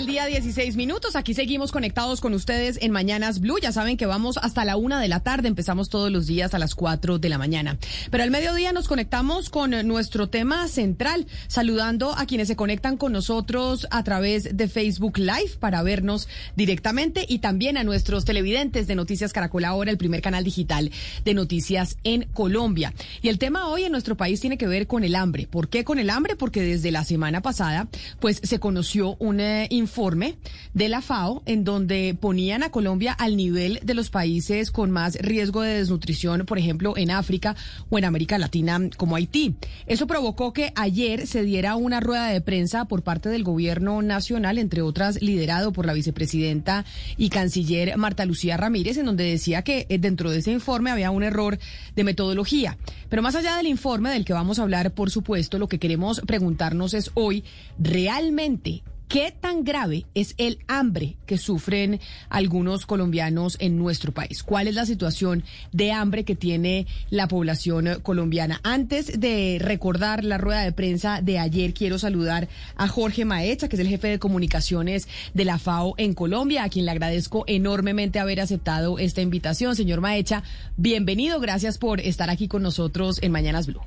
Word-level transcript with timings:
Del 0.00 0.06
día, 0.06 0.24
16 0.24 0.76
minutos. 0.76 1.14
Aquí 1.14 1.34
seguimos 1.34 1.72
conectados 1.72 2.22
con 2.22 2.32
ustedes 2.32 2.78
en 2.80 2.90
Mañanas 2.90 3.38
Blue. 3.38 3.58
Ya 3.60 3.70
saben 3.70 3.98
que 3.98 4.06
vamos 4.06 4.38
hasta 4.38 4.64
la 4.64 4.78
una 4.78 4.98
de 4.98 5.08
la 5.08 5.20
tarde. 5.20 5.48
Empezamos 5.48 5.90
todos 5.90 6.10
los 6.10 6.26
días 6.26 6.54
a 6.54 6.58
las 6.58 6.74
4 6.74 7.18
de 7.18 7.28
la 7.28 7.36
mañana. 7.36 7.76
Pero 8.10 8.24
al 8.24 8.30
mediodía 8.30 8.72
nos 8.72 8.88
conectamos 8.88 9.50
con 9.50 9.72
nuestro 9.86 10.30
tema 10.30 10.68
central, 10.68 11.26
saludando 11.48 12.16
a 12.16 12.24
quienes 12.24 12.48
se 12.48 12.56
conectan 12.56 12.96
con 12.96 13.12
nosotros 13.12 13.86
a 13.90 14.02
través 14.02 14.56
de 14.56 14.68
Facebook 14.68 15.18
Live 15.18 15.58
para 15.58 15.82
vernos 15.82 16.28
directamente 16.56 17.26
y 17.28 17.40
también 17.40 17.76
a 17.76 17.84
nuestros 17.84 18.24
televidentes 18.24 18.86
de 18.86 18.94
Noticias 18.94 19.34
Caracol 19.34 19.66
Ahora, 19.66 19.90
el 19.90 19.98
primer 19.98 20.22
canal 20.22 20.44
digital 20.44 20.90
de 21.26 21.34
noticias 21.34 21.98
en 22.04 22.22
Colombia. 22.32 22.94
Y 23.20 23.28
el 23.28 23.38
tema 23.38 23.68
hoy 23.68 23.84
en 23.84 23.92
nuestro 23.92 24.16
país 24.16 24.40
tiene 24.40 24.56
que 24.56 24.66
ver 24.66 24.86
con 24.86 25.04
el 25.04 25.14
hambre. 25.14 25.46
¿Por 25.46 25.68
qué 25.68 25.84
con 25.84 25.98
el 25.98 26.08
hambre? 26.08 26.36
Porque 26.36 26.62
desde 26.62 26.90
la 26.90 27.04
semana 27.04 27.42
pasada, 27.42 27.88
pues 28.18 28.40
se 28.42 28.58
conoció 28.58 29.16
un 29.18 29.40
informe 29.90 30.36
de 30.72 30.88
la 30.88 31.02
FAO 31.02 31.42
en 31.46 31.64
donde 31.64 32.16
ponían 32.18 32.62
a 32.62 32.70
Colombia 32.70 33.12
al 33.12 33.36
nivel 33.36 33.80
de 33.82 33.94
los 33.94 34.08
países 34.08 34.70
con 34.70 34.92
más 34.92 35.16
riesgo 35.16 35.62
de 35.62 35.78
desnutrición, 35.78 36.46
por 36.46 36.58
ejemplo, 36.58 36.96
en 36.96 37.10
África 37.10 37.56
o 37.88 37.98
en 37.98 38.04
América 38.04 38.38
Latina 38.38 38.78
como 38.96 39.16
Haití. 39.16 39.56
Eso 39.86 40.06
provocó 40.06 40.52
que 40.52 40.72
ayer 40.76 41.26
se 41.26 41.42
diera 41.42 41.74
una 41.74 41.98
rueda 41.98 42.28
de 42.28 42.40
prensa 42.40 42.84
por 42.84 43.02
parte 43.02 43.30
del 43.30 43.42
gobierno 43.42 44.00
nacional, 44.00 44.58
entre 44.58 44.82
otras 44.82 45.20
liderado 45.20 45.72
por 45.72 45.86
la 45.86 45.92
vicepresidenta 45.92 46.84
y 47.16 47.30
canciller 47.30 47.96
Marta 47.96 48.24
Lucía 48.24 48.56
Ramírez, 48.56 48.96
en 48.96 49.06
donde 49.06 49.24
decía 49.24 49.62
que 49.62 49.86
eh, 49.88 49.98
dentro 49.98 50.30
de 50.30 50.38
ese 50.38 50.52
informe 50.52 50.92
había 50.92 51.10
un 51.10 51.24
error 51.24 51.58
de 51.96 52.04
metodología. 52.04 52.78
Pero 53.08 53.22
más 53.22 53.34
allá 53.34 53.56
del 53.56 53.66
informe 53.66 54.10
del 54.10 54.24
que 54.24 54.34
vamos 54.34 54.60
a 54.60 54.62
hablar, 54.62 54.92
por 54.92 55.10
supuesto, 55.10 55.58
lo 55.58 55.66
que 55.66 55.80
queremos 55.80 56.20
preguntarnos 56.20 56.94
es 56.94 57.10
hoy, 57.14 57.42
¿realmente 57.76 58.84
¿Qué 59.10 59.34
tan 59.40 59.64
grave 59.64 60.06
es 60.14 60.36
el 60.38 60.60
hambre 60.68 61.16
que 61.26 61.36
sufren 61.36 61.98
algunos 62.28 62.86
colombianos 62.86 63.56
en 63.58 63.76
nuestro 63.76 64.12
país? 64.12 64.44
¿Cuál 64.44 64.68
es 64.68 64.76
la 64.76 64.86
situación 64.86 65.42
de 65.72 65.90
hambre 65.90 66.24
que 66.24 66.36
tiene 66.36 66.86
la 67.10 67.26
población 67.26 67.88
colombiana? 68.04 68.60
Antes 68.62 69.18
de 69.18 69.58
recordar 69.60 70.22
la 70.22 70.38
rueda 70.38 70.62
de 70.62 70.70
prensa 70.70 71.22
de 71.22 71.40
ayer, 71.40 71.74
quiero 71.74 71.98
saludar 71.98 72.48
a 72.76 72.86
Jorge 72.86 73.24
Maecha, 73.24 73.66
que 73.66 73.74
es 73.74 73.80
el 73.80 73.88
jefe 73.88 74.06
de 74.06 74.20
comunicaciones 74.20 75.08
de 75.34 75.44
la 75.44 75.58
FAO 75.58 75.94
en 75.96 76.14
Colombia, 76.14 76.62
a 76.62 76.68
quien 76.68 76.84
le 76.84 76.92
agradezco 76.92 77.42
enormemente 77.48 78.20
haber 78.20 78.40
aceptado 78.40 79.00
esta 79.00 79.22
invitación. 79.22 79.74
Señor 79.74 80.00
Maecha, 80.00 80.44
bienvenido. 80.76 81.40
Gracias 81.40 81.78
por 81.78 81.98
estar 81.98 82.30
aquí 82.30 82.46
con 82.46 82.62
nosotros 82.62 83.20
en 83.22 83.32
Mañanas 83.32 83.66
Blue. 83.66 83.82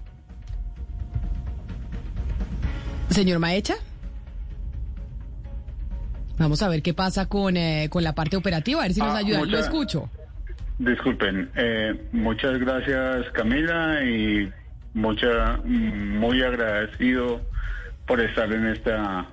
Señor 3.10 3.40
Maecha. 3.40 3.76
Vamos 6.38 6.62
a 6.62 6.70
ver 6.70 6.82
qué 6.82 6.94
pasa 6.94 7.28
con, 7.28 7.58
eh, 7.58 7.88
con 7.90 8.04
la 8.04 8.14
parte 8.14 8.38
operativa, 8.38 8.82
a 8.82 8.84
ver 8.84 8.94
si 8.94 9.00
nos 9.00 9.16
ah, 9.16 9.18
ayuda. 9.18 9.46
Lo 9.46 9.60
escucho. 9.60 10.10
Disculpen, 10.80 11.50
eh, 11.56 12.08
muchas 12.12 12.60
gracias 12.60 13.30
Camila 13.32 14.04
y 14.04 14.52
mucha, 14.94 15.58
muy 15.64 16.42
agradecido 16.42 17.42
por 18.08 18.20
estar 18.20 18.52
en 18.52 18.68
esta 18.68 19.28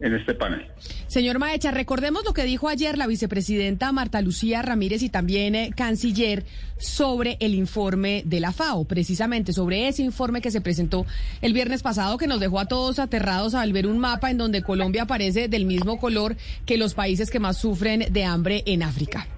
en 0.00 0.14
este 0.14 0.34
panel. 0.34 0.66
Señor 1.06 1.38
Maecha, 1.38 1.70
recordemos 1.70 2.24
lo 2.24 2.32
que 2.32 2.44
dijo 2.44 2.68
ayer 2.68 2.96
la 2.96 3.06
vicepresidenta 3.06 3.92
Marta 3.92 4.20
Lucía 4.22 4.62
Ramírez 4.62 5.02
y 5.02 5.08
también 5.08 5.54
eh, 5.54 5.70
canciller 5.76 6.44
sobre 6.78 7.36
el 7.40 7.54
informe 7.54 8.22
de 8.24 8.40
la 8.40 8.52
FAO, 8.52 8.84
precisamente 8.84 9.52
sobre 9.52 9.88
ese 9.88 10.02
informe 10.02 10.40
que 10.40 10.50
se 10.50 10.60
presentó 10.60 11.06
el 11.42 11.52
viernes 11.52 11.82
pasado 11.82 12.16
que 12.16 12.26
nos 12.26 12.40
dejó 12.40 12.60
a 12.60 12.66
todos 12.66 12.98
aterrados 12.98 13.54
al 13.54 13.72
ver 13.72 13.86
un 13.86 13.98
mapa 13.98 14.30
en 14.30 14.38
donde 14.38 14.62
Colombia 14.62 15.02
aparece 15.02 15.48
del 15.48 15.66
mismo 15.66 15.98
color 15.98 16.36
que 16.64 16.78
los 16.78 16.94
países 16.94 17.30
que 17.30 17.40
más 17.40 17.58
sufren 17.58 18.06
de 18.10 18.24
hambre 18.24 18.62
en 18.66 18.82
África. 18.82 19.28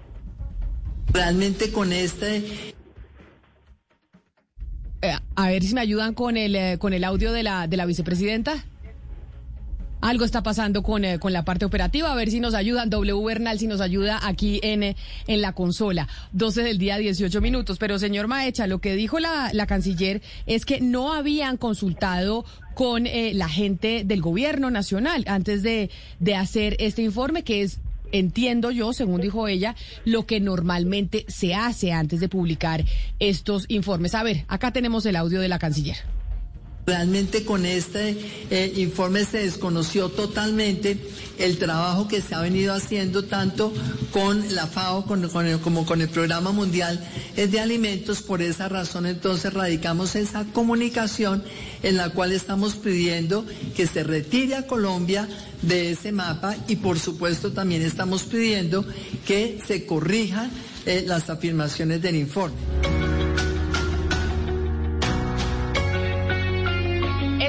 Realmente 1.13 1.73
con 1.73 1.93
este 1.93 2.73
eh, 5.03 5.15
a 5.35 5.49
ver 5.49 5.63
si 5.65 5.75
me 5.75 5.81
ayudan 5.81 6.15
con 6.15 6.37
el 6.37 6.55
eh, 6.55 6.77
con 6.79 6.93
el 6.93 7.03
audio 7.03 7.33
de 7.33 7.43
la 7.43 7.67
de 7.67 7.77
la 7.77 7.87
vicepresidenta. 7.87 8.65
Algo 10.03 10.25
está 10.25 10.43
pasando 10.43 10.83
con, 10.83 11.05
eh, 11.05 11.21
con 11.21 11.33
la 11.33 11.45
parte 11.45 11.65
operativa. 11.65 12.11
A 12.11 12.17
ver 12.17 12.29
si 12.29 12.41
nos 12.41 12.55
ayudan. 12.55 12.91
W 12.91 13.25
Bernal, 13.25 13.59
si 13.59 13.69
nos 13.69 13.81
ayuda 13.81 14.19
aquí 14.23 14.59
en, 14.65 14.83
eh, 14.83 14.97
en 15.29 15.41
la 15.41 15.53
consola. 15.53 16.09
12 16.33 16.63
del 16.65 16.79
día, 16.79 16.99
18 16.99 17.41
minutos. 17.41 17.79
Pero, 17.79 18.01
señor 18.01 18.27
Maecha, 18.27 18.67
lo 18.67 18.81
que 18.81 18.97
dijo 18.97 19.21
la, 19.21 19.51
la 19.53 19.67
canciller 19.67 20.21
es 20.47 20.67
que 20.67 20.81
no 20.81 21.13
habían 21.13 21.57
consultado 21.57 22.45
con 22.75 23.07
eh, 23.07 23.33
la 23.35 23.49
gente 23.49 24.03
del 24.05 24.21
gobierno 24.21 24.73
nacional 24.73 25.25
antes 25.29 25.63
de, 25.63 25.89
de 26.19 26.35
hacer 26.35 26.77
este 26.81 27.03
informe, 27.03 27.45
que 27.45 27.63
es 27.63 27.79
entiendo 28.11 28.71
yo, 28.71 28.93
según 28.93 29.21
dijo 29.21 29.49
ella, 29.49 29.75
lo 30.05 30.27
que 30.27 30.41
normalmente 30.41 31.25
se 31.29 31.55
hace 31.55 31.93
antes 31.93 32.21
de 32.21 32.29
publicar 32.29 32.85
estos 33.21 33.65
informes. 33.69 34.15
A 34.15 34.23
ver, 34.23 34.45
acá 34.49 34.73
tenemos 34.73 35.07
el 35.07 35.17
audio 35.17 35.41
de 35.41 35.49
la 35.49 35.59
canciller. 35.59 35.97
Realmente 36.85 37.45
con 37.45 37.65
este 37.65 38.17
eh, 38.51 38.73
informe 38.77 39.25
se 39.25 39.39
desconoció 39.39 40.09
totalmente 40.09 40.99
el 41.39 41.57
trabajo 41.59 42.09
que 42.09 42.21
se 42.21 42.35
ha 42.35 42.41
venido 42.41 42.75
haciendo 42.75 43.25
tanto 43.25 43.73
con 44.11 44.55
la 44.55 44.67
FAO 44.67 45.07
como 45.63 45.87
con 45.87 46.01
el 46.01 46.09
Programa 46.09 46.51
Mundial 46.51 47.01
de 47.37 47.61
Alimentos. 47.61 48.23
Por 48.23 48.43
esa 48.43 48.69
razón 48.69 49.07
entonces 49.07 49.53
radicamos 49.53 50.17
esa 50.17 50.45
comunicación 50.47 51.45
en 51.85 51.97
la 51.97 52.11
cual 52.11 52.33
estamos 52.33 52.75
pidiendo 52.75 53.47
que 53.77 53.87
se 53.87 54.03
retire 54.03 54.57
a 54.57 54.67
Colombia 54.67 55.29
de 55.63 55.93
ese 55.93 56.11
mapa 56.11 56.57
y 56.67 56.77
por 56.77 56.99
supuesto 56.99 57.53
también 57.53 57.83
estamos 57.83 58.25
pidiendo 58.25 58.85
que 59.25 59.61
se 59.65 59.87
corrijan 59.87 60.51
eh, 60.85 61.05
las 61.07 61.31
afirmaciones 61.31 62.03
del 62.03 62.17
informe. 62.17 62.57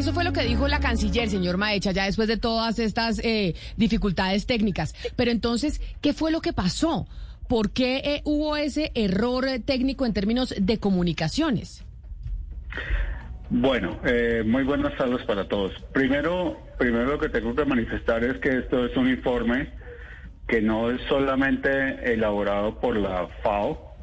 Eso 0.03 0.12
fue 0.12 0.25
lo 0.25 0.34
que 0.34 0.44
dijo 0.44 0.68
la 0.68 0.81
canciller, 0.81 1.30
señor 1.30 1.56
Maecha, 1.56 1.94
ya 1.94 2.03
después 2.03 2.28
de 2.28 2.36
todas 2.36 2.78
estas 2.78 3.19
eh, 3.24 3.56
dificultades 3.78 4.46
técnicas. 4.46 4.94
Pero 5.16 5.31
entonces, 5.31 5.80
¿qué 6.02 6.12
fue 6.12 6.30
lo 6.30 6.41
que 6.41 6.52
pasó? 6.52 7.08
¿Por 7.47 7.72
qué 7.72 8.02
eh, 8.03 8.22
hubo 8.25 8.58
ese 8.58 8.91
error 8.96 9.46
técnico 9.66 10.06
en 10.06 10.12
términos 10.12 10.53
de 10.59 10.78
comunicaciones? 10.78 11.86
Bueno, 13.50 13.97
eh, 14.03 14.44
muy 14.46 14.66
buenas 14.66 14.94
tardes 14.97 15.25
para 15.25 15.47
todos. 15.47 15.72
Primero, 15.94 16.59
primero 16.78 17.06
lo 17.06 17.18
que 17.18 17.30
tengo 17.30 17.56
que 17.56 17.64
manifestar 17.64 18.25
es 18.25 18.40
que 18.40 18.58
esto 18.58 18.85
es 18.85 18.97
un 18.97 19.08
informe 19.09 19.70
que 20.50 20.62
no 20.62 20.91
es 20.91 21.00
solamente 21.08 22.12
elaborado 22.12 22.78
por 22.78 22.97
la 22.97 23.30
FAO. 23.41 23.96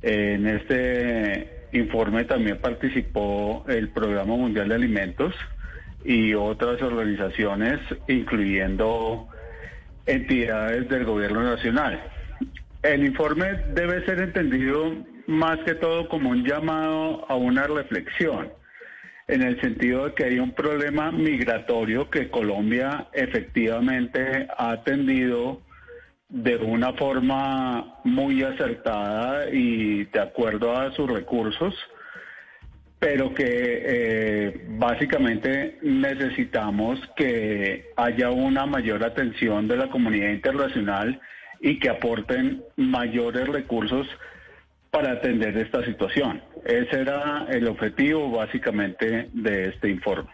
En 0.00 0.46
este 0.46 1.63
informe 1.74 2.24
también 2.24 2.58
participó 2.58 3.64
el 3.68 3.90
Programa 3.90 4.36
Mundial 4.36 4.68
de 4.68 4.74
Alimentos 4.76 5.34
y 6.04 6.34
otras 6.34 6.80
organizaciones, 6.82 7.80
incluyendo 8.08 9.28
entidades 10.06 10.88
del 10.88 11.04
gobierno 11.04 11.42
nacional. 11.42 12.00
El 12.82 13.04
informe 13.04 13.46
debe 13.74 14.04
ser 14.04 14.20
entendido 14.20 14.94
más 15.26 15.58
que 15.60 15.74
todo 15.74 16.08
como 16.08 16.30
un 16.30 16.44
llamado 16.44 17.24
a 17.28 17.34
una 17.34 17.66
reflexión, 17.66 18.52
en 19.26 19.42
el 19.42 19.60
sentido 19.60 20.04
de 20.04 20.14
que 20.14 20.24
hay 20.24 20.38
un 20.38 20.52
problema 20.52 21.10
migratorio 21.10 22.10
que 22.10 22.28
Colombia 22.30 23.08
efectivamente 23.14 24.46
ha 24.56 24.72
atendido 24.72 25.62
de 26.34 26.56
una 26.56 26.92
forma 26.94 28.00
muy 28.02 28.42
acertada 28.42 29.48
y 29.50 30.02
de 30.06 30.20
acuerdo 30.20 30.76
a 30.76 30.90
sus 30.90 31.08
recursos, 31.08 31.72
pero 32.98 33.32
que 33.32 33.44
eh, 33.46 34.66
básicamente 34.70 35.78
necesitamos 35.82 36.98
que 37.14 37.92
haya 37.94 38.30
una 38.30 38.66
mayor 38.66 39.04
atención 39.04 39.68
de 39.68 39.76
la 39.76 39.88
comunidad 39.88 40.30
internacional 40.30 41.20
y 41.60 41.78
que 41.78 41.88
aporten 41.88 42.64
mayores 42.74 43.46
recursos 43.46 44.08
para 44.90 45.12
atender 45.12 45.56
esta 45.56 45.84
situación. 45.84 46.42
Ese 46.64 47.00
era 47.00 47.46
el 47.48 47.68
objetivo 47.68 48.28
básicamente 48.32 49.28
de 49.32 49.68
este 49.68 49.88
informe. 49.88 50.30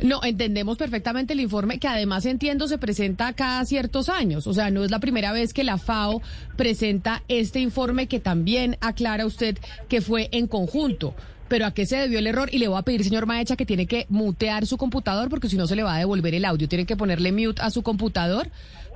No, 0.00 0.20
entendemos 0.24 0.78
perfectamente 0.78 1.32
el 1.32 1.40
informe 1.40 1.78
que 1.78 1.86
además 1.86 2.26
entiendo 2.26 2.66
se 2.66 2.78
presenta 2.78 3.32
cada 3.34 3.64
ciertos 3.64 4.08
años. 4.08 4.46
O 4.46 4.54
sea, 4.54 4.70
no 4.70 4.84
es 4.84 4.90
la 4.90 4.98
primera 4.98 5.32
vez 5.32 5.52
que 5.52 5.64
la 5.64 5.78
FAO 5.78 6.22
presenta 6.56 7.22
este 7.28 7.60
informe 7.60 8.08
que 8.08 8.18
también 8.18 8.76
aclara 8.80 9.26
usted 9.26 9.58
que 9.88 10.00
fue 10.00 10.28
en 10.32 10.48
conjunto. 10.48 11.14
Pero 11.48 11.66
¿a 11.66 11.74
qué 11.74 11.84
se 11.84 11.96
debió 11.96 12.18
el 12.18 12.26
error? 12.26 12.48
Y 12.50 12.58
le 12.58 12.68
voy 12.68 12.78
a 12.78 12.82
pedir, 12.82 13.04
señor 13.04 13.26
Maecha, 13.26 13.56
que 13.56 13.66
tiene 13.66 13.86
que 13.86 14.06
mutear 14.08 14.66
su 14.66 14.78
computador 14.78 15.28
porque 15.28 15.50
si 15.50 15.56
no 15.56 15.66
se 15.66 15.76
le 15.76 15.82
va 15.82 15.94
a 15.94 15.98
devolver 15.98 16.34
el 16.34 16.46
audio. 16.46 16.66
Tiene 16.66 16.86
que 16.86 16.96
ponerle 16.96 17.30
mute 17.30 17.60
a 17.60 17.70
su 17.70 17.82
computador 17.82 18.48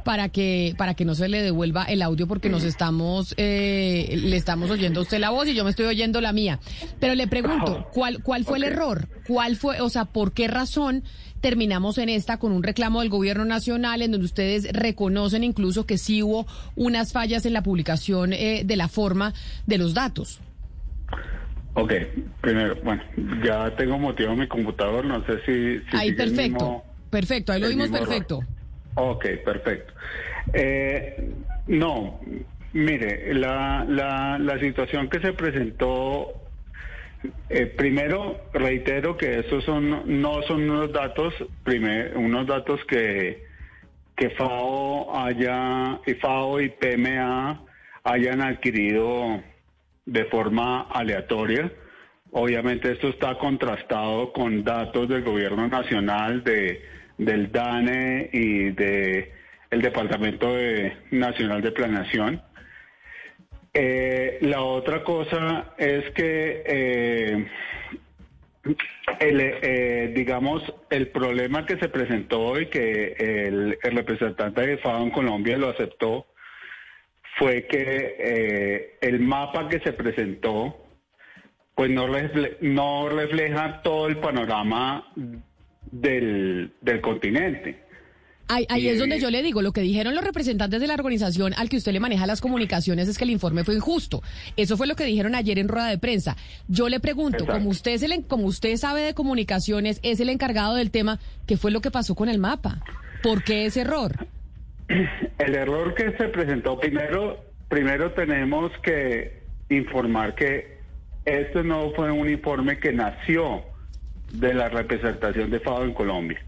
para 0.06 0.28
que 0.28 0.72
para 0.78 0.94
que 0.94 1.04
no 1.04 1.16
se 1.16 1.28
le 1.28 1.42
devuelva 1.42 1.82
el 1.82 2.00
audio 2.00 2.28
porque 2.28 2.48
nos 2.48 2.62
estamos 2.62 3.34
eh, 3.38 4.16
le 4.22 4.36
estamos 4.36 4.70
oyendo 4.70 5.00
a 5.00 5.02
usted 5.02 5.18
la 5.18 5.30
voz 5.30 5.48
y 5.48 5.54
yo 5.56 5.64
me 5.64 5.70
estoy 5.70 5.86
oyendo 5.86 6.20
la 6.20 6.32
mía. 6.32 6.60
Pero 7.00 7.16
le 7.16 7.26
pregunto, 7.26 7.88
¿cuál 7.92 8.22
cuál 8.22 8.44
fue 8.44 8.58
el 8.58 8.62
error? 8.62 9.08
¿Cuál 9.26 9.56
fue, 9.56 9.80
o 9.80 9.88
sea, 9.88 10.04
por 10.04 10.32
qué 10.32 10.46
razón 10.46 11.02
terminamos 11.40 11.98
en 11.98 12.08
esta 12.08 12.38
con 12.38 12.52
un 12.52 12.62
reclamo 12.62 13.00
del 13.00 13.10
gobierno 13.10 13.44
nacional 13.44 14.00
en 14.00 14.12
donde 14.12 14.26
ustedes 14.26 14.72
reconocen 14.72 15.42
incluso 15.42 15.86
que 15.86 15.98
sí 15.98 16.22
hubo 16.22 16.46
unas 16.76 17.12
fallas 17.12 17.44
en 17.44 17.52
la 17.52 17.64
publicación 17.64 18.32
eh, 18.32 18.62
de 18.64 18.76
la 18.76 18.86
forma 18.86 19.34
de 19.66 19.78
los 19.78 19.92
datos? 19.92 20.40
Ok, 21.74 21.92
primero, 22.40 22.76
bueno, 22.84 23.02
ya 23.44 23.74
tengo 23.74 23.98
motivo 23.98 24.36
mi 24.36 24.46
computador, 24.46 25.04
no 25.04 25.26
sé 25.26 25.40
si... 25.44 25.90
si 25.90 25.96
ahí 25.96 26.12
perfecto, 26.12 26.84
perfecto, 27.10 27.52
ahí 27.52 27.60
lo 27.60 27.68
vimos 27.68 27.88
perfecto. 27.88 28.44
Ok, 28.98 29.26
perfecto. 29.44 29.92
Eh, 30.54 31.34
no, 31.66 32.18
mire, 32.72 33.34
la, 33.34 33.84
la, 33.86 34.38
la 34.38 34.58
situación 34.58 35.10
que 35.10 35.20
se 35.20 35.34
presentó, 35.34 36.32
eh, 37.50 37.66
primero 37.66 38.48
reitero 38.54 39.16
que 39.18 39.40
estos 39.40 39.64
son, 39.64 40.20
no 40.20 40.40
son 40.42 40.70
unos 40.70 40.92
datos, 40.92 41.34
primer, 41.62 42.16
unos 42.16 42.46
datos 42.46 42.80
que, 42.86 43.44
que 44.16 44.30
FAO 44.30 45.14
haya, 45.14 46.00
y 46.06 46.14
FAO 46.14 46.60
y 46.62 46.70
PMA 46.70 47.64
hayan 48.02 48.40
adquirido 48.40 49.42
de 50.06 50.24
forma 50.26 50.88
aleatoria. 50.90 51.70
Obviamente 52.32 52.92
esto 52.92 53.08
está 53.08 53.36
contrastado 53.36 54.32
con 54.32 54.64
datos 54.64 55.06
del 55.06 55.22
gobierno 55.22 55.68
nacional 55.68 56.42
de 56.42 56.95
del 57.18 57.50
DANE 57.50 58.30
y 58.32 58.70
de 58.70 59.32
el 59.70 59.82
Departamento 59.82 60.54
Nacional 61.10 61.62
de 61.62 61.72
Planeación. 61.72 62.42
Eh, 63.78 64.38
la 64.40 64.62
otra 64.62 65.04
cosa 65.04 65.74
es 65.76 66.10
que, 66.12 66.62
eh, 66.64 67.46
el, 69.20 69.40
eh, 69.40 70.12
digamos, 70.14 70.62
el 70.88 71.08
problema 71.08 71.66
que 71.66 71.76
se 71.78 71.90
presentó 71.90 72.40
hoy, 72.40 72.66
que 72.66 73.14
el, 73.18 73.78
representante 73.82 74.66
de 74.66 74.78
FAO 74.78 75.02
en 75.02 75.10
Colombia 75.10 75.58
lo 75.58 75.68
aceptó, 75.68 76.26
fue 77.38 77.66
que 77.66 78.96
el 79.02 79.20
mapa 79.20 79.68
que 79.68 79.80
se 79.80 79.92
presentó, 79.92 80.82
pues 81.74 81.90
no, 81.90 82.06
no 82.62 83.08
refleja 83.10 83.82
todo 83.82 84.08
el 84.08 84.16
panorama 84.16 85.12
del, 85.90 86.72
del 86.80 87.00
continente. 87.00 87.86
Ahí, 88.48 88.88
es 88.88 89.00
donde 89.00 89.18
yo 89.18 89.28
le 89.28 89.42
digo, 89.42 89.60
lo 89.60 89.72
que 89.72 89.80
dijeron 89.80 90.14
los 90.14 90.22
representantes 90.22 90.80
de 90.80 90.86
la 90.86 90.94
organización 90.94 91.52
al 91.56 91.68
que 91.68 91.78
usted 91.78 91.92
le 91.92 91.98
maneja 91.98 92.26
las 92.26 92.40
comunicaciones 92.40 93.08
es 93.08 93.18
que 93.18 93.24
el 93.24 93.30
informe 93.30 93.64
fue 93.64 93.74
injusto. 93.74 94.22
Eso 94.56 94.76
fue 94.76 94.86
lo 94.86 94.94
que 94.94 95.04
dijeron 95.04 95.34
ayer 95.34 95.58
en 95.58 95.66
rueda 95.66 95.88
de 95.88 95.98
prensa. 95.98 96.36
Yo 96.68 96.88
le 96.88 97.00
pregunto, 97.00 97.44
como 97.44 97.70
usted, 97.70 97.92
es 97.92 98.02
el, 98.04 98.24
como 98.26 98.46
usted 98.46 98.76
sabe 98.76 99.00
de 99.00 99.14
comunicaciones, 99.14 99.98
es 100.04 100.20
el 100.20 100.28
encargado 100.28 100.76
del 100.76 100.92
tema, 100.92 101.18
¿qué 101.46 101.56
fue 101.56 101.72
lo 101.72 101.80
que 101.80 101.90
pasó 101.90 102.14
con 102.14 102.28
el 102.28 102.38
mapa? 102.38 102.84
¿Por 103.20 103.42
qué 103.42 103.66
ese 103.66 103.80
error? 103.80 104.28
El 105.38 105.54
error 105.56 105.94
que 105.94 106.12
se 106.16 106.28
presentó, 106.28 106.78
primero, 106.78 107.44
primero 107.68 108.12
tenemos 108.12 108.70
que 108.84 109.42
informar 109.68 110.36
que 110.36 110.78
esto 111.24 111.64
no 111.64 111.90
fue 111.96 112.12
un 112.12 112.30
informe 112.30 112.78
que 112.78 112.92
nació 112.92 113.64
de 114.32 114.54
la 114.54 114.68
representación 114.68 115.50
de 115.50 115.60
FAO 115.60 115.84
en 115.84 115.94
Colombia. 115.94 116.40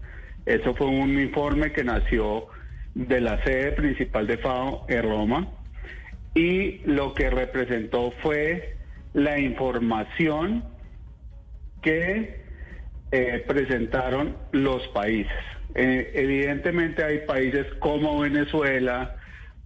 Eso 0.45 0.73
fue 0.75 0.87
un 0.87 1.19
informe 1.19 1.71
que 1.71 1.83
nació 1.83 2.47
de 2.95 3.21
la 3.21 3.43
sede 3.43 3.71
principal 3.73 4.27
de 4.27 4.37
FAO 4.37 4.85
en 4.87 5.03
Roma 5.03 5.47
y 6.33 6.79
lo 6.85 7.13
que 7.13 7.29
representó 7.29 8.11
fue 8.21 8.77
la 9.13 9.39
información 9.39 10.63
que 11.81 12.43
eh, 13.11 13.43
presentaron 13.47 14.37
los 14.51 14.87
países. 14.89 15.31
Eh, 15.75 16.11
evidentemente 16.13 17.03
hay 17.03 17.19
países 17.19 17.65
como 17.79 18.19
Venezuela, 18.19 19.15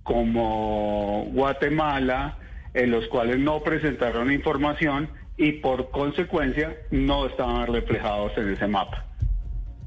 como 0.04 1.26
Guatemala, 1.32 2.38
en 2.74 2.92
los 2.92 3.08
cuales 3.08 3.40
no 3.40 3.62
presentaron 3.64 4.32
información 4.32 5.10
y 5.38 5.54
por 5.54 5.90
consecuencia 5.92 6.78
no 6.92 7.26
estaban 7.26 7.68
reflejados 7.68 8.38
en 8.38 8.50
ese 8.50 8.68
mapa. 8.68 9.06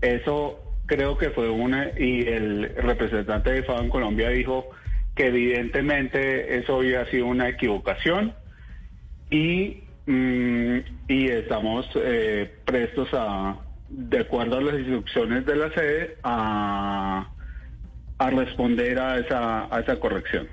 Eso 0.01 0.61
creo 0.87 1.17
que 1.19 1.31
fue 1.31 1.49
una, 1.49 1.91
y 1.99 2.27
el 2.27 2.75
representante 2.77 3.51
de 3.51 3.63
FAO 3.63 3.83
en 3.83 3.91
Colombia 3.91 4.31
dijo 4.31 4.69
que 5.15 5.29
evidentemente 5.29 6.59
eso 6.59 6.77
había 6.77 7.07
sido 7.07 7.27
una 7.27 7.49
equivocación 7.49 8.35
y, 9.31 9.83
mm, 10.07 10.77
y 11.09 11.29
estamos 11.29 11.89
eh, 11.97 12.55
prestos 12.65 13.09
a, 13.13 13.57
de 13.89 14.21
acuerdo 14.21 14.59
a 14.59 14.63
las 14.63 14.79
instrucciones 14.79 15.47
de 15.47 15.57
la 15.57 15.73
sede, 15.73 16.17
a, 16.23 17.31
a 18.19 18.31
responder 18.31 18.99
a 18.99 19.19
esa, 19.19 19.75
a 19.75 19.81
esa 19.81 19.99
corrección. 20.01 20.49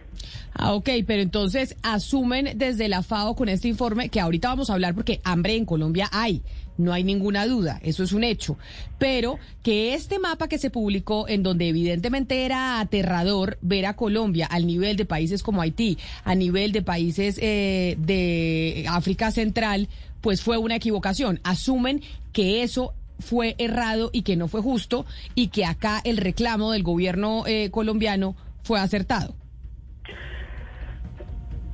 Ah, 0.55 0.73
ok, 0.73 0.89
pero 1.07 1.21
entonces 1.21 1.75
asumen 1.81 2.57
desde 2.57 2.87
la 2.87 3.01
FAO 3.01 3.35
con 3.35 3.49
este 3.49 3.67
informe 3.67 4.09
que 4.09 4.19
ahorita 4.19 4.49
vamos 4.49 4.69
a 4.69 4.73
hablar 4.73 4.93
porque 4.93 5.19
hambre 5.23 5.55
en 5.55 5.65
Colombia 5.65 6.09
hay, 6.11 6.43
no 6.77 6.93
hay 6.93 7.03
ninguna 7.03 7.47
duda, 7.47 7.79
eso 7.83 8.03
es 8.03 8.13
un 8.13 8.23
hecho, 8.23 8.57
pero 8.99 9.39
que 9.63 9.95
este 9.95 10.19
mapa 10.19 10.47
que 10.47 10.59
se 10.59 10.69
publicó 10.69 11.27
en 11.27 11.41
donde 11.41 11.69
evidentemente 11.69 12.45
era 12.45 12.79
aterrador 12.79 13.57
ver 13.61 13.87
a 13.87 13.95
Colombia 13.95 14.45
al 14.45 14.67
nivel 14.67 14.95
de 14.95 15.05
países 15.05 15.41
como 15.41 15.61
Haití, 15.61 15.97
a 16.23 16.35
nivel 16.35 16.71
de 16.71 16.83
países 16.83 17.39
eh, 17.41 17.95
de 17.97 18.85
África 18.89 19.31
Central, 19.31 19.87
pues 20.21 20.41
fue 20.41 20.57
una 20.57 20.75
equivocación. 20.75 21.39
Asumen 21.43 22.01
que 22.31 22.63
eso 22.63 22.93
fue 23.23 23.55
errado 23.57 24.09
y 24.13 24.21
que 24.21 24.35
no 24.35 24.47
fue 24.47 24.61
justo 24.61 25.05
y 25.33 25.47
que 25.47 25.65
acá 25.65 25.99
el 26.03 26.17
reclamo 26.17 26.71
del 26.71 26.83
gobierno 26.83 27.43
eh, 27.47 27.71
colombiano 27.71 28.35
fue 28.63 28.79
acertado. 28.79 29.35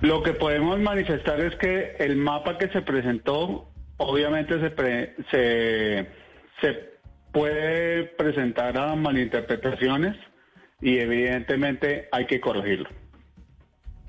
Lo 0.01 0.23
que 0.23 0.31
podemos 0.31 0.79
manifestar 0.79 1.41
es 1.41 1.55
que 1.57 1.95
el 1.99 2.15
mapa 2.15 2.57
que 2.57 2.69
se 2.69 2.81
presentó, 2.81 3.69
obviamente 3.97 4.53
se, 4.61 5.15
se, 5.29 6.07
se 6.61 6.89
puede 7.33 8.03
presentar 8.05 8.77
a 8.77 8.95
malinterpretaciones 8.95 10.15
y 10.81 10.99
evidentemente 10.99 12.07
hay 12.13 12.25
que 12.25 12.39
corregirlo. 12.39 12.89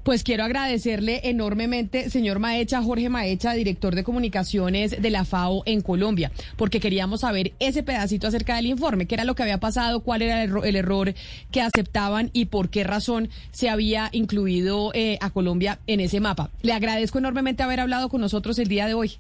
Pues 0.03 0.25
quiero 0.25 0.45
agradecerle 0.45 1.21
enormemente, 1.25 2.09
señor 2.09 2.39
Maecha, 2.39 2.83
Jorge 2.83 3.11
Maecha, 3.11 3.53
director 3.53 3.95
de 3.95 4.03
comunicaciones 4.03 5.01
de 5.01 5.11
la 5.11 5.27
FAO 5.27 5.63
en 5.67 5.83
Colombia, 5.83 6.33
porque 6.57 6.81
queríamos 6.81 7.21
saber 7.21 7.53
ese 7.61 7.83
pedacito 7.83 8.27
acerca 8.27 8.57
del 8.57 8.67
informe, 8.67 9.07
qué 9.07 9.17
era 9.17 9.25
lo 9.25 9.35
que 9.35 9.43
había 9.43 9.59
pasado, 9.59 10.01
cuál 10.01 10.23
era 10.23 10.43
el, 10.43 10.77
error 10.77 11.13
que 11.51 11.61
aceptaban 11.61 12.31
y 12.33 12.47
por 12.47 12.71
qué 12.71 12.83
razón 12.83 13.29
se 13.51 13.69
había 13.69 14.09
incluido 14.13 14.91
eh, 14.95 15.19
a 15.21 15.29
Colombia 15.31 15.79
en 15.87 16.01
ese 16.01 16.21
mapa. 16.21 16.51
Le 16.63 16.73
agradezco 16.73 17.19
enormemente 17.19 17.63
haber 17.63 17.81
hablado 17.81 18.09
con 18.09 18.23
nosotros 18.23 18.59
el 18.59 18.69
día 18.69 18.87
de 18.87 18.95
hoy. 18.95 19.13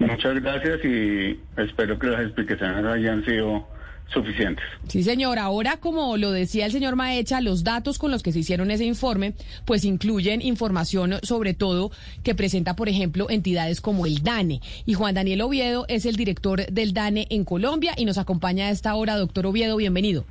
Muchas 0.00 0.34
gracias 0.40 0.84
y 0.84 1.38
espero 1.56 1.96
que 1.98 2.06
las 2.08 2.22
explicaciones 2.22 2.84
hayan 2.86 3.24
sido 3.24 3.66
suficientes. 4.12 4.64
Sí, 4.88 5.02
señor. 5.02 5.38
Ahora, 5.38 5.78
como 5.78 6.16
lo 6.16 6.30
decía 6.30 6.66
el 6.66 6.72
señor 6.72 6.96
Maecha, 6.96 7.40
los 7.40 7.64
datos 7.64 7.98
con 7.98 8.10
los 8.10 8.22
que 8.22 8.32
se 8.32 8.40
hicieron 8.40 8.70
ese 8.70 8.84
informe, 8.84 9.34
pues 9.64 9.84
incluyen 9.84 10.42
información 10.42 11.18
sobre 11.22 11.54
todo 11.54 11.90
que 12.22 12.34
presenta, 12.34 12.76
por 12.76 12.88
ejemplo, 12.88 13.28
entidades 13.30 13.80
como 13.80 14.06
el 14.06 14.22
DANE. 14.22 14.60
Y 14.86 14.94
Juan 14.94 15.14
Daniel 15.14 15.42
Oviedo 15.42 15.84
es 15.88 16.06
el 16.06 16.16
director 16.16 16.66
del 16.66 16.92
DANE 16.92 17.26
en 17.30 17.44
Colombia 17.44 17.94
y 17.96 18.04
nos 18.04 18.18
acompaña 18.18 18.66
a 18.66 18.70
esta 18.70 18.94
hora. 18.94 19.16
Doctor 19.16 19.46
Oviedo, 19.46 19.76
bienvenido. 19.76 20.24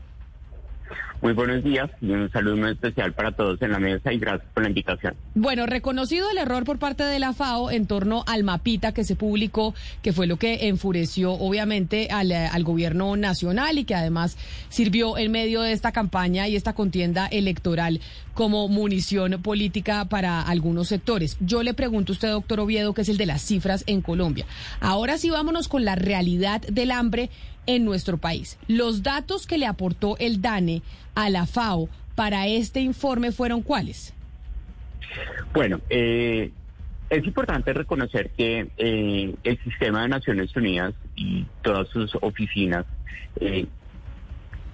Muy 1.22 1.34
buenos 1.34 1.64
días 1.64 1.90
y 2.02 2.12
un 2.12 2.32
saludo 2.32 2.56
muy 2.56 2.72
especial 2.72 3.14
para 3.14 3.34
todos 3.34 3.62
en 3.62 3.72
la 3.72 3.80
mesa 3.80 4.14
y 4.14 4.20
gracias 4.20 4.50
por 4.54 4.64
la 4.64 4.70
invitación. 4.70 5.16
Bueno, 5.36 5.66
reconocido 5.66 6.30
el 6.32 6.38
error 6.38 6.64
por 6.64 6.80
parte 6.80 7.04
de 7.04 7.20
la 7.20 7.34
FAO 7.34 7.72
en 7.72 7.88
torno 7.88 8.24
al 8.26 8.46
mapita 8.46 8.94
que 8.94 9.04
se 9.04 9.18
publicó, 9.18 9.74
que 10.02 10.14
fue 10.14 10.28
lo 10.28 10.38
que 10.38 10.70
enfureció 10.70 11.34
obviamente 11.34 12.08
al, 12.10 12.32
al 12.32 12.64
gobierno 12.64 13.18
nacional 13.18 13.78
y 13.78 13.84
que 13.84 13.96
además 13.96 14.38
sirvió 14.70 15.18
en 15.18 15.32
medio 15.32 15.62
de 15.62 15.74
esta 15.74 15.92
campaña 15.92 16.48
y 16.48 16.56
esta 16.56 16.74
contienda 16.74 17.28
electoral 17.28 18.00
como 18.34 18.70
munición 18.70 19.42
política 19.42 20.06
para 20.06 20.42
algunos 20.42 20.88
sectores. 20.88 21.36
Yo 21.42 21.62
le 21.64 21.74
pregunto 21.74 22.14
a 22.14 22.16
usted, 22.16 22.30
doctor 22.30 22.62
Oviedo, 22.62 22.94
que 22.94 23.02
es 23.02 23.10
el 23.10 23.18
de 23.18 23.26
las 23.26 23.42
cifras 23.42 23.84
en 23.88 24.02
Colombia. 24.02 24.46
Ahora 24.80 25.18
sí 25.18 25.30
vámonos 25.30 25.68
con 25.68 25.84
la 25.84 25.96
realidad 25.96 26.62
del 26.62 26.92
hambre 26.92 27.30
en 27.70 27.86
nuestro 27.86 28.18
país. 28.18 28.58
Los 28.68 29.04
datos 29.04 29.46
que 29.46 29.60
le 29.60 29.68
aportó 29.68 30.18
el 30.18 30.42
DANE 30.42 30.82
a 31.14 31.30
la 31.30 31.46
FAO 31.46 31.88
para 32.16 32.48
este 32.48 32.82
informe 32.82 33.32
fueron 33.32 33.62
cuáles? 33.62 34.12
Bueno, 35.54 35.80
eh, 35.88 36.52
es 37.12 37.26
importante 37.26 37.72
reconocer 37.72 38.32
que 38.32 38.72
eh, 38.76 39.36
el 39.44 39.64
sistema 39.64 40.02
de 40.02 40.08
Naciones 40.08 40.56
Unidas 40.56 40.96
y 41.16 41.46
todas 41.62 41.88
sus 41.90 42.12
oficinas 42.22 42.86
eh, 43.40 43.68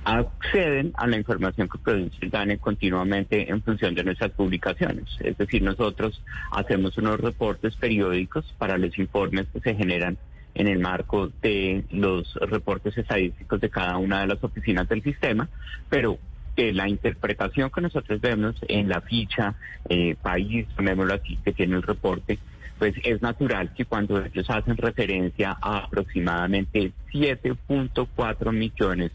acceden 0.06 0.94
a 0.96 1.06
la 1.06 1.18
información 1.18 1.68
que 1.68 1.78
produce 1.78 2.16
el 2.22 2.30
DANE 2.30 2.60
continuamente 2.60 3.52
en 3.52 3.62
función 3.62 3.94
de 3.94 4.06
nuestras 4.06 4.32
publicaciones. 4.32 5.06
Es 5.20 5.38
decir, 5.38 5.62
nosotros 5.62 6.24
hacemos 6.52 6.98
unos 6.98 7.20
reportes 7.20 7.76
periódicos 7.76 8.46
para 8.58 8.78
los 8.78 8.98
informes 8.98 9.48
que 9.52 9.60
se 9.60 9.76
generan 9.76 10.18
en 10.56 10.68
el 10.68 10.80
marco 10.80 11.32
de 11.42 11.84
los 11.92 12.34
reportes 12.36 12.98
estadísticos 12.98 13.62
de 13.62 13.70
cada 13.70 13.98
una 13.98 14.22
de 14.22 14.28
las 14.28 14.44
oficinas 14.44 14.88
del 14.90 15.04
sistema, 15.04 15.48
pero 15.90 16.18
que 16.56 16.72
la 16.72 16.88
interpretación 16.88 17.70
que 17.70 17.82
nosotros 17.82 18.22
vemos 18.22 18.56
en 18.68 18.88
la 18.88 19.02
ficha 19.02 19.56
eh, 19.90 20.16
país, 20.22 20.66
llamémoslo 20.78 21.14
así, 21.14 21.38
que 21.44 21.52
tiene 21.52 21.76
el 21.76 21.84
reporte, 21.84 22.40
pues 22.80 22.96
es 23.04 23.22
natural 23.22 23.74
que 23.74 23.86
cuando 23.86 24.24
ellos 24.24 24.50
hacen 24.50 24.78
referencia 24.78 25.58
a 25.62 25.80
aproximadamente 25.80 26.92
7.4 27.12 28.52
millones 28.54 29.12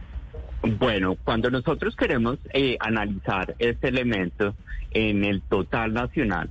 Bueno, 0.64 1.18
cuando 1.22 1.52
nosotros 1.52 1.94
queremos 1.94 2.40
eh, 2.54 2.78
analizar 2.80 3.54
este 3.60 3.90
elemento 3.90 4.56
en 4.92 5.26
el 5.26 5.42
total 5.42 5.94
nacional, 5.94 6.50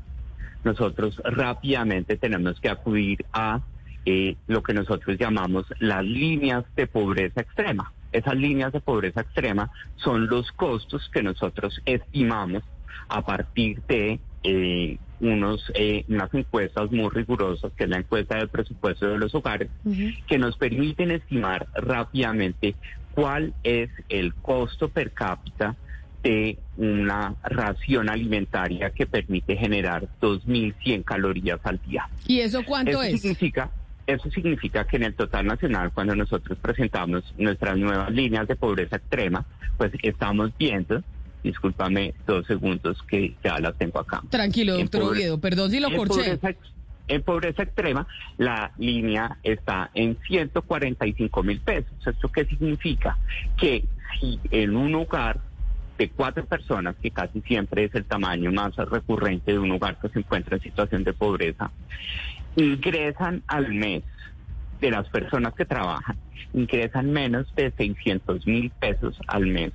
nosotros 0.65 1.21
rápidamente 1.25 2.19
tenemos 2.19 2.61
que 2.61 2.69
acudir 2.69 3.25
a 3.33 3.63
eh, 4.05 4.37
lo 4.49 4.63
que 4.63 4.75
nosotros 4.75 5.17
llamamos 5.19 5.65
las 5.79 6.05
líneas 6.05 6.65
de 6.77 6.87
pobreza 6.87 7.41
extrema. 7.41 7.91
Esas 8.13 8.37
líneas 8.37 8.73
de 8.73 8.81
pobreza 8.81 9.23
extrema 9.23 9.71
son 9.97 10.27
los 10.27 10.53
costos 10.53 11.09
que 11.11 11.23
nosotros 11.23 11.81
estimamos 11.87 12.63
a 13.09 13.23
partir 13.25 13.81
de 13.89 14.21
eh, 14.45 14.99
unos, 15.21 15.73
eh, 15.75 16.05
unas 16.09 16.35
encuestas 16.35 16.91
muy 16.91 17.09
rigurosas, 17.09 17.73
que 17.75 17.85
es 17.85 17.91
la 17.91 17.99
encuesta 17.99 18.37
del 18.37 18.49
presupuesto 18.49 19.07
de 19.07 19.19
los 19.19 19.35
hogares, 19.35 19.71
que 20.27 20.37
nos 20.37 20.57
permiten 20.57 21.13
estimar 21.13 21.69
rápidamente 21.75 22.75
cuál 23.15 23.55
es 23.63 23.91
el 24.09 24.35
costo 24.35 24.89
per 24.89 25.13
cápita 25.13 25.77
de 26.23 26.59
una 26.77 27.35
ración 27.43 28.09
alimentaria 28.09 28.91
que 28.91 29.07
permite 29.07 29.57
generar 29.57 30.09
2.100 30.21 31.05
calorías 31.05 31.61
al 31.65 31.81
día. 31.87 32.09
¿Y 32.27 32.41
eso 32.41 32.65
cuánto 32.65 33.03
es? 33.03 33.21
Significa, 33.21 33.71
eso 34.07 34.31
significa 34.31 34.87
que 34.87 34.97
en 34.97 35.05
el 35.05 35.15
total 35.15 35.47
nacional, 35.47 35.91
cuando 35.93 36.15
nosotros 36.15 36.59
presentamos 36.61 37.25
nuestras 37.39 37.77
nuevas 37.77 38.11
líneas 38.13 38.47
de 38.47 38.57
pobreza 38.57 38.97
extrema, 38.97 39.45
pues 39.77 39.93
estamos 40.03 40.53
viendo, 40.59 41.03
discúlpame 41.43 42.15
dos 42.27 42.47
segundos 42.47 43.03
que 43.09 43.35
ya 43.43 43.59
las 43.59 43.77
tengo 43.77 43.99
acá. 43.99 44.23
Tranquilo, 44.31 44.79
doctor 44.79 45.03
Oviedo, 45.03 45.41
perdón 45.41 45.71
si 45.71 45.81
lo 45.81 45.91
corché. 45.95 46.39
En 47.09 47.23
pobreza 47.23 47.63
extrema, 47.63 48.07
la 48.39 48.73
línea 48.79 49.39
está 49.43 49.91
en 49.95 50.17
145 50.27 51.43
mil 51.43 51.61
pesos. 51.61 51.93
¿Esto 52.07 52.31
qué 52.31 52.45
significa? 52.45 53.19
Que 53.57 53.85
si 54.21 54.41
en 54.51 54.77
un 54.77 54.95
hogar 54.95 55.41
de 55.99 56.11
cuatro 56.11 56.45
personas, 56.47 56.97
que 56.97 57.11
casi 57.11 57.41
siempre 57.43 57.85
es 57.85 57.95
el 57.95 58.05
tamaño 58.05 58.51
más 58.53 58.75
recurrente 58.77 59.53
de 59.53 59.59
un 59.59 59.71
hogar 59.73 59.99
que 60.01 60.09
se 60.09 60.21
encuentra 60.21 60.57
en 60.57 60.63
situación 60.63 61.05
de 61.05 61.13
pobreza, 61.13 61.71
ingresan 62.57 63.43
al 63.47 63.73
mes 63.73 64.03
de 64.81 64.91
las 64.91 65.09
personas 65.09 65.55
que 65.55 65.65
trabajan, 65.65 66.17
ingresan 66.53 67.13
menos 67.13 67.55
de 67.55 67.71
600 67.71 68.47
mil 68.47 68.71
pesos 68.71 69.19
al 69.27 69.47
mes. 69.47 69.73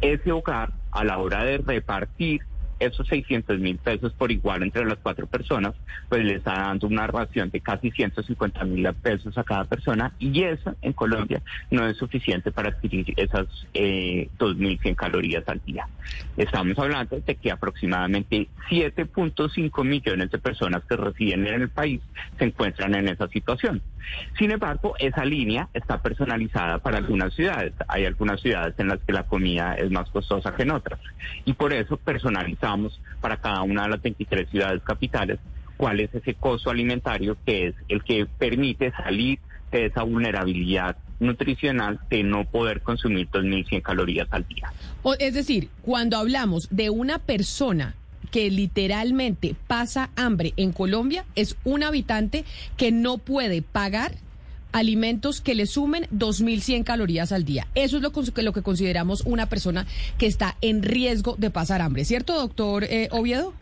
Ese 0.00 0.32
hogar, 0.32 0.72
a 0.90 1.04
la 1.04 1.18
hora 1.18 1.44
de 1.44 1.58
repartir 1.58 2.42
esos 2.78 3.06
600 3.08 3.58
mil 3.58 3.76
pesos 3.78 4.12
por 4.12 4.30
igual 4.30 4.62
entre 4.62 4.84
las 4.84 4.98
cuatro 4.98 5.26
personas, 5.26 5.74
pues 6.08 6.24
le 6.24 6.36
está 6.36 6.52
dando 6.54 6.86
una 6.86 7.06
ración 7.06 7.50
de 7.50 7.60
casi 7.60 7.90
150 7.90 8.64
mil 8.64 8.88
pesos 8.94 9.36
a 9.36 9.44
cada 9.44 9.64
persona 9.64 10.12
y 10.18 10.42
eso 10.42 10.74
en 10.82 10.92
Colombia 10.92 11.42
no 11.70 11.86
es 11.86 11.96
suficiente 11.96 12.52
para 12.52 12.70
adquirir 12.70 13.12
esas 13.16 13.46
eh, 13.74 14.28
2.100 14.38 14.94
calorías 14.94 15.44
al 15.48 15.60
día. 15.64 15.88
Estamos 16.36 16.78
hablando 16.78 17.20
de 17.20 17.34
que 17.34 17.50
aproximadamente 17.50 18.48
7.5 18.70 19.84
millones 19.84 20.30
de 20.30 20.38
personas 20.38 20.82
que 20.84 20.96
residen 20.96 21.46
en 21.46 21.62
el 21.62 21.68
país 21.68 22.00
se 22.38 22.44
encuentran 22.44 22.94
en 22.94 23.08
esa 23.08 23.28
situación. 23.28 23.82
Sin 24.38 24.50
embargo, 24.50 24.94
esa 24.98 25.24
línea 25.24 25.68
está 25.74 26.00
personalizada 26.02 26.78
para 26.78 26.98
algunas 26.98 27.34
ciudades. 27.34 27.72
Hay 27.88 28.04
algunas 28.04 28.40
ciudades 28.40 28.74
en 28.78 28.88
las 28.88 29.00
que 29.00 29.12
la 29.12 29.24
comida 29.24 29.74
es 29.74 29.90
más 29.90 30.08
costosa 30.10 30.54
que 30.54 30.62
en 30.62 30.70
otras 30.70 31.00
y 31.44 31.52
por 31.52 31.72
eso 31.72 31.96
personalizamos 31.96 33.00
para 33.20 33.38
cada 33.38 33.62
una 33.62 33.84
de 33.84 33.88
las 33.90 34.02
23 34.02 34.48
ciudades 34.48 34.82
capitales 34.82 35.38
cuál 35.76 36.00
es 36.00 36.14
ese 36.14 36.34
costo 36.34 36.70
alimentario 36.70 37.36
que 37.46 37.68
es 37.68 37.74
el 37.88 38.02
que 38.02 38.26
permite 38.26 38.90
salir 38.92 39.38
de 39.70 39.86
esa 39.86 40.02
vulnerabilidad 40.02 40.96
nutricional 41.20 42.00
de 42.10 42.22
no 42.22 42.44
poder 42.44 42.80
consumir 42.82 43.28
2.100 43.30 43.82
calorías 43.82 44.28
al 44.30 44.46
día. 44.46 44.72
es 45.18 45.34
decir, 45.34 45.68
cuando 45.82 46.16
hablamos 46.16 46.68
de 46.70 46.90
una 46.90 47.18
persona 47.18 47.94
que 48.30 48.50
literalmente 48.50 49.54
pasa 49.66 50.10
hambre 50.16 50.52
en 50.56 50.72
Colombia, 50.72 51.24
es 51.34 51.56
un 51.64 51.82
habitante 51.82 52.44
que 52.76 52.92
no 52.92 53.18
puede 53.18 53.62
pagar 53.62 54.12
alimentos 54.72 55.40
que 55.40 55.54
le 55.54 55.66
sumen 55.66 56.04
2.100 56.12 56.84
calorías 56.84 57.32
al 57.32 57.44
día. 57.44 57.66
Eso 57.74 57.96
es 57.96 58.02
lo, 58.02 58.12
lo, 58.42 58.52
que 58.52 58.62
consideramos 58.62 59.22
una 59.22 59.46
persona 59.46 59.86
que 60.18 60.26
está 60.26 60.56
en 60.60 60.82
riesgo 60.82 61.36
de 61.38 61.50
pasar 61.50 61.80
hambre, 61.80 62.04
¿cierto, 62.04 62.34
doctor 62.34 62.84
eh, 62.84 63.08
Oviedo? 63.10 63.54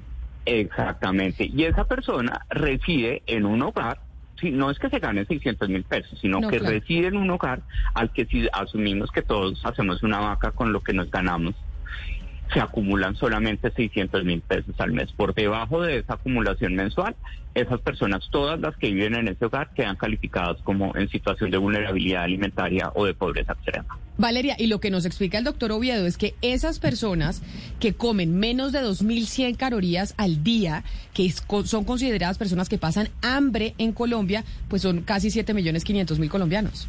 Exactamente. 0.44 1.50
Y 1.52 1.64
esa 1.64 1.84
persona 1.84 2.44
reside 2.50 3.22
en 3.26 3.46
un 3.46 3.62
hogar 3.62 4.00
Sí, 4.40 4.50
no 4.50 4.70
es 4.70 4.78
que 4.78 4.90
se 4.90 4.98
ganen 4.98 5.26
600 5.26 5.68
mil 5.70 5.82
pesos, 5.84 6.18
sino 6.20 6.46
que 6.46 6.58
reside 6.58 7.06
en 7.06 7.16
un 7.16 7.30
hogar 7.30 7.62
al 7.94 8.12
que 8.12 8.26
si 8.26 8.46
asumimos 8.52 9.10
que 9.10 9.22
todos 9.22 9.64
hacemos 9.64 10.02
una 10.02 10.20
vaca 10.20 10.50
con 10.50 10.72
lo 10.72 10.82
que 10.82 10.92
nos 10.92 11.10
ganamos 11.10 11.54
se 12.52 12.60
acumulan 12.60 13.16
solamente 13.16 13.70
600 13.70 14.24
mil 14.24 14.40
pesos 14.40 14.74
al 14.78 14.92
mes. 14.92 15.10
Por 15.12 15.34
debajo 15.34 15.82
de 15.82 15.98
esa 15.98 16.14
acumulación 16.14 16.74
mensual, 16.74 17.16
esas 17.54 17.80
personas, 17.80 18.22
todas 18.30 18.60
las 18.60 18.76
que 18.76 18.90
viven 18.90 19.14
en 19.14 19.28
ese 19.28 19.46
hogar, 19.46 19.70
quedan 19.74 19.96
calificadas 19.96 20.60
como 20.62 20.94
en 20.96 21.08
situación 21.08 21.50
de 21.50 21.56
vulnerabilidad 21.56 22.24
alimentaria 22.24 22.92
o 22.94 23.06
de 23.06 23.14
pobreza 23.14 23.54
extrema. 23.54 23.98
Valeria, 24.18 24.56
y 24.58 24.66
lo 24.66 24.78
que 24.78 24.90
nos 24.90 25.04
explica 25.04 25.38
el 25.38 25.44
doctor 25.44 25.72
Oviedo 25.72 26.06
es 26.06 26.16
que 26.16 26.34
esas 26.42 26.78
personas 26.78 27.42
que 27.80 27.94
comen 27.94 28.38
menos 28.38 28.72
de 28.72 28.80
2.100 28.80 29.56
calorías 29.56 30.14
al 30.18 30.42
día, 30.42 30.84
que 31.14 31.32
son 31.64 31.84
consideradas 31.84 32.38
personas 32.38 32.68
que 32.68 32.78
pasan 32.78 33.08
hambre 33.22 33.74
en 33.78 33.92
Colombia, 33.92 34.44
pues 34.68 34.82
son 34.82 35.00
casi 35.00 35.30
7 35.30 35.54
millones 35.54 35.84
500 35.84 36.18
mil 36.18 36.30
colombianos. 36.30 36.88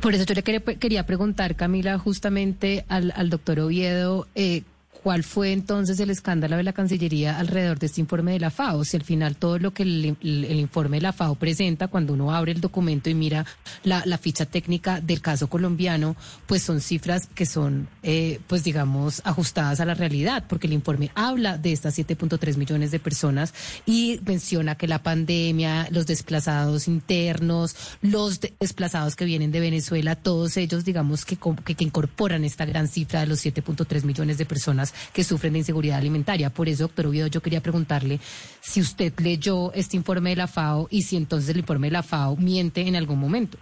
Por 0.00 0.14
eso 0.14 0.24
yo 0.24 0.34
le 0.34 0.42
quería, 0.42 1.06
preguntar, 1.06 1.54
Camila, 1.54 1.96
justamente 1.96 2.84
al, 2.88 3.12
al 3.14 3.30
doctor 3.30 3.60
Oviedo, 3.60 4.26
eh, 4.34 4.62
¿Cuál 5.02 5.24
fue 5.24 5.52
entonces 5.52 5.98
el 5.98 6.10
escándalo 6.10 6.56
de 6.56 6.62
la 6.62 6.72
Cancillería 6.72 7.36
alrededor 7.36 7.80
de 7.80 7.86
este 7.86 8.00
informe 8.00 8.32
de 8.32 8.38
la 8.38 8.50
FAO? 8.50 8.84
Si 8.84 8.96
al 8.96 9.02
final 9.02 9.34
todo 9.36 9.58
lo 9.58 9.72
que 9.72 9.82
el, 9.82 10.16
informe 10.22 10.98
de 10.98 11.00
la 11.00 11.12
FAO 11.12 11.34
presenta, 11.34 11.88
cuando 11.88 12.12
uno 12.12 12.32
abre 12.32 12.52
el 12.52 12.60
documento 12.60 13.10
y 13.10 13.14
mira 13.14 13.44
la, 13.82 14.02
ficha 14.18 14.46
técnica 14.46 15.00
del 15.00 15.20
caso 15.20 15.48
colombiano, 15.48 16.14
pues 16.46 16.62
son 16.62 16.80
cifras 16.80 17.26
que 17.26 17.46
son, 17.46 17.88
eh, 18.04 18.38
pues 18.46 18.62
digamos, 18.62 19.22
ajustadas 19.24 19.80
a 19.80 19.84
la 19.84 19.94
realidad, 19.94 20.44
porque 20.48 20.68
el 20.68 20.72
informe 20.72 21.10
habla 21.16 21.58
de 21.58 21.72
estas 21.72 21.98
7.3 21.98 22.56
millones 22.56 22.92
de 22.92 23.00
personas 23.00 23.54
y 23.84 24.20
menciona 24.24 24.76
que 24.76 24.86
la 24.86 25.02
pandemia, 25.02 25.88
los 25.90 26.06
desplazados 26.06 26.86
internos, 26.86 27.74
los 28.02 28.38
desplazados 28.38 29.16
que 29.16 29.24
vienen 29.24 29.50
de 29.50 29.58
Venezuela, 29.58 30.14
todos 30.14 30.56
ellos, 30.56 30.84
digamos, 30.84 31.24
que 31.24 31.36
incorporan 31.80 32.44
esta 32.44 32.66
gran 32.66 32.86
cifra 32.86 33.20
de 33.20 33.26
los 33.26 33.44
7.3 33.44 34.04
millones 34.04 34.38
de 34.38 34.46
personas 34.46 34.91
que 35.12 35.24
sufren 35.24 35.52
de 35.52 35.60
inseguridad 35.60 35.98
alimentaria. 35.98 36.50
Por 36.50 36.68
eso, 36.68 36.84
doctor 36.84 37.06
Oviedo, 37.06 37.26
yo 37.26 37.40
quería 37.40 37.60
preguntarle 37.60 38.20
si 38.60 38.80
usted 38.80 39.12
leyó 39.20 39.72
este 39.72 39.96
informe 39.96 40.30
de 40.30 40.36
la 40.36 40.46
FAO 40.46 40.88
y 40.90 41.02
si 41.02 41.16
entonces 41.16 41.50
el 41.50 41.58
informe 41.58 41.88
de 41.88 41.92
la 41.92 42.02
FAO 42.02 42.36
miente 42.36 42.82
en 42.82 42.96
algún 42.96 43.18
momento. 43.18 43.58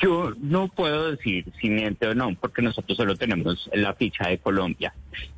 Yo 0.00 0.32
no 0.40 0.68
puedo 0.68 1.12
decir 1.12 1.44
si 1.60 1.70
miente 1.70 2.08
o 2.08 2.14
no, 2.14 2.34
porque 2.34 2.62
nosotros 2.62 2.96
solo 2.96 3.14
tenemos 3.14 3.70
la 3.72 3.94
ficha 3.94 4.28
de 4.28 4.38
Colombia. 4.38 4.92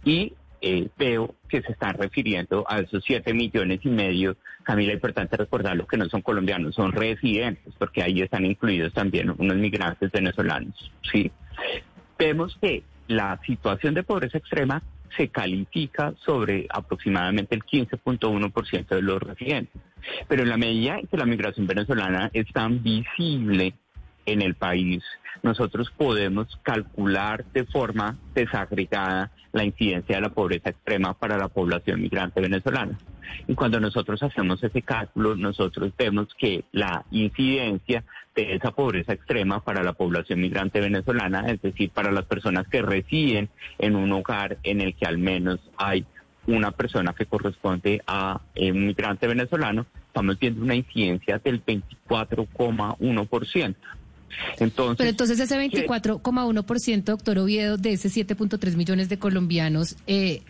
Y 0.05 0.33
eh, 0.63 0.89
veo 0.97 1.35
que 1.47 1.61
se 1.61 1.73
están 1.73 1.93
refiriendo 1.95 2.65
a 2.67 2.79
esos 2.81 3.05
siete 3.05 3.35
millones 3.35 3.81
y 3.83 3.91
medio. 3.91 4.39
Camila, 4.63 4.95
importante 4.95 5.37
recordarlo 5.37 5.87
que 5.87 5.99
no 5.99 6.09
son 6.09 6.23
colombianos, 6.23 6.75
son 6.75 6.93
residentes, 6.93 7.75
porque 7.79 8.03
ahí 8.03 8.23
están 8.23 8.47
incluidos 8.47 8.95
también 8.95 9.35
unos 9.37 9.57
migrantes 9.59 10.11
venezolanos. 10.11 10.91
Sí. 11.13 11.31
Vemos 12.19 12.57
que 12.63 12.83
la 13.09 13.41
situación 13.45 13.95
de 13.95 14.03
pobreza 14.03 14.39
extrema 14.39 14.83
se 15.17 15.29
califica 15.29 16.13
sobre 16.25 16.67
aproximadamente 16.71 17.55
el 17.55 17.63
15.1% 17.63 18.89
de 18.89 19.03
los 19.03 19.23
residentes. 19.23 19.81
Pero 20.29 20.43
en 20.43 20.49
la 20.49 20.57
medida 20.57 20.99
en 20.99 21.07
que 21.07 21.17
la 21.17 21.27
migración 21.27 21.67
venezolana 21.67 22.31
es 22.33 22.47
tan 22.53 22.83
visible 22.83 23.75
en 24.27 24.43
el 24.43 24.55
país, 24.55 25.03
nosotros 25.43 25.93
podemos 25.97 26.47
calcular 26.63 27.45
de 27.53 27.65
forma 27.65 28.17
desagregada 28.35 29.31
la 29.53 29.65
incidencia 29.65 30.17
de 30.17 30.23
la 30.23 30.31
pobreza 30.31 30.71
extrema 30.71 31.15
para 31.15 31.39
la 31.39 31.49
población 31.49 32.01
migrante 32.01 32.41
venezolana. 32.41 32.99
Y 33.47 33.55
cuando 33.55 33.81
nosotros 33.81 34.23
hacemos 34.23 34.63
ese 34.63 34.83
cálculo, 34.83 35.37
nosotros 35.37 35.93
vemos 35.97 36.29
que 36.39 36.65
la 36.73 37.05
incidencia 37.11 38.05
de 38.35 38.55
esa 38.55 38.73
pobreza 38.73 39.13
extrema 39.13 39.61
para 39.61 39.83
la 39.83 39.93
población 39.93 40.41
migrante 40.41 40.81
venezolana, 40.81 41.51
es 41.51 41.63
decir, 41.63 41.91
para 41.91 42.11
las 42.11 42.25
personas 42.25 42.67
que 42.69 42.83
residen 42.83 43.49
en 43.79 43.97
un 43.97 44.13
hogar 44.13 44.59
en 44.63 44.81
el 44.81 44.95
que 44.95 45.07
al 45.07 45.19
menos 45.19 45.61
hay 45.77 46.05
una 46.47 46.73
persona 46.73 47.15
que 47.15 47.27
corresponde 47.27 48.03
a 48.07 48.41
un 48.57 48.87
migrante 48.87 49.27
venezolano, 49.27 49.87
estamos 50.07 50.39
viendo 50.39 50.63
una 50.63 50.75
incidencia 50.75 51.39
del 51.39 51.65
24,1%. 51.65 53.75
Entonces, 54.59 54.97
Pero 54.99 55.11
entonces 55.11 55.39
ese 55.39 55.57
24,1%, 55.57 57.05
doctor 57.05 57.39
Oviedo, 57.39 57.77
de 57.77 57.93
ese 57.93 58.09
7.3 58.09 58.77
millones 58.77 59.09
de 59.09 59.19
colombianos, 59.19 59.97
eh, 60.07 60.43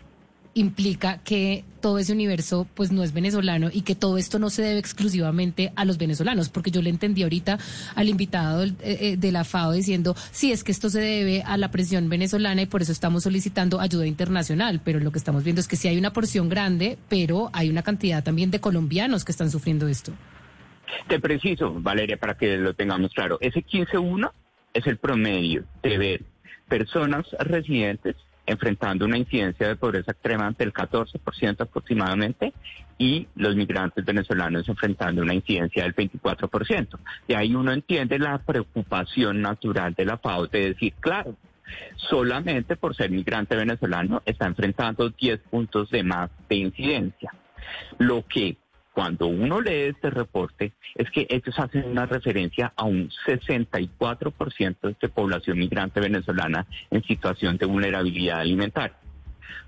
implica 0.54 1.18
que 1.18 1.64
todo 1.80 1.98
ese 1.98 2.12
universo 2.12 2.66
pues 2.74 2.92
no 2.92 3.02
es 3.02 3.12
venezolano 3.12 3.68
y 3.72 3.82
que 3.82 3.94
todo 3.94 4.16
esto 4.16 4.38
no 4.38 4.48
se 4.48 4.62
debe 4.62 4.78
exclusivamente 4.78 5.72
a 5.76 5.84
los 5.84 5.98
venezolanos, 5.98 6.48
porque 6.48 6.70
yo 6.70 6.80
le 6.80 6.90
entendí 6.90 7.22
ahorita 7.24 7.58
al 7.94 8.08
invitado 8.08 8.64
eh, 8.64 8.74
eh, 8.80 9.16
de 9.18 9.32
la 9.32 9.44
FAO 9.44 9.72
diciendo, 9.72 10.14
sí, 10.30 10.52
es 10.52 10.64
que 10.64 10.72
esto 10.72 10.88
se 10.88 11.00
debe 11.00 11.42
a 11.42 11.56
la 11.56 11.70
presión 11.70 12.08
venezolana 12.08 12.62
y 12.62 12.66
por 12.66 12.82
eso 12.82 12.92
estamos 12.92 13.24
solicitando 13.24 13.80
ayuda 13.80 14.06
internacional, 14.06 14.80
pero 14.82 15.00
lo 15.00 15.12
que 15.12 15.18
estamos 15.18 15.44
viendo 15.44 15.60
es 15.60 15.68
que 15.68 15.76
sí 15.76 15.88
hay 15.88 15.98
una 15.98 16.12
porción 16.12 16.48
grande, 16.48 16.96
pero 17.08 17.50
hay 17.52 17.68
una 17.68 17.82
cantidad 17.82 18.22
también 18.22 18.50
de 18.50 18.60
colombianos 18.60 19.24
que 19.24 19.32
están 19.32 19.50
sufriendo 19.50 19.88
esto. 19.88 20.12
Te 21.08 21.18
preciso, 21.20 21.74
Valeria, 21.74 22.16
para 22.16 22.36
que 22.36 22.56
lo 22.56 22.74
tengamos 22.74 23.12
claro. 23.12 23.38
Ese 23.40 23.64
15-1 23.64 24.30
es 24.72 24.86
el 24.86 24.96
promedio 24.96 25.64
de 25.82 25.98
ver 25.98 26.22
personas 26.68 27.26
residentes 27.40 28.16
enfrentando 28.46 29.04
una 29.04 29.18
incidencia 29.18 29.68
de 29.68 29.76
pobreza 29.76 30.12
extrema 30.12 30.50
del 30.56 30.72
14% 30.72 31.60
aproximadamente 31.60 32.52
y 32.98 33.26
los 33.34 33.56
migrantes 33.56 34.04
venezolanos 34.04 34.68
enfrentando 34.68 35.22
una 35.22 35.34
incidencia 35.34 35.82
del 35.82 35.94
24%. 35.94 36.98
De 37.26 37.36
ahí 37.36 37.54
uno 37.54 37.72
entiende 37.72 38.18
la 38.18 38.38
preocupación 38.38 39.40
natural 39.40 39.94
de 39.94 40.04
la 40.04 40.18
FAO 40.18 40.46
de 40.46 40.68
decir, 40.70 40.94
claro, 41.00 41.36
solamente 41.96 42.76
por 42.76 42.94
ser 42.94 43.10
migrante 43.10 43.56
venezolano 43.56 44.22
está 44.24 44.46
enfrentando 44.46 45.10
10 45.10 45.40
puntos 45.50 45.90
de 45.90 46.02
más 46.02 46.30
de 46.48 46.56
incidencia. 46.56 47.34
Lo 47.98 48.24
que 48.26 48.56
cuando 48.94 49.26
uno 49.26 49.60
lee 49.60 49.90
este 49.90 50.08
reporte 50.08 50.72
es 50.94 51.10
que 51.10 51.26
ellos 51.28 51.58
hacen 51.58 51.84
una 51.84 52.06
referencia 52.06 52.72
a 52.76 52.84
un 52.84 53.10
64% 53.26 54.96
de 55.00 55.08
población 55.08 55.58
migrante 55.58 56.00
venezolana 56.00 56.64
en 56.90 57.02
situación 57.02 57.56
de 57.56 57.66
vulnerabilidad 57.66 58.38
alimentaria. 58.38 58.96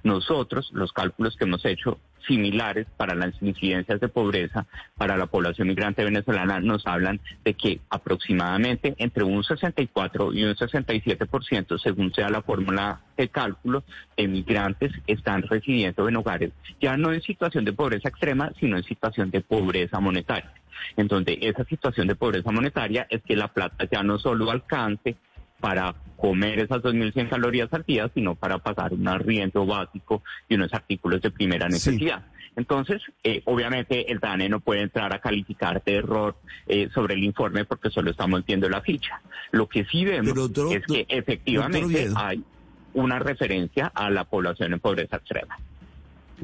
Nosotros, 0.05 0.71
los 0.73 0.93
cálculos 0.93 1.37
que 1.37 1.45
hemos 1.45 1.65
hecho 1.65 1.99
similares 2.27 2.87
para 2.97 3.15
las 3.15 3.35
incidencias 3.41 4.01
de 4.01 4.09
pobreza 4.09 4.67
para 4.97 5.17
la 5.17 5.27
población 5.27 5.69
migrante 5.69 6.05
venezolana 6.05 6.61
nos 6.61 6.87
hablan 6.87 7.21
de 7.45 7.55
que 7.55 7.81
aproximadamente 7.91 8.95
entre 8.99 9.25
un 9.25 9.45
64 9.45 10.33
y 10.33 10.45
un 10.45 10.55
67%, 10.55 11.79
según 11.79 12.13
sea 12.13 12.29
la 12.29 12.43
fórmula 12.43 13.01
de 13.17 13.29
cálculo, 13.29 13.85
de 14.17 14.29
migrantes 14.29 14.93
están 15.07 15.43
residiendo 15.43 16.09
en 16.09 16.17
hogares 16.17 16.53
ya 16.81 16.97
no 16.97 17.13
en 17.13 17.23
situación 17.23 17.65
de 17.65 17.73
pobreza 17.73 18.09
extrema, 18.09 18.53
sino 18.59 18.77
en 18.77 18.85
situación 18.85 19.31
de 19.31 19.41
pobreza 19.41 20.01
monetaria. 20.01 20.53
En 20.97 21.09
donde 21.09 21.39
esa 21.41 21.65
situación 21.65 22.07
de 22.07 22.15
pobreza 22.15 22.51
monetaria 22.51 23.07
es 23.09 23.23
que 23.23 23.37
la 23.37 23.49
plata 23.49 23.89
ya 23.91 24.03
no 24.03 24.19
solo 24.19 24.51
alcance 24.51 25.17
para 25.61 25.95
comer 26.17 26.61
esas 26.61 26.83
2.100 26.83 27.29
calorías 27.29 27.73
al 27.73 27.85
día, 27.85 28.11
sino 28.15 28.35
para 28.35 28.59
pagar 28.59 28.93
un 28.93 29.07
arriendo 29.07 29.67
básico 29.67 30.23
y 30.49 30.55
unos 30.55 30.73
artículos 30.73 31.21
de 31.23 31.31
primera 31.31 31.69
necesidad. 31.69 32.25
Entonces, 32.57 33.03
eh, 33.23 33.43
obviamente 33.45 34.11
el 34.11 34.19
DANE 34.19 34.49
no 34.49 34.61
puede 34.61 34.81
entrar 34.81 35.13
a 35.13 35.21
calificar 35.21 35.83
de 35.85 35.97
error 35.97 36.37
eh, 36.67 36.89
sobre 36.95 37.15
el 37.15 37.23
informe 37.23 37.67
porque 37.67 37.91
solo 37.91 38.11
estamos 38.11 38.45
viendo 38.47 38.69
la 38.71 38.81
ficha. 38.81 39.21
Lo 39.53 39.69
que 39.69 39.85
sí 39.85 40.07
vemos 40.07 40.35
es 40.73 40.87
que 40.87 41.07
efectivamente 41.09 42.09
hay 42.17 42.43
una 42.95 43.19
referencia 43.19 43.93
a 43.95 44.09
la 44.09 44.25
población 44.25 44.73
en 44.73 44.81
pobreza 44.81 45.17
extrema. 45.17 45.59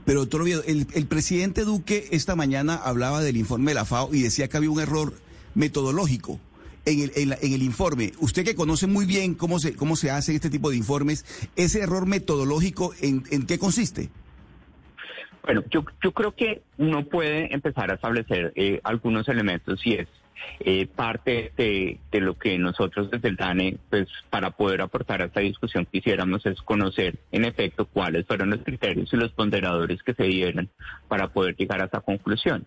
Pero 0.05 0.21
doctor 0.21 0.43
Oviedo, 0.43 0.63
el, 0.67 0.87
el 0.95 1.07
presidente 1.07 1.65
Duque 1.65 2.09
esta 2.11 2.37
mañana 2.37 2.77
hablaba 2.77 3.23
del 3.23 3.39
informe 3.39 3.71
de 3.71 3.77
la 3.77 3.87
FAO 3.87 4.15
y 4.15 4.23
decía 4.23 4.49
que 4.49 4.59
había 4.59 4.71
un 4.71 4.81
error 4.81 5.15
metodológico 5.55 6.41
en 6.85 7.01
el, 7.01 7.33
en, 7.41 7.53
el 7.53 7.63
informe, 7.63 8.13
usted 8.19 8.45
que 8.45 8.55
conoce 8.55 8.87
muy 8.87 9.07
bien 9.07 9.35
cómo 9.35 9.59
se, 9.59 9.75
cómo 9.77 9.97
se 9.97 10.11
hace 10.11 10.35
este 10.35 10.51
tipo 10.51 10.71
de 10.71 10.77
informes, 10.77 11.25
¿ese 11.57 11.81
error 11.81 12.07
metodológico 12.07 12.93
en, 13.01 13.23
en 13.31 13.47
qué 13.47 13.59
consiste? 13.59 14.11
Bueno, 15.43 15.65
yo, 15.71 15.83
creo 15.85 16.35
que 16.35 16.63
uno 16.79 17.05
puede 17.05 17.53
empezar 17.53 17.91
a 17.91 17.95
establecer 17.95 18.53
eh, 18.55 18.81
algunos 18.85 19.29
elementos 19.29 19.85
y 19.85 19.95
es 19.95 20.09
eh, 20.61 20.87
parte 20.87 21.53
de, 21.57 21.99
de, 22.11 22.21
lo 22.21 22.39
que 22.39 22.59
nosotros 22.59 23.11
desde 23.11 23.29
el 23.29 23.37
DANE, 23.37 23.77
pues 23.91 24.09
para 24.31 24.51
poder 24.51 24.83
aportar 24.83 25.21
a 25.21 25.27
esta 25.27 25.41
discusión 25.41 25.87
quisiéramos 25.91 26.47
es 26.47 26.61
conocer 26.63 27.19
en 27.33 27.45
efecto 27.45 27.87
cuáles 27.87 28.27
fueron 28.27 28.51
los 28.51 28.61
criterios 28.63 29.13
y 29.13 29.17
los 29.17 29.33
ponderadores 29.33 30.03
que 30.03 30.15
se 30.15 30.25
dieron 30.25 30.69
para 31.09 31.29
poder 31.29 31.57
llegar 31.57 31.83
a 31.83 31.87
esa 31.87 32.01
conclusión. 32.01 32.65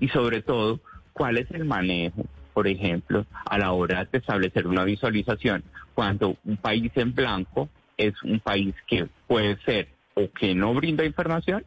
Y 0.00 0.08
sobre 0.08 0.42
todo, 0.42 0.80
cuál 1.12 1.38
es 1.38 1.50
el 1.50 1.64
manejo 1.64 2.26
por 2.58 2.66
ejemplo, 2.66 3.24
a 3.48 3.56
la 3.56 3.70
hora 3.70 4.04
de 4.10 4.18
establecer 4.18 4.66
una 4.66 4.82
visualización, 4.82 5.62
cuando 5.94 6.36
un 6.44 6.56
país 6.56 6.90
en 6.96 7.14
blanco 7.14 7.68
es 7.96 8.20
un 8.24 8.40
país 8.40 8.74
que 8.88 9.06
puede 9.28 9.58
ser 9.58 9.86
o 10.14 10.28
que 10.32 10.56
no 10.56 10.74
brinda 10.74 11.04
información 11.04 11.64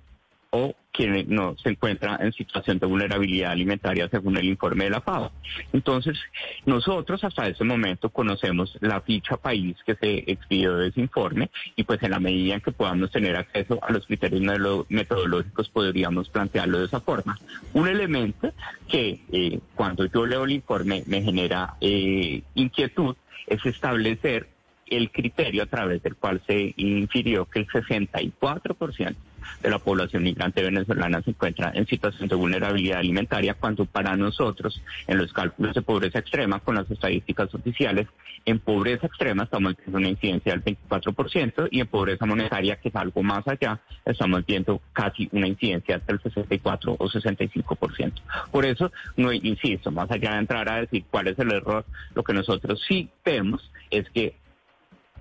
o 0.51 0.75
quien 0.91 1.25
no 1.29 1.55
se 1.57 1.69
encuentra 1.69 2.17
en 2.19 2.33
situación 2.33 2.77
de 2.77 2.85
vulnerabilidad 2.85 3.51
alimentaria 3.51 4.09
según 4.09 4.37
el 4.37 4.45
informe 4.45 4.85
de 4.85 4.89
la 4.89 5.01
FAO. 5.01 5.31
Entonces, 5.71 6.19
nosotros 6.65 7.23
hasta 7.23 7.47
ese 7.47 7.63
momento 7.63 8.09
conocemos 8.09 8.77
la 8.81 8.99
ficha 8.99 9.37
país 9.37 9.77
que 9.85 9.95
se 9.95 10.29
expidió 10.29 10.75
de 10.75 10.89
ese 10.89 10.99
informe 10.99 11.49
y 11.77 11.83
pues 11.85 12.03
en 12.03 12.11
la 12.11 12.19
medida 12.19 12.55
en 12.55 12.61
que 12.61 12.73
podamos 12.73 13.09
tener 13.11 13.37
acceso 13.37 13.79
a 13.81 13.91
los 13.93 14.05
criterios 14.05 14.41
metodológicos 14.89 15.69
podríamos 15.69 16.29
plantearlo 16.29 16.79
de 16.79 16.85
esa 16.85 16.99
forma. 16.99 17.39
Un 17.73 17.87
elemento 17.87 18.51
que 18.89 19.21
eh, 19.31 19.59
cuando 19.73 20.05
yo 20.05 20.25
leo 20.25 20.43
el 20.43 20.51
informe 20.51 21.03
me 21.07 21.21
genera 21.21 21.75
eh, 21.79 22.41
inquietud 22.55 23.15
es 23.47 23.65
establecer 23.65 24.49
el 24.87 25.09
criterio 25.09 25.63
a 25.63 25.67
través 25.67 26.03
del 26.03 26.17
cual 26.17 26.41
se 26.45 26.73
infirió 26.75 27.45
que 27.45 27.59
el 27.59 27.67
64% 27.67 29.15
de 29.61 29.69
la 29.69 29.79
población 29.79 30.23
migrante 30.23 30.61
venezolana 30.61 31.21
se 31.21 31.31
encuentra 31.31 31.71
en 31.73 31.87
situación 31.87 32.27
de 32.27 32.35
vulnerabilidad 32.35 32.99
alimentaria, 32.99 33.53
cuando 33.53 33.85
para 33.85 34.15
nosotros, 34.15 34.81
en 35.07 35.17
los 35.17 35.31
cálculos 35.33 35.73
de 35.73 35.81
pobreza 35.81 36.19
extrema, 36.19 36.59
con 36.59 36.75
las 36.75 36.89
estadísticas 36.89 37.53
oficiales, 37.53 38.07
en 38.45 38.59
pobreza 38.59 39.07
extrema 39.07 39.43
estamos 39.43 39.75
viendo 39.77 39.97
una 39.97 40.09
incidencia 40.09 40.53
del 40.53 40.63
24% 40.63 41.67
y 41.71 41.79
en 41.79 41.87
pobreza 41.87 42.25
monetaria, 42.25 42.77
que 42.77 42.89
es 42.89 42.95
algo 42.95 43.21
más 43.21 43.47
allá, 43.47 43.79
estamos 44.05 44.45
viendo 44.45 44.81
casi 44.93 45.29
una 45.31 45.47
incidencia 45.47 45.97
hasta 45.97 46.13
el 46.13 46.21
64 46.21 46.95
o 46.97 47.09
65%. 47.09 48.13
Por 48.51 48.65
eso, 48.65 48.91
no 49.17 49.31
insisto, 49.31 49.91
más 49.91 50.09
allá 50.09 50.33
de 50.33 50.39
entrar 50.39 50.69
a 50.69 50.81
decir 50.81 51.03
cuál 51.09 51.27
es 51.27 51.37
el 51.39 51.51
error, 51.51 51.85
lo 52.15 52.23
que 52.23 52.33
nosotros 52.33 52.81
sí 52.87 53.09
vemos 53.23 53.71
es 53.89 54.09
que 54.09 54.40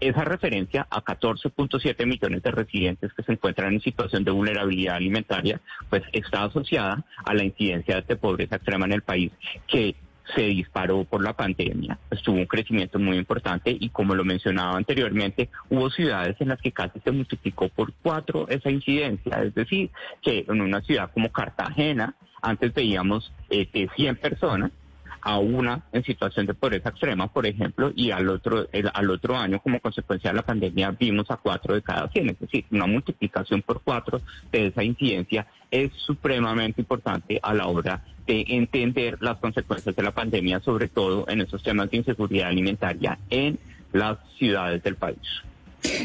esa 0.00 0.24
referencia 0.24 0.86
a 0.90 1.02
14.7 1.02 2.06
millones 2.06 2.42
de 2.42 2.50
residentes 2.50 3.12
que 3.12 3.22
se 3.22 3.32
encuentran 3.32 3.74
en 3.74 3.80
situación 3.80 4.24
de 4.24 4.30
vulnerabilidad 4.30 4.96
alimentaria, 4.96 5.60
pues 5.88 6.02
está 6.12 6.44
asociada 6.44 7.04
a 7.24 7.34
la 7.34 7.44
incidencia 7.44 8.00
de 8.00 8.16
pobreza 8.16 8.56
extrema 8.56 8.86
en 8.86 8.92
el 8.92 9.02
país, 9.02 9.32
que 9.66 9.94
se 10.34 10.42
disparó 10.42 11.04
por 11.04 11.22
la 11.22 11.32
pandemia, 11.32 11.98
pues 12.08 12.22
tuvo 12.22 12.36
un 12.36 12.46
crecimiento 12.46 12.98
muy 12.98 13.16
importante 13.16 13.76
y 13.78 13.88
como 13.88 14.14
lo 14.14 14.24
mencionaba 14.24 14.76
anteriormente, 14.76 15.48
hubo 15.68 15.90
ciudades 15.90 16.36
en 16.40 16.48
las 16.48 16.60
que 16.60 16.72
casi 16.72 17.00
se 17.00 17.10
multiplicó 17.10 17.68
por 17.68 17.92
cuatro 18.02 18.46
esa 18.48 18.70
incidencia, 18.70 19.42
es 19.42 19.54
decir, 19.54 19.90
que 20.22 20.44
en 20.48 20.60
una 20.60 20.80
ciudad 20.82 21.10
como 21.12 21.32
Cartagena, 21.32 22.14
antes 22.42 22.72
veíamos 22.72 23.32
eh, 23.50 23.88
100 23.96 24.16
personas, 24.16 24.70
a 25.22 25.38
una 25.38 25.82
en 25.92 26.04
situación 26.04 26.46
de 26.46 26.54
pobreza 26.54 26.90
extrema, 26.90 27.28
por 27.28 27.46
ejemplo, 27.46 27.92
y 27.94 28.10
al 28.10 28.28
otro, 28.28 28.66
al 28.92 29.10
otro 29.10 29.36
año, 29.36 29.60
como 29.60 29.80
consecuencia 29.80 30.30
de 30.30 30.36
la 30.36 30.42
pandemia, 30.42 30.90
vimos 30.92 31.30
a 31.30 31.36
cuatro 31.36 31.74
de 31.74 31.82
cada 31.82 32.08
cien. 32.08 32.30
Es 32.30 32.38
decir, 32.38 32.64
una 32.70 32.86
multiplicación 32.86 33.62
por 33.62 33.82
cuatro 33.82 34.20
de 34.50 34.68
esa 34.68 34.82
incidencia 34.82 35.46
es 35.70 35.92
supremamente 35.94 36.80
importante 36.80 37.38
a 37.42 37.54
la 37.54 37.66
hora 37.66 38.02
de 38.26 38.44
entender 38.48 39.18
las 39.20 39.38
consecuencias 39.38 39.94
de 39.94 40.02
la 40.02 40.12
pandemia, 40.12 40.60
sobre 40.60 40.88
todo 40.88 41.24
en 41.28 41.40
esos 41.40 41.62
temas 41.62 41.90
de 41.90 41.98
inseguridad 41.98 42.48
alimentaria 42.48 43.18
en 43.28 43.58
las 43.92 44.18
ciudades 44.38 44.82
del 44.82 44.96
país. 44.96 45.18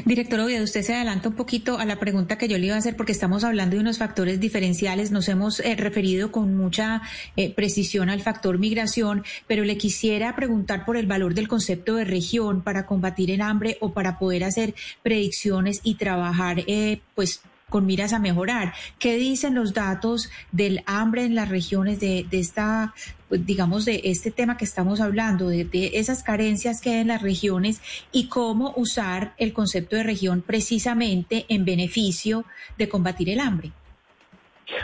Director 0.06 0.40
Oviedo, 0.40 0.64
usted 0.64 0.82
se 0.82 0.94
adelanta 0.94 1.30
un 1.30 1.36
poquito 1.36 1.78
a 1.78 1.86
la 1.86 2.00
pregunta 2.00 2.38
que 2.38 2.48
yo 2.48 2.58
le 2.58 2.68
iba 2.68 2.76
a 2.76 2.80
hacer 2.80 2.96
porque 2.96 3.12
estamos 3.12 3.44
hablando 3.44 3.76
de 3.76 3.82
unos 3.82 3.98
factores 3.98 4.40
diferenciales. 4.40 5.12
Nos 5.12 5.28
hemos 5.28 5.60
eh, 5.60 5.76
referido 5.76 6.32
con 6.32 6.56
mucha 6.56 7.02
eh, 7.36 7.54
precisión 7.54 8.10
al 8.10 8.22
factor 8.22 8.58
migración, 8.58 9.24
pero 9.48 9.64
le 9.64 9.78
quisiera 9.78 10.36
preguntar 10.36 10.86
por 10.86 10.98
el 10.98 11.08
valor 11.08 11.34
del 11.34 11.48
concepto 11.48 11.96
de 11.96 12.06
región 12.06 12.62
para 12.62 12.86
combatir 12.86 13.32
el 13.32 13.42
hambre 13.42 13.78
o 13.82 13.94
para 13.94 14.18
poder 14.20 14.44
hacer 14.44 14.76
predicciones 15.04 15.82
y 15.84 15.96
trabajar, 15.96 16.64
eh, 16.68 17.02
pues 17.14 17.42
con 17.70 17.86
miras 17.86 18.14
a 18.14 18.20
mejorar. 18.20 18.74
¿Qué 19.00 19.18
dicen 19.18 19.56
los 19.56 19.74
datos 19.74 20.30
del 20.52 20.84
hambre 20.86 21.26
en 21.26 21.36
las 21.36 21.50
regiones 21.50 22.00
de, 22.00 22.26
esta, 22.32 22.94
pues, 23.25 23.25
digamos, 23.30 23.86
de 23.86 24.02
este 24.04 24.32
tema 24.32 24.58
que 24.58 24.66
estamos 24.66 25.02
hablando, 25.02 25.50
de, 25.50 25.92
esas 25.94 26.24
carencias 26.24 26.82
que 26.82 26.92
hay 26.92 27.00
en 27.02 27.08
las 27.08 27.22
regiones 27.22 27.82
y 28.12 28.28
cómo 28.28 28.74
usar 28.76 29.34
el 29.38 29.54
concepto 29.54 29.96
de 29.96 30.04
región 30.04 30.42
precisamente 30.42 31.46
en 31.50 31.66
beneficio 31.66 32.46
de 32.78 32.90
combatir 32.90 33.30
el 33.30 33.40
hambre? 33.40 33.72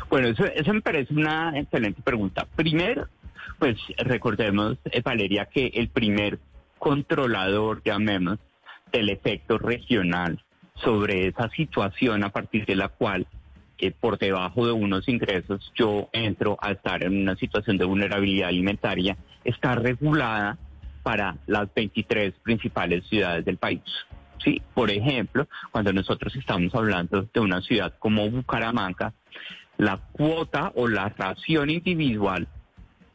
Bueno, 0.09 0.27
eso, 0.27 0.45
eso 0.45 0.73
me 0.73 0.81
parece 0.81 1.13
una 1.13 1.57
excelente 1.57 2.01
pregunta. 2.01 2.47
Primero, 2.55 3.07
pues 3.57 3.77
recordemos, 3.97 4.77
eh, 4.85 5.01
Valeria, 5.01 5.45
que 5.45 5.67
el 5.73 5.89
primer 5.89 6.39
controlador, 6.77 7.81
llamemos, 7.83 8.39
del 8.91 9.09
efecto 9.09 9.57
regional 9.57 10.43
sobre 10.75 11.27
esa 11.27 11.49
situación 11.49 12.23
a 12.23 12.29
partir 12.29 12.65
de 12.65 12.75
la 12.75 12.89
cual 12.89 13.27
por 13.89 14.19
debajo 14.19 14.67
de 14.67 14.73
unos 14.73 15.07
ingresos 15.09 15.71
yo 15.75 16.09
entro 16.13 16.57
a 16.61 16.71
estar 16.71 17.03
en 17.03 17.19
una 17.19 17.35
situación 17.35 17.77
de 17.77 17.85
vulnerabilidad 17.85 18.49
alimentaria, 18.49 19.17
está 19.43 19.73
regulada 19.73 20.59
para 21.01 21.37
las 21.47 21.73
23 21.73 22.33
principales 22.43 23.07
ciudades 23.07 23.43
del 23.43 23.57
país. 23.57 23.81
Sí, 24.43 24.61
por 24.73 24.91
ejemplo, 24.91 25.47
cuando 25.71 25.93
nosotros 25.93 26.35
estamos 26.35 26.73
hablando 26.75 27.27
de 27.33 27.39
una 27.39 27.61
ciudad 27.61 27.93
como 27.99 28.29
Bucaramanga, 28.29 29.13
la 29.77 29.97
cuota 30.11 30.71
o 30.75 30.87
la 30.87 31.09
ración 31.09 31.69
individual 31.69 32.47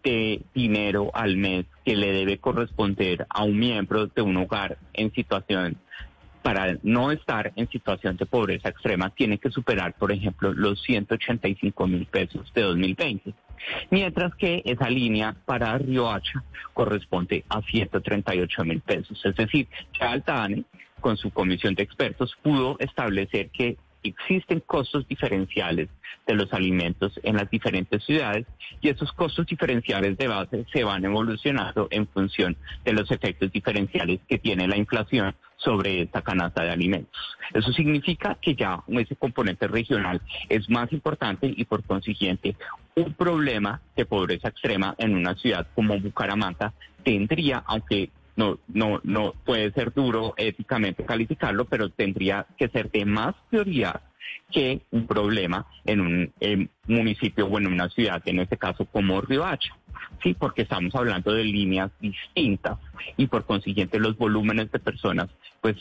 de 0.03 0.43
dinero 0.55 1.11
al 1.15 1.37
mes 1.37 1.67
que 1.85 1.97
le 1.97 2.13
debe 2.13 2.39
corresponder 2.39 3.27
a 3.29 3.43
un 3.45 3.59
miembro 3.59 4.07
de 4.07 4.23
un 4.23 4.37
hogar 4.37 4.79
en 4.93 5.13
situación 5.13 5.77
para 6.47 6.79
no 6.85 7.11
estar 7.11 7.53
en 7.57 7.69
situación 7.71 8.17
de 8.17 8.25
pobreza 8.25 8.69
extrema, 8.69 9.11
tiene 9.11 9.39
que 9.39 9.51
superar, 9.51 9.95
por 9.95 10.13
ejemplo, 10.13 10.53
los 10.53 10.81
185 10.83 11.89
mil 11.89 12.07
pesos 12.07 12.53
de 12.55 12.63
2020. 12.63 13.35
Mientras 13.91 14.33
que 14.37 14.63
esa 14.65 14.89
línea 14.89 15.35
para 15.45 15.77
Riohacha 15.77 16.45
corresponde 16.73 17.45
a 17.49 17.63
138 17.63 18.65
mil 18.65 18.81
pesos. 18.81 19.21
Es 19.25 19.35
decir, 19.35 19.67
ya 19.99 20.13
Altane, 20.13 20.63
con 21.01 21.17
su 21.17 21.33
comisión 21.33 21.75
de 21.75 21.83
expertos, 21.83 22.37
pudo 22.41 22.77
establecer 22.79 23.51
que 23.51 23.77
existen 24.09 24.61
costos 24.61 25.07
diferenciales 25.09 25.89
de 26.27 26.35
los 26.35 26.53
alimentos 26.53 27.19
en 27.23 27.37
las 27.37 27.49
diferentes 27.51 28.05
ciudades 28.05 28.47
y 28.81 28.89
esos 28.89 29.13
costos 29.13 29.47
diferenciales 29.47 30.19
de 30.19 30.29
base 30.29 30.67
se 30.73 30.85
van 30.85 31.05
evolucionando 31.05 31.89
en 31.91 32.07
función 32.09 32.57
de 32.85 32.93
los 32.93 33.11
efectos 33.11 33.53
diferenciales 33.53 34.21
que 34.29 34.39
tiene 34.39 34.67
la 34.67 34.77
inflación 34.77 35.35
sobre 35.57 36.03
esta 36.03 36.23
canasta 36.23 36.63
de 36.63 36.71
alimentos. 36.71 37.19
Eso 37.55 37.73
significa 37.73 38.37
que 38.41 38.55
ya 38.55 38.83
ese 38.89 39.17
componente 39.17 39.67
regional 39.69 40.21
es 40.49 40.69
más 40.69 40.93
importante 40.93 41.53
y 41.55 41.65
por 41.65 41.83
consiguiente 41.85 42.57
un 42.95 43.15
problema 43.15 43.81
de 43.97 44.05
pobreza 44.05 44.49
extrema 44.49 44.95
en 44.99 45.15
una 45.15 45.35
ciudad 45.35 45.67
como 45.75 45.99
Bucaramanga 45.99 46.73
tendría, 47.05 47.63
aunque 47.67 48.11
no, 48.37 48.59
no, 48.69 49.01
no 49.03 49.33
puede 49.45 49.73
ser 49.73 49.93
duro 49.93 50.35
éticamente 50.37 51.05
calificarlo, 51.05 51.65
pero 51.65 51.91
tendría 51.91 52.47
que 52.57 52.69
ser 52.69 52.91
de 52.91 53.05
más 53.05 53.35
prioridad 53.51 54.03
que 54.53 54.83
un 54.91 55.07
problema 55.07 55.67
en 55.85 56.01
un 56.01 56.71
municipio 56.87 57.47
o 57.47 57.59
en 57.59 57.67
una 57.67 57.89
ciudad, 57.89 58.23
en 58.27 58.41
este 58.41 58.57
caso 58.57 58.85
como 58.85 59.21
Riohacha. 59.21 59.75
Sí, 60.23 60.35
porque 60.35 60.63
estamos 60.63 60.95
hablando 60.95 61.33
de 61.33 61.45
líneas 61.45 61.91
distintas 62.01 62.79
y 63.17 63.27
por 63.27 63.45
consiguiente 63.45 63.99
los 63.99 64.17
volúmenes 64.17 64.71
de 64.71 64.79
personas, 64.79 65.29
pues 65.61 65.77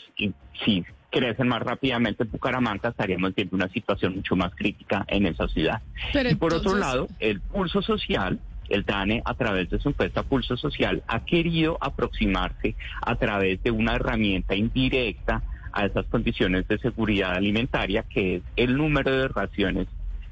si 0.64 0.84
crecen 1.10 1.48
más 1.48 1.62
rápidamente 1.62 2.24
en 2.24 2.30
Bucaramanga, 2.30 2.90
estaríamos 2.90 3.34
viendo 3.34 3.56
una 3.56 3.68
situación 3.68 4.16
mucho 4.16 4.36
más 4.36 4.54
crítica 4.54 5.04
en 5.08 5.26
esa 5.26 5.48
ciudad. 5.48 5.80
y 6.12 6.34
por 6.34 6.52
otro 6.54 6.76
lado, 6.76 7.08
el 7.20 7.40
pulso 7.40 7.82
social 7.82 8.40
el 8.68 8.84
DANE, 8.84 9.22
a 9.24 9.34
través 9.34 9.70
de 9.70 9.78
su 9.78 9.88
encuesta 9.90 10.22
Pulso 10.22 10.56
Social, 10.56 11.02
ha 11.06 11.24
querido 11.24 11.78
aproximarse 11.80 12.74
a 13.00 13.16
través 13.16 13.62
de 13.62 13.70
una 13.70 13.94
herramienta 13.94 14.54
indirecta 14.54 15.42
a 15.72 15.86
esas 15.86 16.06
condiciones 16.06 16.66
de 16.68 16.78
seguridad 16.78 17.34
alimentaria, 17.34 18.02
que 18.02 18.36
es 18.36 18.42
el 18.56 18.76
número 18.76 19.10
de 19.10 19.28
raciones 19.28 19.88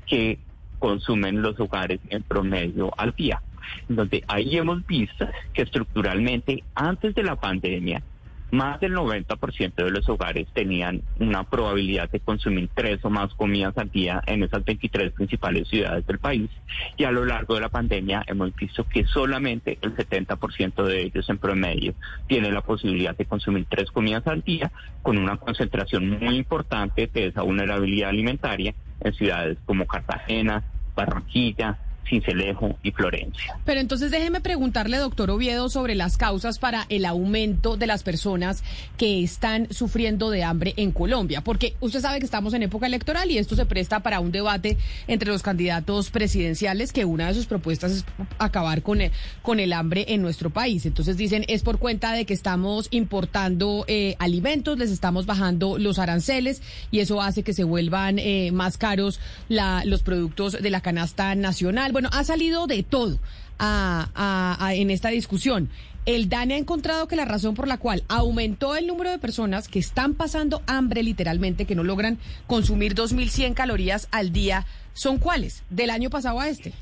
que 0.07 0.38
consumen 0.79 1.42
los 1.42 1.59
hogares 1.61 2.01
en 2.11 2.23
promedio 2.23 2.92
al 2.97 3.12
día. 3.12 3.42
Donde 3.88 4.25
ahí 4.29 4.57
hemos 4.57 4.87
visto 4.87 5.27
que 5.53 5.62
estructuralmente, 5.62 6.62
antes 6.75 7.14
de 7.14 7.23
la 7.23 7.37
pandemia, 7.37 8.03
más 8.50 8.80
del 8.80 8.94
90% 8.94 9.74
de 9.74 9.90
los 9.90 10.09
hogares 10.09 10.46
tenían 10.52 11.02
una 11.18 11.44
probabilidad 11.44 12.11
de 12.11 12.20
consumir 12.20 12.68
tres 12.74 13.04
o 13.04 13.11
más 13.11 13.35
comidas 13.35 13.76
al 13.76 13.90
día 13.90 14.22
en 14.26 14.42
esas 14.42 14.64
23 14.64 15.12
principales 15.12 15.68
ciudades 15.68 16.07
del 16.07 16.18
país. 16.18 16.50
Y 16.96 17.04
a 17.04 17.11
lo 17.11 17.24
largo 17.24 17.54
de 17.54 17.61
la 17.61 17.68
pandemia 17.68 18.22
hemos 18.26 18.54
visto 18.54 18.85
que 18.88 19.04
solamente 19.07 19.78
el 19.83 19.96
70% 19.96 20.85
de 20.85 21.02
ellos 21.02 21.28
en 21.28 21.38
promedio 21.38 21.94
tiene 22.26 22.52
la 22.52 22.61
posibilidad 22.61 23.16
de 23.16 23.26
consumir 23.26 23.66
tres 23.68 23.90
comidas 23.90 24.26
al 24.26 24.42
día, 24.42 24.70
con 25.02 25.18
una 25.18 25.37
concentración 25.37 26.09
muy 26.11 26.37
importante 26.37 27.11
de 27.12 27.26
esa 27.26 27.42
vulnerabilidad 27.42 28.11
alimentaria 28.11 28.74
en 29.00 29.12
ciudades 29.14 29.59
como 29.66 29.87
Cartagena, 29.87 30.62
Barranquilla, 30.94 31.78
Cincelejo 32.08 32.76
y 32.82 32.90
Florencia. 32.90 33.58
Pero 33.64 33.80
entonces 33.80 34.10
déjeme 34.10 34.40
preguntarle, 34.40 34.98
doctor 34.98 35.30
Oviedo, 35.30 35.68
sobre 35.68 35.94
las 35.94 36.16
causas 36.16 36.58
para 36.58 36.86
el 36.88 37.04
aumento 37.04 37.76
de 37.76 37.86
las 37.86 38.02
personas 38.02 38.62
que 38.96 39.22
están 39.22 39.72
sufriendo 39.72 40.30
de 40.30 40.44
hambre 40.44 40.74
en 40.76 40.92
Colombia, 40.92 41.42
porque 41.42 41.74
usted 41.80 42.00
sabe 42.00 42.18
que 42.18 42.24
estamos 42.24 42.54
en 42.54 42.62
época 42.62 42.86
electoral 42.86 43.30
y 43.30 43.38
esto 43.38 43.56
se 43.56 43.66
presta 43.66 44.00
para 44.00 44.20
un 44.20 44.32
debate 44.32 44.76
entre 45.06 45.30
los 45.30 45.42
candidatos 45.42 46.10
presidenciales, 46.10 46.92
que 46.92 47.04
una 47.04 47.28
de 47.28 47.34
sus 47.34 47.46
propuestas 47.46 47.92
es 47.92 48.04
acabar 48.38 48.82
con 48.82 49.00
el, 49.00 49.10
con 49.42 49.60
el 49.60 49.72
hambre 49.72 50.06
en 50.08 50.22
nuestro 50.22 50.50
país. 50.50 50.86
Entonces 50.86 51.16
dicen, 51.16 51.44
es 51.48 51.62
por 51.62 51.78
cuenta 51.78 52.12
de 52.12 52.26
que 52.26 52.34
estamos 52.34 52.88
importando 52.90 53.84
eh, 53.88 54.16
alimentos, 54.18 54.78
les 54.78 54.90
estamos 54.90 55.26
bajando 55.26 55.78
los 55.78 55.98
aranceles 55.98 56.62
y 56.90 57.00
eso 57.00 57.20
hace 57.20 57.42
que 57.42 57.52
se 57.52 57.64
vuelvan 57.64 58.18
eh, 58.18 58.50
más 58.52 58.78
caros 58.78 59.20
los 59.48 60.02
productos 60.02 60.52
de 60.60 60.70
la 60.70 60.80
canasta 60.80 61.34
nacional. 61.34 61.92
Bueno, 61.94 62.09
ha 62.12 62.24
salido 62.24 62.66
de 62.66 62.83
todo 62.83 63.20
en 63.61 64.90
esta 64.90 65.11
discusión. 65.11 65.68
El 66.07 66.28
DANE 66.28 66.54
ha 66.54 66.59
encontrado 66.59 67.07
que 67.07 67.14
la 67.14 67.24
razón 67.24 67.54
por 67.54 67.68
la 67.68 67.78
cual 67.78 68.02
aumentó 68.09 68.74
el 68.74 68.88
número 68.88 69.12
de 69.12 69.20
personas 69.20 69.68
que 69.68 69.78
están 69.78 70.14
pasando 70.14 70.61
hambre 70.66 71.04
literalmente, 71.04 71.66
que 71.66 71.76
no 71.76 71.85
logran 71.85 72.18
consumir 72.48 72.96
2.100 72.96 73.54
calorías 73.54 74.09
al 74.11 74.33
día, 74.33 74.66
¿son 74.92 75.18
cuáles? 75.18 75.62
Del 75.70 75.90
año 75.90 76.11
pasado 76.11 76.40
a 76.40 76.48
este. 76.48 76.72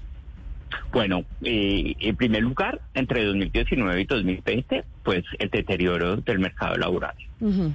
Bueno, 0.93 1.27
eh, 1.43 1.93
en 2.01 2.17
primer 2.17 2.41
lugar, 2.41 2.81
entre 2.95 3.23
2019 3.27 4.01
y 4.01 4.05
2020, 4.07 4.83
pues 5.03 5.25
el 5.39 5.51
deterioro 5.51 6.17
del 6.17 6.39
mercado 6.39 6.79
laboral. 6.79 7.17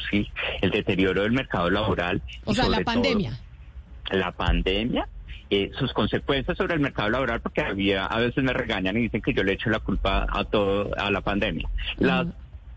Sí, 0.09 0.27
el 0.61 0.71
deterioro 0.71 1.21
del 1.21 1.33
mercado 1.33 1.69
laboral. 1.69 2.19
O 2.45 2.55
sea, 2.55 2.67
la 2.67 2.81
pandemia. 2.81 3.39
la 4.09 4.31
pandemia 4.31 5.07
eh, 5.49 5.71
sus 5.77 5.93
consecuencias 5.93 6.57
sobre 6.57 6.75
el 6.75 6.79
mercado 6.79 7.09
laboral, 7.09 7.39
porque 7.41 7.61
había, 7.61 8.05
a 8.05 8.19
veces 8.19 8.43
me 8.43 8.53
regañan 8.53 8.97
y 8.97 9.03
dicen 9.03 9.21
que 9.21 9.33
yo 9.33 9.43
le 9.43 9.53
echo 9.53 9.69
la 9.69 9.79
culpa 9.79 10.27
a 10.29 10.43
todo, 10.43 10.91
a 10.97 11.09
la 11.09 11.21
pandemia. 11.21 11.69
Las 11.97 12.27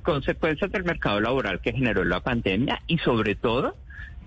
consecuencias 0.02 0.70
del 0.70 0.84
mercado 0.84 1.20
laboral 1.20 1.60
que 1.60 1.72
generó 1.72 2.04
la 2.04 2.20
pandemia 2.20 2.80
y 2.86 2.98
sobre 2.98 3.34
todo 3.34 3.76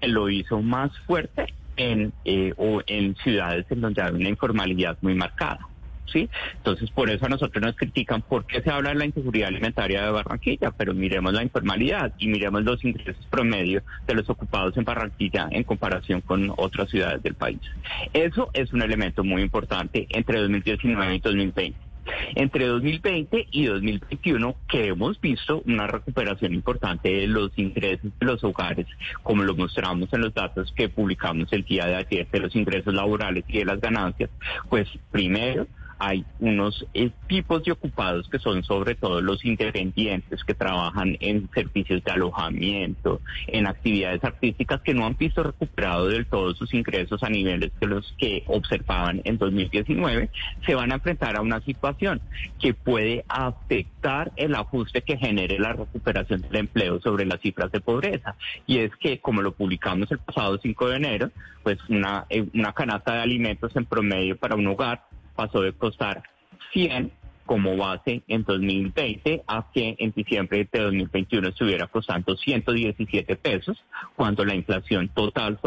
lo 0.01 0.29
hizo 0.29 0.62
más 0.62 0.91
fuerte 1.08 1.53
en, 1.77 2.13
eh, 2.25 2.53
o 2.58 2.82
en 2.86 3.15
ciudades 3.15 3.65
en 3.69 3.82
donde 3.82 4.01
hay 4.01 4.13
una 4.13 4.29
informalidad 4.29 4.97
muy 5.01 5.15
marcada. 5.15 5.67
¿Sí? 6.06 6.30
Entonces, 6.58 6.89
por 6.92 7.10
eso 7.10 7.26
a 7.26 7.30
nosotros 7.30 7.63
nos 7.63 7.76
critican 7.76 8.22
por 8.22 8.46
qué 8.46 8.62
se 8.62 8.70
habla 8.70 8.89
de 8.89 8.96
la 8.96 9.06
inseguridad 9.06 9.50
alimentaria 9.50 10.04
de 10.04 10.12
Barranquilla, 10.12 10.72
pero 10.72 10.94
miremos 10.94 11.34
la 11.34 11.44
informalidad 11.44 12.13
y 12.18 12.28
miremos 12.28 12.63
los 12.63 12.84
ingresos 12.84 13.26
promedio 13.28 13.84
de 14.08 14.16
los 14.16 14.30
ocupados 14.30 14.76
en 14.78 14.84
Barranquilla 14.84 15.48
en 15.52 15.63
comparación 15.63 16.22
con 16.22 16.54
otras 16.58 16.89
ciudades 16.89 17.22
del 17.24 17.36
país. 17.36 17.60
Eso 18.13 18.50
es 18.54 18.74
un 18.74 18.82
elemento 18.82 19.24
muy 19.24 19.42
importante 19.42 20.08
entre 20.10 20.39
2019 20.39 21.16
y 21.16 21.20
2020. 21.20 21.94
Entre 22.36 22.66
2020 22.66 23.48
y 23.52 23.66
2021 23.66 24.56
que 24.68 24.88
hemos 24.88 25.20
visto 25.22 25.63
una 25.66 25.88
recuperación 25.88 26.54
importante 26.54 27.10
de 27.10 27.28
los 27.28 27.58
ingresos 27.58 28.12
de 28.20 28.26
los 28.26 28.44
hogares, 28.44 28.88
como 29.22 29.44
lo 29.44 29.56
mostramos 29.56 30.12
en 30.12 30.22
los 30.22 30.34
datos 30.34 30.74
que 30.76 30.89
publicamos 30.89 31.52
el 31.54 31.63
día 31.63 31.86
de 31.86 31.96
ayer 31.96 32.28
de 32.30 32.39
los 32.39 32.56
ingresos 32.56 32.94
laborales 32.94 33.46
y 33.48 33.60
de 33.60 33.66
las 33.66 33.80
ganancias, 33.80 34.30
pues 34.70 34.88
primero 35.12 35.68
hay 36.06 36.26
unos 36.39 36.86
eh, 36.94 37.12
tipos 37.28 37.63
de 37.63 37.72
ocupados 37.72 38.28
que 38.30 38.38
son 38.39 38.63
sobre 38.63 38.96
todo 38.96 39.22
los 39.22 39.46
independientes 39.46 40.44
que 40.44 40.54
trabajan 40.54 41.16
en 41.22 41.50
servicios 41.54 42.04
de 42.04 42.12
alojamiento, 42.12 43.22
en 43.48 43.68
actividades 43.68 44.22
artísticas 44.24 44.82
que 44.82 44.94
no 44.94 45.06
han 45.06 45.16
visto 45.16 45.44
recuperado 45.44 46.10
del 46.10 46.26
todo 46.26 46.54
sus 46.56 46.74
ingresos 46.74 47.24
a 47.24 47.30
niveles 47.30 47.72
que 47.80 47.88
los 47.88 48.13
que 48.18 48.44
observaban 48.48 49.22
en 49.24 49.38
2019, 49.38 50.30
se 50.66 50.76
van 50.76 50.92
a 50.92 50.96
enfrentar 50.96 51.38
a 51.38 51.42
una 51.42 51.62
situación 51.62 52.22
que 52.60 52.74
puede 52.74 53.24
afectar 53.30 54.34
el 54.36 54.56
ajuste 54.56 55.04
que 55.04 55.18
genere 55.18 55.58
la 55.58 55.72
recuperación 55.72 56.42
del 56.42 56.56
empleo 56.58 57.00
sobre 57.00 57.26
las 57.26 57.39
cifras 57.39 57.72
de 57.72 57.80
pobreza. 57.80 58.36
Y 58.68 58.80
es 58.80 58.92
que, 58.98 59.20
como 59.20 59.42
lo 59.42 59.54
publicamos 59.54 60.12
el 60.12 60.20
pasado 60.20 60.60
5 60.62 60.89
de 60.89 60.96
enero, 60.98 61.32
pues 61.63 61.78
una, 61.88 62.26
eh, 62.30 62.46
una 62.54 62.74
canasta 62.74 63.13
de 63.13 63.22
alimentos 63.22 63.74
en 63.76 63.86
promedio 63.86 64.36
para 64.36 64.56
un 64.56 64.68
hogar 64.68 65.04
pasó 65.36 65.62
de 65.62 65.74
costar 65.74 66.24
100 66.72 67.12
como 67.46 67.76
base 67.76 68.24
en 68.28 68.43
2020 68.43 69.43
a 69.48 69.67
que 69.74 69.96
en 70.00 70.12
diciembre 70.12 70.67
de 70.72 70.80
2021 70.80 71.50
estuviera 71.50 71.88
costando 71.88 72.36
117 72.36 73.36
pesos, 73.36 73.84
cuando 74.15 74.46
la 74.46 74.56
inflación 74.56 75.10
total 75.10 75.60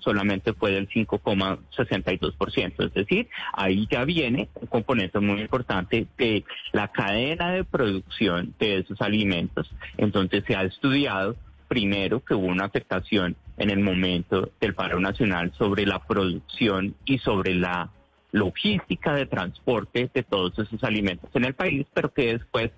solamente 0.00 0.52
fue 0.52 0.72
del 0.72 0.88
5,62%. 0.88 2.86
Es 2.86 2.94
decir, 2.94 3.28
ahí 3.52 3.88
ya 3.90 4.04
viene 4.04 4.48
un 4.54 4.66
componente 4.66 5.18
muy 5.20 5.40
importante 5.40 6.06
de 6.18 6.44
la 6.72 6.88
cadena 6.88 7.52
de 7.52 7.64
producción 7.64 8.54
de 8.58 8.78
esos 8.78 9.00
alimentos. 9.00 9.70
Entonces 9.96 10.44
se 10.46 10.54
ha 10.54 10.62
estudiado 10.64 11.36
primero 11.68 12.24
que 12.24 12.34
hubo 12.34 12.46
una 12.46 12.64
afectación 12.66 13.36
en 13.56 13.70
el 13.70 13.80
momento 13.80 14.50
del 14.60 14.74
paro 14.74 15.00
nacional 15.00 15.52
sobre 15.58 15.86
la 15.86 15.98
producción 16.06 16.94
y 17.04 17.18
sobre 17.18 17.54
la 17.54 17.90
logística 18.36 19.14
de 19.14 19.26
transporte 19.26 20.10
de 20.12 20.22
todos 20.22 20.58
esos 20.58 20.84
alimentos 20.84 21.30
en 21.34 21.46
el 21.46 21.54
país, 21.54 21.86
pero 21.94 22.12
que 22.12 22.34
después 22.34 22.70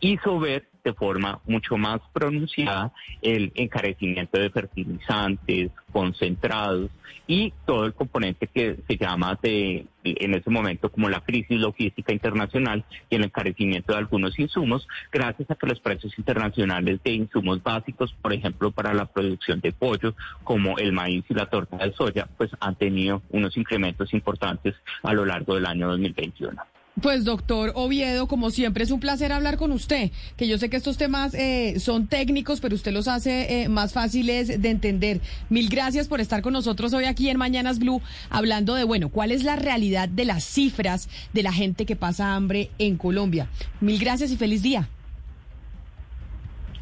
hizo 0.00 0.38
ver 0.38 0.68
de 0.86 0.94
forma 0.94 1.40
mucho 1.46 1.76
más 1.76 2.00
pronunciada 2.12 2.92
el 3.20 3.50
encarecimiento 3.56 4.38
de 4.38 4.50
fertilizantes, 4.50 5.72
concentrados 5.92 6.90
y 7.26 7.52
todo 7.66 7.86
el 7.86 7.92
componente 7.92 8.46
que 8.46 8.76
se 8.86 8.96
llama 8.96 9.36
de 9.42 9.86
en 10.04 10.34
ese 10.34 10.48
momento 10.48 10.92
como 10.92 11.08
la 11.08 11.22
crisis 11.22 11.58
logística 11.58 12.12
internacional 12.12 12.84
y 13.10 13.16
el 13.16 13.24
encarecimiento 13.24 13.92
de 13.92 13.98
algunos 13.98 14.38
insumos, 14.38 14.86
gracias 15.10 15.50
a 15.50 15.56
que 15.56 15.66
los 15.66 15.80
precios 15.80 16.16
internacionales 16.16 17.00
de 17.02 17.12
insumos 17.12 17.60
básicos, 17.60 18.14
por 18.22 18.32
ejemplo, 18.32 18.70
para 18.70 18.94
la 18.94 19.06
producción 19.06 19.60
de 19.60 19.72
pollo, 19.72 20.14
como 20.44 20.78
el 20.78 20.92
maíz 20.92 21.24
y 21.28 21.34
la 21.34 21.46
torta 21.46 21.78
de 21.78 21.92
soya, 21.94 22.28
pues 22.36 22.52
han 22.60 22.76
tenido 22.76 23.22
unos 23.30 23.56
incrementos 23.56 24.14
importantes 24.14 24.76
a 25.02 25.12
lo 25.12 25.24
largo 25.24 25.56
del 25.56 25.66
año 25.66 25.88
2021. 25.88 26.75
Pues 27.02 27.24
doctor 27.24 27.72
Oviedo, 27.74 28.26
como 28.26 28.50
siempre 28.50 28.82
es 28.82 28.90
un 28.90 29.00
placer 29.00 29.30
hablar 29.30 29.58
con 29.58 29.70
usted, 29.70 30.10
que 30.38 30.48
yo 30.48 30.56
sé 30.56 30.70
que 30.70 30.78
estos 30.78 30.96
temas 30.96 31.34
eh, 31.34 31.78
son 31.78 32.06
técnicos, 32.06 32.60
pero 32.60 32.74
usted 32.74 32.90
los 32.90 33.06
hace 33.06 33.64
eh, 33.64 33.68
más 33.68 33.92
fáciles 33.92 34.62
de 34.62 34.70
entender. 34.70 35.20
Mil 35.50 35.68
gracias 35.68 36.08
por 36.08 36.22
estar 36.22 36.40
con 36.40 36.54
nosotros 36.54 36.94
hoy 36.94 37.04
aquí 37.04 37.28
en 37.28 37.36
Mañanas 37.36 37.80
Blue, 37.80 38.00
hablando 38.30 38.74
de, 38.74 38.84
bueno, 38.84 39.10
cuál 39.10 39.30
es 39.30 39.44
la 39.44 39.56
realidad 39.56 40.08
de 40.08 40.24
las 40.24 40.44
cifras 40.44 41.10
de 41.34 41.42
la 41.42 41.52
gente 41.52 41.84
que 41.84 41.96
pasa 41.96 42.34
hambre 42.34 42.70
en 42.78 42.96
Colombia. 42.96 43.50
Mil 43.82 43.98
gracias 43.98 44.30
y 44.30 44.38
feliz 44.38 44.62
día. 44.62 44.88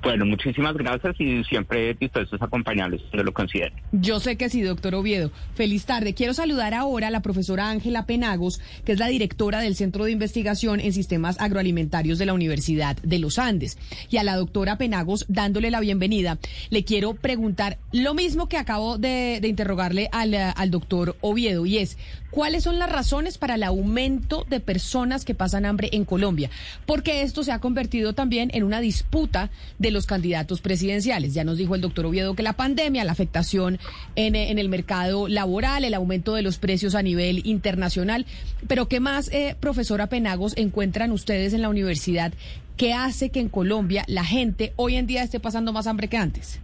Bueno, 0.05 0.27
muchísimas 0.27 0.77
gracias 0.77 1.17
y 1.19 1.43
siempre 1.45 1.95
dispuestos 1.95 2.41
a 2.43 2.45
acompañarles 2.45 3.01
donde 3.11 3.25
lo 3.25 3.33
consideren. 3.33 3.73
Yo 3.91 4.21
sé 4.21 4.37
que 4.37 4.51
sí, 4.51 4.61
doctor 4.61 4.95
Oviedo. 4.95 5.31
Feliz 5.55 5.87
tarde. 5.87 6.13
Quiero 6.13 6.35
saludar 6.35 6.75
ahora 6.75 7.09
a 7.09 7.11
la 7.11 7.23
profesora 7.23 7.71
Ángela 7.71 8.05
Penagos, 8.05 8.61
que 8.85 8.93
es 8.93 8.99
la 8.99 9.09
directora 9.09 9.61
del 9.61 9.77
Centro 9.77 10.05
de 10.05 10.11
Investigación 10.13 10.81
en 10.81 10.93
Sistemas 10.93 11.41
Agroalimentarios 11.41 12.19
de 12.19 12.27
la 12.27 12.35
Universidad 12.35 12.97
de 12.99 13.19
los 13.19 13.39
Andes. 13.39 13.79
Y 14.11 14.19
a 14.19 14.25
la 14.25 14.37
doctora 14.37 14.77
Penagos, 14.77 15.25
dándole 15.29 15.71
la 15.71 15.81
bienvenida, 15.81 16.39
le 16.69 16.85
quiero 16.85 17.15
preguntar 17.15 17.79
lo 17.91 18.13
mismo 18.13 18.47
que 18.47 18.59
acabo 18.59 18.99
de, 18.99 19.41
interrogarle 19.43 20.11
al, 20.13 20.35
al 20.35 20.71
doctor 20.71 21.17
Oviedo, 21.23 21.65
y 21.65 21.79
es, 21.79 21.97
¿cuáles 22.35 22.65
son 22.65 22.81
las 22.81 22.91
razones 22.91 23.39
para 23.39 23.55
el 23.55 23.63
aumento 23.63 24.45
de 24.51 24.59
personas 24.59 25.25
que 25.25 25.37
pasan 25.37 25.65
hambre 25.65 25.89
en 25.93 26.05
Colombia? 26.05 26.51
Porque 26.85 27.23
esto 27.23 27.45
se 27.45 27.53
ha 27.53 27.61
convertido 27.61 28.13
también 28.13 28.51
en 28.53 28.65
una 28.65 28.81
disputa 28.81 29.51
de 29.79 29.93
los 29.93 30.05
candidatos 30.07 30.61
presidenciales. 30.61 31.33
Ya 31.33 31.45
nos 31.45 31.59
dijo 31.59 31.77
el 31.77 31.81
doctor 31.81 32.07
Oviedo 32.07 32.35
que 32.35 32.43
la 32.43 32.55
pandemia, 32.55 33.05
la 33.05 33.13
afectación 33.13 33.79
en, 34.17 34.35
el 34.35 34.69
mercado 34.69 35.29
laboral, 35.29 35.85
el 35.85 35.95
aumento 35.95 36.35
de 36.35 36.43
los 36.43 36.59
precios 36.59 36.97
a 36.97 37.03
nivel 37.03 37.47
internacional. 37.47 38.27
Pero 38.67 38.89
¿qué 38.89 38.99
más, 38.99 39.29
eh, 39.29 39.55
profesora 39.61 40.09
Penagos, 40.09 40.55
encuentran 40.57 41.13
ustedes 41.13 41.53
en 41.53 41.63
la 41.63 41.69
universidad 41.69 42.33
que 42.77 42.93
hace 42.95 43.31
que 43.31 43.39
en 43.39 43.49
Colombia 43.49 44.05
la 44.09 44.25
gente 44.25 44.73
hoy 44.75 44.97
en 44.97 45.07
día 45.07 45.23
esté 45.23 45.39
pasando 45.39 45.73
más 45.73 45.87
hambre 45.87 46.09
que 46.09 46.17
antes? 46.17 46.59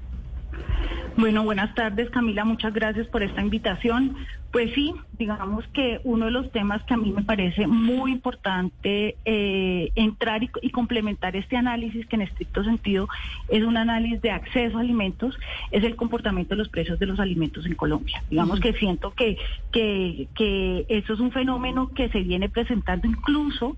Bueno, 1.16 1.42
buenas 1.42 1.74
tardes 1.74 2.08
Camila, 2.10 2.44
muchas 2.44 2.72
gracias 2.72 3.06
por 3.08 3.22
esta 3.22 3.42
invitación. 3.42 4.16
Pues 4.52 4.72
sí, 4.74 4.94
digamos 5.16 5.64
que 5.68 6.00
uno 6.02 6.24
de 6.24 6.30
los 6.32 6.50
temas 6.50 6.82
que 6.84 6.94
a 6.94 6.96
mí 6.96 7.12
me 7.12 7.22
parece 7.22 7.68
muy 7.68 8.10
importante 8.10 9.16
eh, 9.24 9.92
entrar 9.94 10.42
y, 10.42 10.70
complementar 10.70 11.36
este 11.36 11.56
análisis, 11.56 12.06
que 12.06 12.16
en 12.16 12.22
estricto 12.22 12.64
sentido 12.64 13.08
es 13.48 13.62
un 13.62 13.76
análisis 13.76 14.20
de 14.22 14.30
acceso 14.32 14.78
a 14.78 14.80
alimentos, 14.80 15.38
es 15.70 15.84
el 15.84 15.94
comportamiento 15.94 16.54
de 16.54 16.58
los 16.58 16.68
precios 16.68 16.98
de 16.98 17.06
los 17.06 17.20
alimentos 17.20 17.64
en 17.66 17.74
Colombia. 17.74 18.24
Digamos 18.28 18.58
que 18.58 18.72
siento 18.72 19.12
que, 19.12 19.36
que, 19.70 20.26
que 20.34 20.86
eso 20.88 21.12
es 21.12 21.20
un 21.20 21.30
fenómeno 21.30 21.90
que 21.94 22.08
se 22.08 22.22
viene 22.22 22.48
presentando 22.48 23.06
incluso 23.06 23.76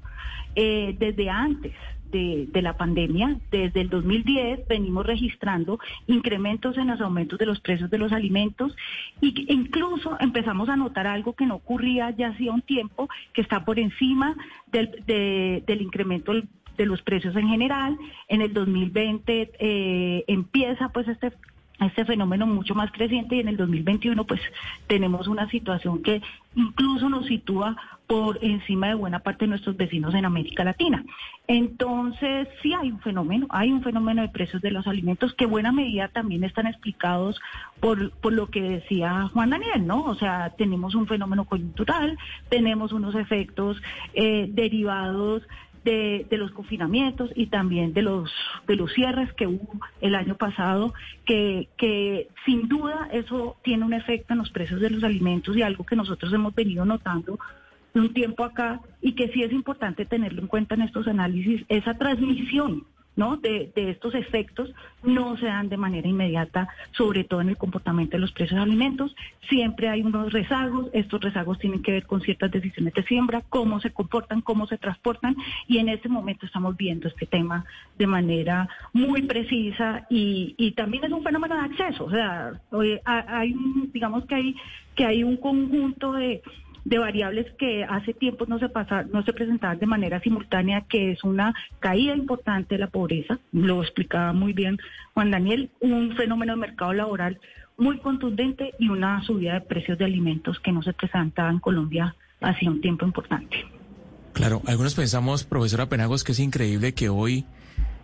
eh, 0.55 0.97
desde 0.99 1.29
antes 1.29 1.75
de, 2.13 2.63
la 2.63 2.77
pandemia, 2.77 3.39
desde 3.51 3.81
el 3.81 3.89
2010 3.89 4.69
venimos 4.69 5.05
registrando 5.05 5.81
incrementos 6.07 6.77
en 6.77 6.89
los 6.89 7.01
aumentos 7.01 7.39
de 7.39 7.47
los 7.47 7.61
precios 7.61 7.91
de 7.91 7.99
los 7.99 8.13
alimentos 8.13 8.77
y 9.21 9.47
incluso 9.53 10.17
empezamos 10.21 10.69
a 10.69 10.77
notar 10.77 11.07
algo 11.07 11.33
que 11.33 11.47
no 11.47 11.57
ocurría 11.57 12.11
ya 12.11 12.29
hacía 12.29 12.53
un 12.53 12.63
tiempo, 12.63 13.09
que 13.33 13.41
está 13.41 13.65
por 13.65 13.79
encima 13.79 14.37
del, 14.71 15.03
del 15.07 15.83
incremento 15.83 16.33
de 16.77 16.87
los 16.87 17.03
precios 17.03 17.35
en 17.37 17.49
general. 17.49 17.99
En 18.29 18.43
el 18.43 18.53
2020 18.53 19.53
eh, 19.59 20.25
empieza 20.27 20.91
pues 20.91 21.09
este 21.09 21.33
este 21.87 22.05
fenómeno 22.05 22.47
mucho 22.47 22.75
más 22.75 22.91
creciente 22.93 23.37
y 23.37 23.41
en 23.41 23.49
el 23.49 23.57
2021 23.57 24.25
pues 24.25 24.41
tenemos 24.87 25.29
una 25.29 25.49
situación 25.49 26.03
que 26.03 26.23
incluso 26.55 27.09
nos 27.09 27.27
sitúa 27.27 27.77
por 28.07 28.39
encima 28.43 28.89
de 28.89 28.95
buena 28.95 29.21
parte 29.21 29.47
de 29.47 29.51
nuestros 29.51 29.77
vecinos 29.77 30.15
en 30.15 30.27
América 30.27 30.65
Latina. 30.65 31.03
Entonces, 31.47 32.47
sí 32.61 32.75
hay 32.75 32.91
un 32.91 33.01
fenómeno, 33.01 33.47
hay 33.49 33.73
un 33.73 33.83
fenómeno 33.83 34.21
de 34.21 34.29
precios 34.29 34.61
de 34.61 34.71
los 34.71 34.87
alimentos 34.87 35.33
que 35.35 35.45
en 35.45 35.51
buena 35.51 35.73
medida 35.73 36.09
también 36.09 36.45
están 36.45 36.67
explicados 36.67 37.41
por, 37.81 38.11
por 38.13 38.35
lo 38.35 38.49
que 38.49 38.61
decía 38.61 39.31
Juan 39.33 39.51
Daniel, 39.51 39.87
¿no? 39.87 40.05
O 40.05 40.15
sea, 40.15 40.51
tenemos 40.59 40.95
un 40.95 41.07
fenómeno 41.07 41.47
coyuntural, 41.47 42.19
tenemos 42.51 42.93
unos 42.93 43.15
efectos 43.15 43.81
eh, 44.13 44.47
derivados 44.51 45.43
de, 45.85 46.27
los 46.31 46.51
confinamientos 46.53 47.31
y 47.35 47.47
también 47.47 47.93
de 47.93 48.03
los 48.03 48.31
de 48.67 48.77
los 48.77 48.93
cierres 48.93 49.33
que 49.35 49.47
hubo 49.47 49.81
el 50.01 50.15
año 50.15 50.37
pasado, 50.37 50.95
que, 51.25 51.69
que 51.77 52.29
sin 52.45 52.69
duda 52.69 53.09
eso 53.13 53.57
tiene 53.63 53.85
un 53.85 53.93
efecto 53.93 54.33
en 54.33 54.39
los 54.39 54.51
precios 54.51 54.81
de 54.81 54.91
los 54.91 55.05
alimentos 55.05 55.57
y 55.57 55.63
algo 55.63 55.85
que 55.85 55.97
nosotros 55.97 56.33
hemos 56.33 56.55
venido 56.55 56.85
notando 56.85 57.39
un 57.95 58.13
tiempo 58.15 58.45
acá 58.45 58.81
y 59.01 59.13
que 59.13 59.29
sí 59.29 59.43
es 59.43 59.53
importante 59.53 60.07
tenerlo 60.07 60.41
en 60.41 60.49
cuenta 60.49 60.75
en 60.75 60.83
estos 60.83 61.07
análisis, 61.07 61.65
esa 61.69 61.95
transmisión 61.95 62.85
¿no? 63.17 63.37
De, 63.37 63.73
estos 63.75 64.15
efectos 64.15 64.73
no 65.03 65.37
se 65.37 65.47
dan 65.47 65.69
de 65.69 65.77
manera 65.77 66.09
inmediata, 66.09 66.69
sobre 66.93 67.25
todo 67.25 67.41
en 67.41 67.51
el 67.51 67.57
comportamiento 67.57 68.17
de 68.17 68.21
los 68.21 68.33
precios 68.33 68.57
de 68.57 68.63
alimentos. 68.63 69.15
Siempre 69.49 69.89
hay 69.89 70.03
unos 70.03 70.33
rezagos, 70.33 70.89
estos 70.93 71.21
rezagos 71.21 71.59
tienen 71.59 71.83
que 71.83 71.93
ver 71.93 72.07
con 72.07 72.21
ciertas 72.21 72.51
decisiones 72.51 72.95
de 72.95 73.03
siembra, 73.05 73.43
cómo 73.49 73.81
se 73.81 73.91
comportan, 73.91 74.41
cómo 74.41 74.67
se 74.67 74.79
transportan, 74.79 75.37
y 75.67 75.79
en 75.79 75.89
este 75.89 76.09
momento 76.09 76.47
estamos 76.47 76.77
viendo 76.77 77.09
este 77.09 77.27
tema 77.27 77.65
de 77.99 78.07
manera 78.07 78.69
muy 78.93 79.23
precisa 79.23 80.07
y, 80.09 80.55
y 80.57 80.73
también 80.73 81.05
es 81.05 81.13
un 81.13 81.23
fenómeno 81.23 81.55
de 81.55 81.63
acceso. 81.63 82.05
O 82.05 82.11
sea, 82.11 82.53
hay, 83.05 83.55
digamos 83.93 84.25
que 84.27 84.35
hay, 84.35 84.57
que 84.95 85.05
hay 85.05 85.25
un 85.25 85.37
conjunto 85.37 86.13
de 86.13 86.43
de 86.85 86.99
variables 86.99 87.47
que 87.59 87.85
hace 87.85 88.13
tiempo 88.13 88.47
no 88.47 88.59
se 88.59 88.69
pasa, 88.69 89.05
no 89.05 89.23
se 89.25 89.33
presentaban 89.33 89.79
de 89.79 89.87
manera 89.87 90.21
simultánea, 90.21 90.83
que 90.89 91.13
es 91.13 91.23
una 91.25 91.55
caída 91.81 92.15
importante 92.15 92.75
de 92.75 92.81
la 92.81 92.89
pobreza, 92.89 93.39
lo 93.53 93.83
explicaba 93.83 94.33
muy 94.33 94.53
bien 94.53 94.79
Juan 95.15 95.31
Daniel, 95.31 95.71
un 95.81 96.17
fenómeno 96.17 96.55
de 96.55 96.61
mercado 96.61 96.93
laboral 96.93 97.39
muy 97.77 97.99
contundente 97.99 98.75
y 98.79 98.89
una 98.89 99.23
subida 99.25 99.55
de 99.55 99.61
precios 99.63 99.99
de 99.99 100.05
alimentos 100.05 100.61
que 100.61 100.73
no 100.73 100.83
se 100.83 100.93
presentaba 100.93 101.51
en 101.51 101.59
Colombia 101.59 102.15
hacía 102.41 102.71
un 102.71 102.81
tiempo 102.81 103.07
importante. 103.07 103.57
Claro, 104.33 104.63
algunos 104.67 104.95
pensamos, 104.95 105.45
profesora 105.45 105.89
Penagos, 105.89 106.25
que 106.25 106.33
es 106.33 106.39
increíble 106.39 106.95
que 106.95 107.09
hoy 107.09 107.45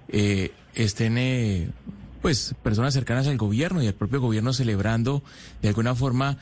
eh, 0.08 0.52
estén 0.74 1.16
eh, 1.18 1.70
pues 2.20 2.54
personas 2.62 2.94
cercanas 2.94 3.26
al 3.28 3.36
gobierno 3.36 3.82
y 3.82 3.86
al 3.86 3.94
propio 3.94 4.20
gobierno 4.20 4.52
celebrando 4.52 5.22
de 5.62 5.68
alguna 5.68 5.94
forma 5.94 6.36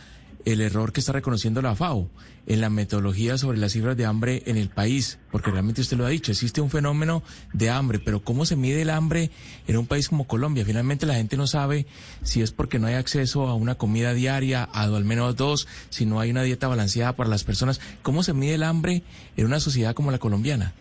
el 0.47 0.61
error 0.61 0.93
que 0.93 1.01
está 1.01 1.13
reconociendo 1.13 1.61
la 1.61 1.75
FAO 1.75 2.09
en 2.47 2.61
la 2.61 2.71
metodología 2.71 3.37
sobre 3.37 3.59
las 3.59 3.73
cifras 3.73 3.97
de 3.97 4.07
hambre 4.07 4.45
en 4.47 4.57
el 4.57 4.69
país, 4.69 5.19
porque 5.33 5.51
realmente 5.51 5.81
usted 5.81 5.97
lo 5.97 6.07
ha 6.07 6.09
dicho, 6.09 6.31
existe 6.31 6.61
un 6.61 6.71
fenómeno 6.71 7.25
de 7.53 7.69
hambre, 7.69 7.99
pero 7.99 8.21
¿cómo 8.21 8.47
se 8.47 8.55
mide 8.55 8.83
el 8.83 8.91
hambre 8.91 9.31
en 9.67 9.77
un 9.77 9.89
país 9.89 10.09
como 10.09 10.29
Colombia? 10.29 10.65
Finalmente 10.65 11.05
la 11.05 11.15
gente 11.15 11.37
no 11.37 11.49
sabe 11.49 11.87
si 12.23 12.43
es 12.43 12.53
porque 12.53 12.79
no 12.79 12.87
hay 12.87 12.95
acceso 12.95 13.49
a 13.49 13.55
una 13.55 13.75
comida 13.75 14.15
diaria, 14.15 14.69
a 14.73 14.85
al 14.85 15.05
menos 15.05 15.35
dos, 15.35 15.67
si 15.91 16.07
no 16.07 16.21
hay 16.21 16.31
una 16.31 16.45
dieta 16.45 16.69
balanceada 16.69 17.17
para 17.17 17.29
las 17.29 17.43
personas. 17.43 17.81
¿Cómo 18.03 18.23
se 18.23 18.33
mide 18.33 18.55
el 18.55 18.63
hambre 18.63 19.03
en 19.37 19.47
una 19.47 19.59
sociedad 19.59 19.95
como 19.95 20.13
la 20.13 20.19
colombiana? 20.19 20.73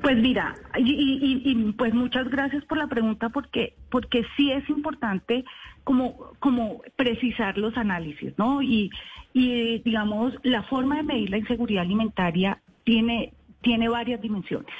Pues 0.00 0.18
mira, 0.18 0.54
y, 0.76 1.40
y, 1.44 1.72
pues 1.72 1.94
muchas 1.94 2.28
gracias 2.28 2.62
por 2.66 2.76
la 2.76 2.88
pregunta 2.88 3.30
porque 3.30 3.74
porque 3.90 4.26
sí 4.36 4.50
es 4.50 4.68
importante 4.68 5.46
como 5.84 6.32
como 6.40 6.80
precisar 6.96 7.58
los 7.58 7.76
análisis, 7.76 8.32
¿no? 8.38 8.62
Y, 8.62 8.90
y 9.32 9.78
digamos 9.80 10.34
la 10.42 10.62
forma 10.64 10.96
de 10.96 11.02
medir 11.02 11.30
la 11.30 11.38
inseguridad 11.38 11.82
alimentaria 11.82 12.60
tiene 12.84 13.32
tiene 13.60 13.88
varias 13.88 14.20
dimensiones. 14.20 14.74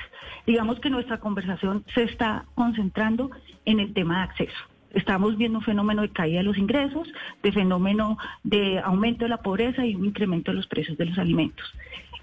Digamos 0.46 0.78
que 0.80 0.90
nuestra 0.90 1.18
conversación 1.18 1.84
se 1.94 2.02
está 2.02 2.44
concentrando 2.54 3.30
en 3.64 3.80
el 3.80 3.94
tema 3.94 4.18
de 4.18 4.24
acceso. 4.24 4.58
Estamos 4.92 5.36
viendo 5.36 5.58
un 5.58 5.64
fenómeno 5.64 6.02
de 6.02 6.10
caída 6.10 6.38
de 6.38 6.44
los 6.44 6.58
ingresos, 6.58 7.08
de 7.42 7.50
fenómeno 7.50 8.16
de 8.44 8.78
aumento 8.78 9.24
de 9.24 9.30
la 9.30 9.38
pobreza 9.38 9.84
y 9.84 9.96
un 9.96 10.04
incremento 10.04 10.52
de 10.52 10.56
los 10.56 10.66
precios 10.66 10.96
de 10.98 11.06
los 11.06 11.18
alimentos. 11.18 11.66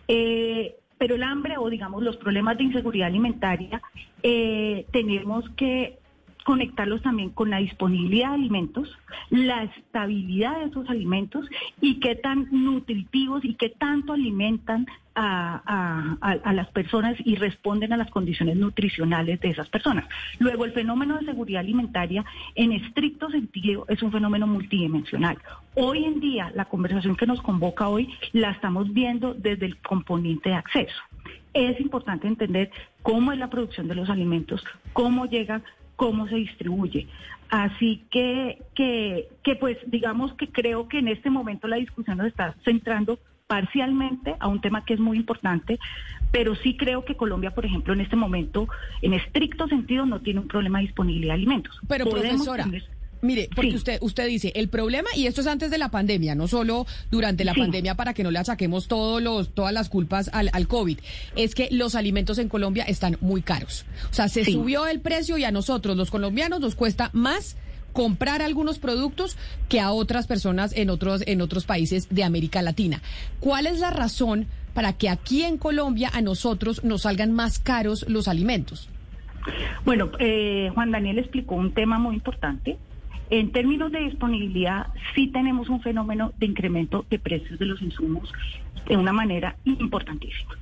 Eh, 0.07 0.75
pero 0.97 1.15
el 1.15 1.23
hambre 1.23 1.57
o 1.57 1.69
digamos 1.69 2.03
los 2.03 2.15
problemas 2.17 2.57
de 2.57 2.65
inseguridad 2.65 3.07
alimentaria 3.07 3.81
eh, 4.21 4.85
tenemos 4.91 5.49
que 5.57 5.97
conectarlos 6.43 7.01
también 7.01 7.29
con 7.29 7.49
la 7.49 7.57
disponibilidad 7.57 8.29
de 8.29 8.35
alimentos, 8.35 8.97
la 9.29 9.63
estabilidad 9.63 10.59
de 10.59 10.65
esos 10.65 10.89
alimentos 10.89 11.47
y 11.79 11.99
qué 11.99 12.15
tan 12.15 12.47
nutritivos 12.51 13.45
y 13.45 13.53
qué 13.55 13.69
tanto 13.69 14.13
alimentan 14.13 14.87
a, 15.13 16.51
las 16.53 16.67
personas 16.69 17.15
y 17.23 17.35
responden 17.35 17.93
a 17.93 17.97
las 17.97 18.09
condiciones 18.09 18.55
nutricionales 18.55 19.39
de 19.41 19.49
esas 19.49 19.69
personas. 19.69 20.05
Luego, 20.39 20.65
el 20.65 20.71
fenómeno 20.71 21.17
de 21.17 21.25
seguridad 21.25 21.61
alimentaria, 21.61 22.23
en 22.55 22.71
estricto 22.71 23.29
sentido, 23.29 23.85
es 23.89 24.01
un 24.01 24.11
fenómeno 24.11 24.47
multidimensional. 24.47 25.37
Hoy 25.75 26.05
en 26.05 26.19
día, 26.19 26.51
la 26.55 26.65
conversación 26.65 27.15
que 27.15 27.27
nos 27.27 27.41
convoca 27.41 27.87
hoy 27.87 28.09
la 28.33 28.51
estamos 28.51 28.93
viendo 28.93 29.33
desde 29.33 29.65
el 29.65 29.77
componente 29.77 30.49
de 30.49 30.55
acceso. 30.55 31.01
Es 31.53 31.79
importante 31.81 32.27
entender 32.27 32.71
cómo 33.01 33.33
es 33.33 33.37
la 33.37 33.49
producción 33.49 33.87
de 33.87 33.95
los 33.95 34.09
alimentos, 34.09 34.63
cómo 34.93 35.25
llega 35.25 35.61
cómo 36.01 36.27
se 36.27 36.33
distribuye. 36.33 37.05
Así 37.49 38.05
que, 38.09 38.57
que, 38.73 39.29
que 39.43 39.55
pues 39.55 39.77
digamos 39.85 40.33
que 40.33 40.51
creo 40.51 40.87
que 40.87 40.97
en 40.97 41.07
este 41.07 41.29
momento 41.29 41.67
la 41.67 41.75
discusión 41.75 42.17
nos 42.17 42.25
está 42.25 42.55
centrando 42.65 43.19
parcialmente 43.45 44.35
a 44.39 44.47
un 44.47 44.61
tema 44.61 44.83
que 44.83 44.95
es 44.95 44.99
muy 44.99 45.15
importante, 45.15 45.77
pero 46.31 46.55
sí 46.55 46.75
creo 46.75 47.05
que 47.05 47.13
Colombia, 47.15 47.51
por 47.51 47.67
ejemplo, 47.67 47.93
en 47.93 48.01
este 48.01 48.15
momento, 48.15 48.67
en 49.03 49.13
estricto 49.13 49.67
sentido, 49.67 50.07
no 50.07 50.21
tiene 50.21 50.39
un 50.39 50.47
problema 50.47 50.79
de 50.79 50.85
disponibilidad 50.85 51.33
de 51.33 51.35
alimentos. 51.35 51.79
Pero 51.87 52.05
profesora, 52.05 52.65
Mire, 53.21 53.49
porque 53.55 53.75
usted 53.75 53.99
usted 54.01 54.27
dice, 54.27 54.51
el 54.55 54.67
problema, 54.67 55.09
y 55.15 55.27
esto 55.27 55.41
es 55.41 55.47
antes 55.47 55.69
de 55.69 55.77
la 55.77 55.89
pandemia, 55.89 56.35
no 56.35 56.47
solo 56.47 56.87
durante 57.11 57.45
la 57.45 57.53
pandemia 57.53 57.95
para 57.95 58.13
que 58.13 58.23
no 58.23 58.31
le 58.31 58.39
achaquemos 58.39 58.87
todos 58.87 59.21
los, 59.21 59.53
todas 59.53 59.73
las 59.73 59.89
culpas 59.89 60.29
al, 60.33 60.49
al 60.53 60.67
COVID, 60.67 60.97
es 61.35 61.55
que 61.55 61.69
los 61.71 61.95
alimentos 61.95 62.37
en 62.39 62.49
Colombia 62.49 62.83
están 62.83 63.17
muy 63.21 63.41
caros. 63.41 63.85
O 64.09 64.13
sea, 64.13 64.27
se 64.27 64.45
subió 64.45 64.87
el 64.87 65.01
precio 65.01 65.37
y 65.37 65.43
a 65.43 65.51
nosotros, 65.51 65.95
los 65.95 66.09
colombianos, 66.09 66.59
nos 66.59 66.75
cuesta 66.75 67.09
más 67.13 67.57
comprar 67.93 68.41
algunos 68.41 68.79
productos 68.79 69.37
que 69.69 69.79
a 69.79 69.91
otras 69.91 70.27
personas 70.27 70.73
en 70.75 70.89
otros, 70.89 71.23
en 71.27 71.41
otros 71.41 71.65
países 71.65 72.07
de 72.09 72.23
América 72.23 72.61
Latina. 72.61 73.01
¿Cuál 73.39 73.67
es 73.67 73.79
la 73.79 73.89
razón 73.89 74.47
para 74.73 74.93
que 74.93 75.09
aquí 75.09 75.43
en 75.43 75.57
Colombia 75.57 76.09
a 76.13 76.21
nosotros 76.21 76.83
nos 76.83 77.03
salgan 77.03 77.33
más 77.33 77.59
caros 77.59 78.05
los 78.07 78.27
alimentos? 78.27 78.89
Bueno, 79.85 80.11
eh, 80.19 80.69
Juan 80.73 80.91
Daniel 80.91 81.19
explicó 81.19 81.55
un 81.55 81.73
tema 81.73 81.99
muy 81.99 82.15
importante 82.15 82.77
en 83.31 83.51
términos 83.51 83.91
de 83.91 84.01
disponibilidad, 84.01 84.87
sí 85.15 85.27
tenemos 85.27 85.69
un 85.69 85.81
fenómeno 85.81 86.33
de 86.37 86.45
incremento 86.45 87.05
de 87.09 87.17
precios 87.17 87.57
de 87.57 87.65
los 87.65 87.81
insumos 87.81 88.31
de 88.87 88.97
una 88.97 89.13
manera 89.13 89.55
importantísima. 89.63 90.55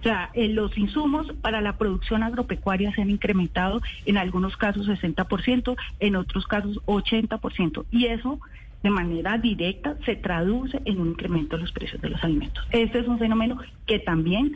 O 0.00 0.02
sea, 0.02 0.30
los 0.34 0.76
insumos 0.76 1.32
para 1.40 1.60
la 1.60 1.78
producción 1.78 2.22
agropecuaria 2.22 2.92
se 2.94 3.02
han 3.02 3.10
incrementado 3.10 3.80
en 4.04 4.18
algunos 4.18 4.56
casos 4.56 4.88
60%, 4.88 5.76
en 6.00 6.16
otros 6.16 6.46
casos 6.46 6.80
80%. 6.86 7.86
Y 7.90 8.06
eso 8.06 8.40
de 8.82 8.90
manera 8.90 9.38
directa 9.38 9.96
se 10.04 10.16
traduce 10.16 10.80
en 10.84 11.00
un 11.00 11.08
incremento 11.10 11.56
de 11.56 11.62
los 11.62 11.72
precios 11.72 12.00
de 12.02 12.10
los 12.10 12.22
alimentos. 12.22 12.64
Este 12.70 12.98
es 12.98 13.08
un 13.08 13.18
fenómeno 13.18 13.58
que 13.86 14.00
también 14.00 14.52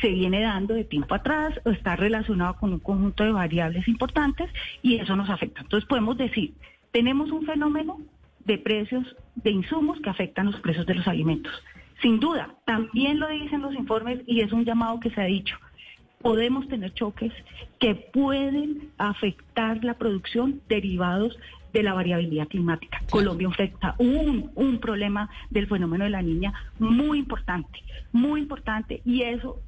se 0.00 0.08
viene 0.08 0.40
dando 0.40 0.74
de 0.74 0.84
tiempo 0.84 1.14
atrás, 1.14 1.58
está 1.64 1.96
relacionado 1.96 2.56
con 2.56 2.72
un 2.72 2.80
conjunto 2.80 3.24
de 3.24 3.32
variables 3.32 3.86
importantes 3.88 4.50
y 4.82 4.96
eso 4.96 5.16
nos 5.16 5.30
afecta. 5.30 5.62
Entonces 5.62 5.88
podemos 5.88 6.16
decir 6.16 6.54
tenemos 6.94 7.32
un 7.32 7.44
fenómeno 7.44 7.98
de 8.44 8.56
precios 8.56 9.04
de 9.34 9.50
insumos 9.50 9.98
que 10.00 10.10
afectan 10.10 10.46
los 10.46 10.60
precios 10.60 10.86
de 10.86 10.94
los 10.94 11.08
alimentos. 11.08 11.52
Sin 12.00 12.20
duda, 12.20 12.54
también 12.66 13.18
lo 13.18 13.28
dicen 13.28 13.62
los 13.62 13.74
informes 13.74 14.20
y 14.28 14.42
es 14.42 14.52
un 14.52 14.64
llamado 14.64 15.00
que 15.00 15.10
se 15.10 15.20
ha 15.20 15.24
dicho. 15.24 15.56
Podemos 16.22 16.68
tener 16.68 16.94
choques 16.94 17.32
que 17.80 17.96
pueden 17.96 18.90
afectar 18.96 19.82
la 19.82 19.94
producción 19.94 20.60
derivados 20.68 21.36
de 21.72 21.82
la 21.82 21.94
variabilidad 21.94 22.46
climática. 22.46 23.02
Colombia 23.10 23.48
afecta 23.48 23.96
un, 23.98 24.52
un 24.54 24.78
problema 24.78 25.28
del 25.50 25.66
fenómeno 25.66 26.04
de 26.04 26.10
la 26.10 26.22
niña 26.22 26.54
muy 26.78 27.18
importante, 27.18 27.82
muy 28.12 28.40
importante, 28.40 29.02
y 29.04 29.22
eso 29.22 29.58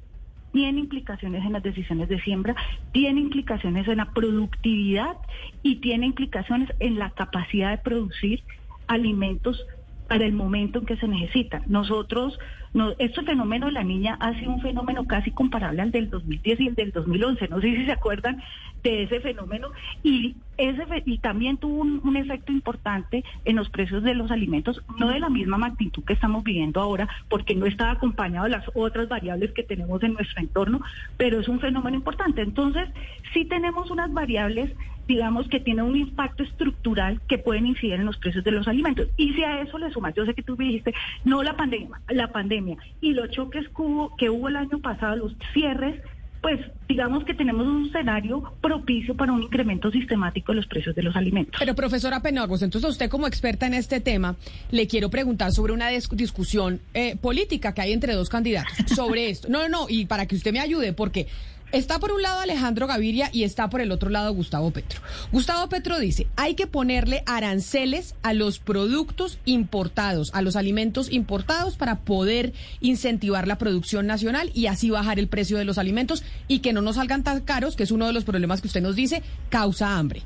tiene 0.57 0.79
implicaciones 0.79 1.45
en 1.45 1.53
las 1.53 1.61
decisiones 1.61 2.09
de 2.09 2.19
siembra, 2.19 2.55
tiene 2.91 3.21
implicaciones 3.21 3.87
en 3.87 3.97
la 3.97 4.11
productividad 4.11 5.15
y 5.61 5.75
tiene 5.81 6.07
implicaciones 6.07 6.73
en 6.79 6.97
la 6.97 7.11
capacidad 7.11 7.69
de 7.69 7.77
producir 7.77 8.43
alimentos 8.87 9.63
para 10.07 10.25
el 10.25 10.33
momento 10.33 10.79
en 10.79 10.87
que 10.87 10.97
se 10.97 11.07
necesita. 11.07 11.61
Nosotros, 11.67 12.39
no, 12.73 12.93
este 12.99 13.23
fenómeno 13.23 13.67
de 13.67 13.71
la 13.71 13.83
niña 13.83 14.17
ha 14.19 14.33
sido 14.33 14.51
un 14.51 14.61
fenómeno 14.61 15.05
casi 15.05 15.31
comparable 15.31 15.81
al 15.81 15.91
del 15.91 16.09
2010 16.09 16.59
y 16.59 16.67
el 16.67 16.75
del 16.75 16.91
2011. 16.91 17.47
No 17.47 17.61
sé 17.61 17.75
si 17.75 17.85
se 17.85 17.91
acuerdan 17.91 18.41
de 18.83 19.03
ese 19.03 19.19
fenómeno 19.19 19.69
y 20.03 20.35
ese 20.57 20.85
y 21.05 21.17
también 21.19 21.57
tuvo 21.57 21.81
un, 21.81 22.17
efecto 22.17 22.51
importante 22.51 23.23
en 23.45 23.55
los 23.55 23.69
precios 23.69 24.03
de 24.03 24.15
los 24.15 24.31
alimentos, 24.31 24.81
no 24.97 25.09
de 25.09 25.19
la 25.19 25.29
misma 25.29 25.57
magnitud 25.57 26.03
que 26.03 26.13
estamos 26.13 26.43
viviendo 26.43 26.81
ahora, 26.81 27.07
porque 27.29 27.55
no 27.55 27.65
estaba 27.65 27.91
acompañado 27.91 28.45
de 28.45 28.51
las 28.51 28.65
otras 28.73 29.07
variables 29.07 29.51
que 29.51 29.63
tenemos 29.63 30.01
en 30.03 30.13
nuestro 30.13 30.41
entorno, 30.41 30.81
pero 31.15 31.39
es 31.39 31.47
un 31.47 31.59
fenómeno 31.59 31.97
importante. 31.97 32.41
Entonces, 32.41 32.89
sí 33.33 33.45
tenemos 33.45 33.91
unas 33.91 34.11
variables 34.11 34.71
digamos 35.07 35.47
que 35.47 35.59
tienen 35.59 35.85
un 35.85 35.95
impacto 35.95 36.43
estructural 36.43 37.21
que 37.27 37.37
pueden 37.37 37.65
incidir 37.65 37.93
en 37.93 38.05
los 38.05 38.17
precios 38.17 38.43
de 38.43 38.51
los 38.51 38.67
alimentos. 38.67 39.07
Y 39.15 39.33
si 39.33 39.43
a 39.43 39.61
eso 39.61 39.77
le 39.77 39.89
sumas, 39.91 40.13
yo 40.13 40.25
sé 40.25 40.33
que 40.33 40.43
tú 40.43 40.57
me 40.57 40.65
dijiste, 40.65 40.93
no 41.23 41.41
la 41.43 41.55
pandemia, 41.55 42.01
la 42.09 42.27
pandemia 42.27 42.56
y 43.01 43.13
los 43.13 43.29
choques 43.31 43.65
que 43.69 43.81
hubo, 43.81 44.15
que 44.15 44.29
hubo 44.29 44.47
el 44.47 44.55
año 44.55 44.79
pasado, 44.79 45.15
los 45.15 45.33
cierres, 45.53 46.01
pues 46.41 46.59
digamos 46.87 47.25
que 47.25 47.33
tenemos 47.33 47.67
un 47.67 47.87
escenario 47.87 48.43
propicio 48.61 49.15
para 49.15 49.33
un 49.33 49.43
incremento 49.43 49.91
sistemático 49.91 50.51
de 50.51 50.57
los 50.57 50.67
precios 50.67 50.95
de 50.95 51.03
los 51.03 51.15
alimentos. 51.15 51.55
Pero 51.59 51.75
profesora 51.75 52.21
Penagos, 52.21 52.61
entonces 52.61 52.89
usted 52.89 53.09
como 53.09 53.27
experta 53.27 53.67
en 53.67 53.73
este 53.73 53.99
tema, 53.99 54.35
le 54.71 54.87
quiero 54.87 55.09
preguntar 55.09 55.51
sobre 55.51 55.73
una 55.73 55.89
discusión 55.89 56.79
eh, 56.93 57.15
política 57.17 57.73
que 57.73 57.81
hay 57.81 57.93
entre 57.93 58.13
dos 58.13 58.29
candidatos 58.29 58.73
sobre 58.95 59.29
esto. 59.29 59.49
No, 59.49 59.63
no, 59.63 59.69
no, 59.69 59.85
y 59.89 60.05
para 60.05 60.25
que 60.25 60.35
usted 60.35 60.53
me 60.53 60.59
ayude, 60.59 60.93
porque 60.93 61.27
Está 61.73 61.99
por 61.99 62.13
un 62.13 62.21
lado 62.21 62.39
Alejandro 62.39 62.87
Gaviria 62.87 63.29
y 63.33 63.43
está 63.43 63.69
por 63.69 63.81
el 63.81 63.91
otro 63.91 64.09
lado 64.09 64.33
Gustavo 64.33 64.71
Petro. 64.71 65.01
Gustavo 65.33 65.67
Petro 65.67 65.99
dice, 65.99 66.27
hay 66.37 66.55
que 66.55 66.65
ponerle 66.65 67.23
aranceles 67.25 68.15
a 68.23 68.33
los 68.33 68.59
productos 68.59 69.37
importados, 69.43 70.31
a 70.33 70.41
los 70.41 70.55
alimentos 70.55 71.11
importados 71.11 71.75
para 71.75 71.99
poder 71.99 72.53
incentivar 72.79 73.49
la 73.49 73.57
producción 73.57 74.07
nacional 74.07 74.49
y 74.53 74.67
así 74.67 74.89
bajar 74.89 75.19
el 75.19 75.27
precio 75.27 75.57
de 75.57 75.65
los 75.65 75.77
alimentos 75.77 76.23
y 76.47 76.59
que 76.59 76.71
no 76.71 76.81
nos 76.81 76.95
salgan 76.95 77.23
tan 77.23 77.41
caros, 77.41 77.75
que 77.75 77.83
es 77.83 77.91
uno 77.91 78.07
de 78.07 78.13
los 78.13 78.23
problemas 78.23 78.61
que 78.61 78.67
usted 78.67 78.81
nos 78.81 78.95
dice, 78.95 79.21
causa 79.49 79.97
hambre. 79.97 80.23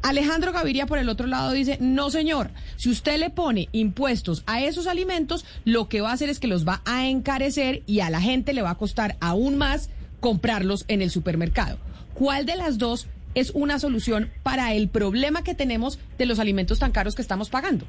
Alejandro 0.00 0.50
Gaviria 0.54 0.86
por 0.86 0.96
el 0.96 1.10
otro 1.10 1.26
lado 1.26 1.52
dice, 1.52 1.76
no 1.78 2.08
señor, 2.08 2.52
si 2.76 2.88
usted 2.88 3.18
le 3.18 3.28
pone 3.28 3.68
impuestos 3.72 4.44
a 4.46 4.62
esos 4.62 4.86
alimentos, 4.86 5.44
lo 5.66 5.90
que 5.90 6.00
va 6.00 6.08
a 6.08 6.14
hacer 6.14 6.30
es 6.30 6.40
que 6.40 6.46
los 6.46 6.66
va 6.66 6.80
a 6.86 7.06
encarecer 7.06 7.82
y 7.86 8.00
a 8.00 8.08
la 8.08 8.22
gente 8.22 8.54
le 8.54 8.62
va 8.62 8.70
a 8.70 8.78
costar 8.78 9.18
aún 9.20 9.58
más 9.58 9.90
comprarlos 10.20 10.84
en 10.88 11.02
el 11.02 11.10
supermercado. 11.10 11.78
¿Cuál 12.14 12.46
de 12.46 12.56
las 12.56 12.78
dos 12.78 13.08
es 13.34 13.50
una 13.50 13.78
solución 13.78 14.30
para 14.42 14.74
el 14.74 14.88
problema 14.88 15.42
que 15.42 15.54
tenemos 15.54 15.98
de 16.18 16.26
los 16.26 16.38
alimentos 16.38 16.78
tan 16.78 16.92
caros 16.92 17.14
que 17.14 17.22
estamos 17.22 17.50
pagando? 17.50 17.86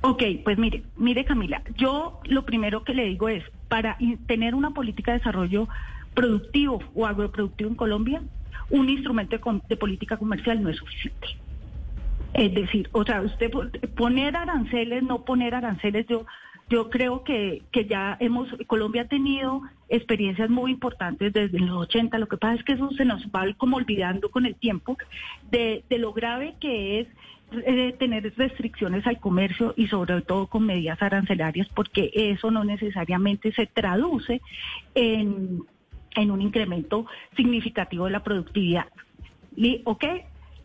Ok, 0.00 0.22
pues 0.44 0.58
mire, 0.58 0.82
mire 0.96 1.24
Camila, 1.24 1.62
yo 1.76 2.20
lo 2.24 2.44
primero 2.44 2.84
que 2.84 2.92
le 2.92 3.06
digo 3.06 3.28
es, 3.30 3.42
para 3.68 3.96
tener 4.26 4.54
una 4.54 4.70
política 4.70 5.12
de 5.12 5.18
desarrollo 5.18 5.66
productivo 6.14 6.82
o 6.94 7.06
agroproductivo 7.06 7.70
en 7.70 7.76
Colombia, 7.76 8.22
un 8.70 8.88
instrumento 8.88 9.38
de, 9.68 9.76
política 9.76 10.16
comercial 10.16 10.62
no 10.62 10.68
es 10.68 10.76
suficiente. 10.76 11.28
Es 12.34 12.52
decir, 12.52 12.88
o 12.92 13.04
sea, 13.04 13.22
usted 13.22 13.50
poner 13.96 14.36
aranceles, 14.36 15.02
no 15.02 15.24
poner 15.24 15.54
aranceles, 15.54 16.06
yo 16.06 16.26
yo 16.68 16.90
creo 16.90 17.24
que, 17.24 17.62
que 17.72 17.84
ya 17.84 18.16
hemos, 18.20 18.48
Colombia 18.66 19.02
ha 19.02 19.08
tenido 19.08 19.62
experiencias 19.88 20.48
muy 20.48 20.70
importantes 20.70 21.32
desde 21.32 21.58
los 21.58 21.76
80, 21.76 22.18
lo 22.18 22.26
que 22.26 22.36
pasa 22.36 22.54
es 22.54 22.64
que 22.64 22.72
eso 22.72 22.90
se 22.92 23.04
nos 23.04 23.26
va 23.26 23.44
como 23.56 23.76
olvidando 23.76 24.30
con 24.30 24.46
el 24.46 24.54
tiempo 24.54 24.96
de, 25.50 25.84
lo 25.90 26.12
grave 26.12 26.54
que 26.60 27.00
es 27.00 27.08
eh, 27.52 27.94
tener 27.98 28.32
restricciones 28.36 29.06
al 29.06 29.20
comercio 29.20 29.74
y 29.76 29.88
sobre 29.88 30.22
todo 30.22 30.46
con 30.46 30.66
medidas 30.66 31.00
arancelarias 31.02 31.68
porque 31.74 32.10
eso 32.14 32.50
no 32.50 32.64
necesariamente 32.64 33.52
se 33.52 33.66
traduce 33.66 34.40
en, 34.94 35.62
en 36.16 36.30
un 36.30 36.40
incremento 36.40 37.06
significativo 37.36 38.06
de 38.06 38.12
la 38.12 38.22
productividad. 38.22 38.86
¿Ok? 39.84 40.04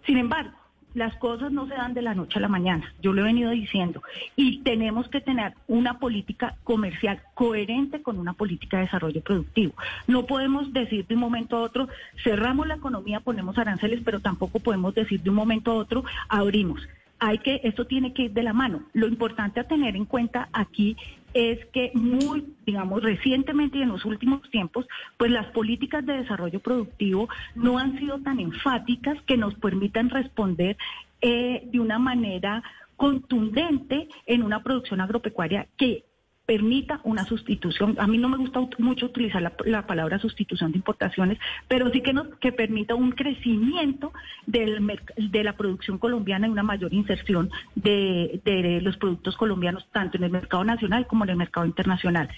Sin 0.06 0.18
embargo, 0.18 0.59
las 0.94 1.16
cosas 1.18 1.52
no 1.52 1.68
se 1.68 1.76
dan 1.76 1.94
de 1.94 2.02
la 2.02 2.16
noche 2.16 2.40
a 2.40 2.42
la 2.42 2.48
mañana, 2.48 2.94
yo 3.02 3.14
lo 3.14 3.22
he 3.22 3.26
venido 3.26 3.52
diciendo, 3.52 4.02
y 4.36 4.60
tenemos 4.60 5.08
que 5.10 5.22
tener 5.22 5.54
una 5.68 6.00
política 6.00 6.56
comercial 6.64 7.22
coherente 7.34 8.02
con 8.02 8.18
una 8.18 8.34
política 8.34 8.78
de 8.78 8.84
desarrollo 8.84 9.22
productivo. 9.22 9.74
No 10.08 10.26
podemos 10.26 10.74
decir 10.74 11.06
de 11.08 11.16
un 11.16 11.22
momento 11.22 11.58
a 11.58 11.62
otro, 11.62 11.88
cerramos 12.24 12.68
la 12.68 12.76
economía, 12.76 13.20
ponemos 13.20 13.58
aranceles, 13.58 14.02
pero 14.04 14.20
tampoco 14.20 14.60
podemos 14.60 14.96
decir 14.96 15.22
de 15.22 15.30
un 15.30 15.36
momento 15.36 15.72
a 15.72 15.76
otro, 15.76 16.04
abrimos 16.28 16.82
hay 17.20 17.40
que, 17.40 17.60
esto 17.64 17.86
tiene 17.86 18.14
que 18.14 18.24
ir 18.24 18.32
de 18.32 18.44
la 18.44 18.54
mano. 18.54 18.84
Lo 18.94 19.08
importante 19.08 19.60
a 19.60 19.68
tener 19.68 19.96
en 19.96 20.06
cuenta 20.06 20.48
aquí 20.54 20.96
es 21.34 21.66
que 21.68 21.92
muy, 21.94 22.54
digamos, 22.66 23.04
recientemente 23.04 23.78
y 23.78 23.82
en 23.82 23.90
los 23.90 24.06
últimos 24.06 24.42
tiempos, 24.50 24.88
pues 25.18 25.32
las 25.32 25.48
políticas 25.48 26.06
de 26.06 26.18
desarrollo 26.18 26.60
productivo 26.60 27.30
no 27.56 27.78
han 27.78 27.98
sido 28.00 28.20
tan 28.20 28.40
enfáticas 28.40 29.22
que 29.24 29.38
nos 29.38 29.56
permitan 29.56 30.10
responder 30.10 30.78
eh, 31.22 31.64
de 31.72 31.80
una 31.80 32.00
manera 32.00 32.64
contundente 32.96 34.10
en 34.26 34.44
una 34.44 34.62
producción 34.62 35.00
agropecuaria 35.02 35.68
que 35.78 36.04
permita 36.50 37.00
una 37.04 37.26
sustitución. 37.26 37.96
A 38.00 38.08
mí 38.08 38.18
no 38.18 38.28
me 38.28 38.38
gusta 38.38 38.60
mucho 38.80 39.06
utilizar 39.06 39.40
la, 39.40 39.86
palabra 39.86 40.18
sustitución 40.18 40.72
de 40.72 40.80
importaciones, 40.80 41.38
pero 41.68 41.92
sí 41.92 42.02
que, 42.02 42.12
nos, 42.12 42.26
que 42.40 42.52
permita 42.52 42.96
un 42.96 43.12
crecimiento 43.12 44.12
del, 44.48 45.00
de 45.16 45.44
la 45.44 45.56
producción 45.56 46.00
colombiana 46.00 46.48
y 46.48 46.50
una 46.50 46.64
mayor 46.64 46.92
inserción 46.92 47.52
de, 47.76 48.42
los 48.82 48.98
productos 48.98 49.38
colombianos, 49.38 49.88
tanto 49.92 50.18
en 50.18 50.24
el 50.24 50.32
mercado 50.32 50.64
nacional 50.64 51.06
como 51.06 51.24
en 51.24 51.30
el 51.30 51.36
mercado 51.36 51.68
internacional. 51.68 52.30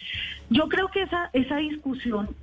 Yo 0.50 0.68
creo 0.68 0.90
que 0.90 1.04
esa, 1.04 1.30
esa 1.32 1.56
discusión, 1.56 2.36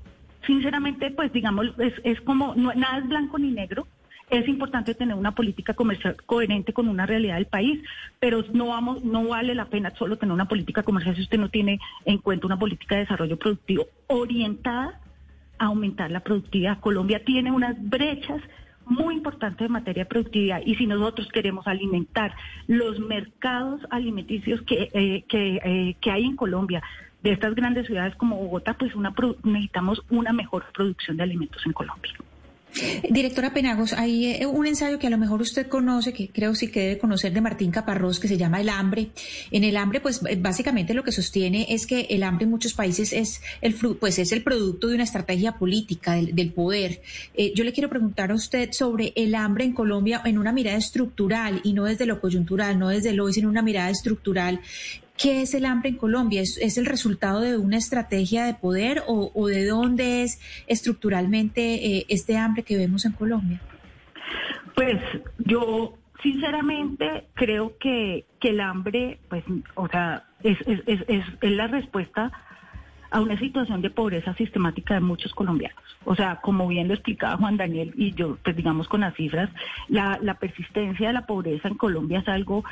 sinceramente, 0.47 1.11
pues 1.11 1.31
digamos, 1.35 1.67
es, 1.77 1.93
es 2.03 2.19
como, 2.23 2.55
no, 2.55 2.73
nada 2.73 2.97
es 2.97 3.09
blanco 3.09 3.39
ni 3.39 3.51
negro 3.51 3.87
es 4.31 4.49
importante 4.49 4.95
tener 4.95 5.17
una 5.17 5.33
política 5.33 5.75
comercial 5.75 6.17
coherente 6.27 6.73
con 6.73 6.89
una 6.89 7.07
realidad 7.07 7.37
del 7.37 7.47
país, 7.47 7.81
pero 8.21 8.45
no 8.53 9.29
vale 9.29 9.55
la 9.55 9.67
pena 9.67 9.93
solo 9.97 10.17
tener 10.17 10.33
una 10.33 10.49
política 10.49 10.83
comercial 10.83 11.17
si 11.17 11.23
usted 11.23 11.39
no 11.39 11.49
tiene 11.49 11.81
en 12.05 12.19
cuenta 12.19 12.47
una 12.47 12.59
política 12.59 12.97
de 12.97 13.03
desarrollo 13.03 13.39
productivo 13.39 13.87
orientada 14.07 15.01
a 15.59 15.67
aumentar 15.67 16.11
la 16.11 16.21
productividad. 16.21 16.81
Colombia 16.81 17.25
tiene 17.25 17.51
unas 17.51 17.77
brechas 17.89 18.41
muy 18.85 19.17
importantes 19.17 19.67
en 19.67 19.73
materia 19.73 20.05
de 20.05 20.09
productividad 20.09 20.63
y 20.65 20.75
si 20.77 20.87
nosotros 20.87 21.29
queremos 21.29 21.67
alimentar 21.67 22.35
los 22.67 22.99
mercados 23.01 23.83
alimenticios 23.91 24.63
que, 24.63 24.91
eh, 24.95 25.25
que, 25.29 25.61
eh, 25.63 25.97
que 26.01 26.11
hay 26.11 26.25
en 26.25 26.37
Colombia, 26.37 26.83
de 27.23 27.33
estas 27.33 27.55
grandes 27.55 27.87
ciudades 27.87 28.15
como 28.15 28.37
Bogotá, 28.37 28.75
pues 28.75 28.93
necesitamos 29.43 30.03
una 30.09 30.33
mejor 30.33 30.65
producción 30.73 31.17
de 31.17 31.25
alimentos 31.25 31.65
en 31.67 31.73
Colombia. 31.73 32.13
Directora 33.11 33.53
Penagos, 33.55 33.93
hay 33.93 34.27
eh, 34.27 34.47
un 34.47 34.67
ensayo 34.67 34.99
que 34.99 35.07
a 35.07 35.11
lo 35.11 35.19
mejor 35.19 35.41
usted 35.41 35.67
conoce, 35.69 36.13
que 36.13 36.29
creo 36.29 36.55
sí 36.55 36.69
que 36.69 36.81
debe 36.81 36.99
conocer 36.99 37.33
de 37.33 37.41
Martín 37.41 37.71
Caparrós, 37.71 38.21
que 38.21 38.29
se 38.29 38.37
llama 38.37 38.61
El 38.61 38.69
hambre. 38.69 39.09
En 39.51 39.65
el 39.65 39.77
hambre, 39.77 40.01
pues 40.01 40.21
básicamente 40.39 40.95
lo 40.95 41.03
que 41.03 41.13
sostiene 41.13 41.67
es 41.71 41.87
que 41.87 42.07
el 42.11 42.23
hambre 42.23 42.45
en 42.45 42.51
muchos 42.51 42.75
países 42.75 43.13
es 43.13 43.41
el 43.63 43.75
pues 43.75 44.19
es 44.19 44.33
el 44.33 44.43
producto 44.43 44.89
de 44.89 44.95
una 44.95 45.05
estrategia 45.05 45.53
política 45.53 46.15
del, 46.15 46.53
poder. 46.53 47.03
Eh, 47.35 47.53
yo 47.55 47.65
le 47.65 47.73
quiero 47.73 47.89
preguntar 47.89 48.31
a 48.31 48.35
usted 48.35 48.73
sobre 48.73 49.13
el 49.17 49.35
hambre 49.35 49.65
en 49.65 49.73
Colombia 49.73 50.23
en 50.25 50.39
una 50.39 50.53
mirada 50.53 50.77
estructural 50.77 51.61
y 51.65 51.73
no 51.73 51.85
desde 51.85 52.07
lo 52.07 52.21
coyuntural, 52.21 52.79
no 52.79 52.89
desde 52.89 53.13
lo 53.13 53.25
hoy, 53.25 53.33
sino 53.33 53.49
una 53.49 53.63
mirada 53.63 53.91
estructural. 53.91 54.61
¿Qué 55.19 55.43
es 55.43 55.53
el 55.55 55.65
hambre 55.65 55.91
en 55.91 55.97
Colombia? 55.97 56.43
¿Es, 56.43 56.79
el 56.79 56.87
resultado 56.87 57.41
de 57.41 57.59
una 57.59 57.77
estrategia 57.77 58.45
de 58.45 58.55
poder 58.55 59.03
o, 59.09 59.49
de 59.49 59.67
dónde 59.67 60.23
es 60.23 60.41
estructuralmente 60.69 61.75
eh, 61.75 62.07
este 62.09 62.39
hambre 62.39 62.63
que 62.63 62.77
vemos 62.77 63.05
en 63.05 63.13
Colombia? 63.13 63.61
Pues 64.77 64.97
yo 65.39 65.99
sinceramente 66.23 67.27
creo 67.35 67.77
que, 67.79 68.27
el 68.41 68.61
hambre, 68.61 69.19
pues, 69.29 69.43
o 69.75 69.89
sea, 69.89 70.25
es, 70.45 70.57
es, 70.67 71.25
la 71.43 71.67
respuesta 71.67 72.31
a 73.11 73.21
una 73.21 73.37
situación 73.41 73.83
de 73.83 73.91
pobreza 73.91 74.35
sistemática 74.35 74.95
de 74.95 75.01
muchos 75.01 75.35
colombianos. 75.35 75.83
O 76.05 76.15
sea, 76.15 76.37
como 76.37 76.69
bien 76.69 76.87
lo 76.87 76.95
explicaba 76.95 77.37
Juan 77.37 77.57
Daniel 77.57 77.93
y 77.97 78.15
yo, 78.15 78.39
pues 78.45 78.55
digamos 78.55 78.87
con 78.87 79.01
las 79.01 79.15
cifras, 79.17 79.51
la 79.89 80.37
persistencia 80.39 81.09
de 81.09 81.13
la 81.13 81.27
pobreza 81.27 81.67
en 81.67 81.75
Colombia 81.75 82.21
es 82.21 82.29
algo 82.29 82.65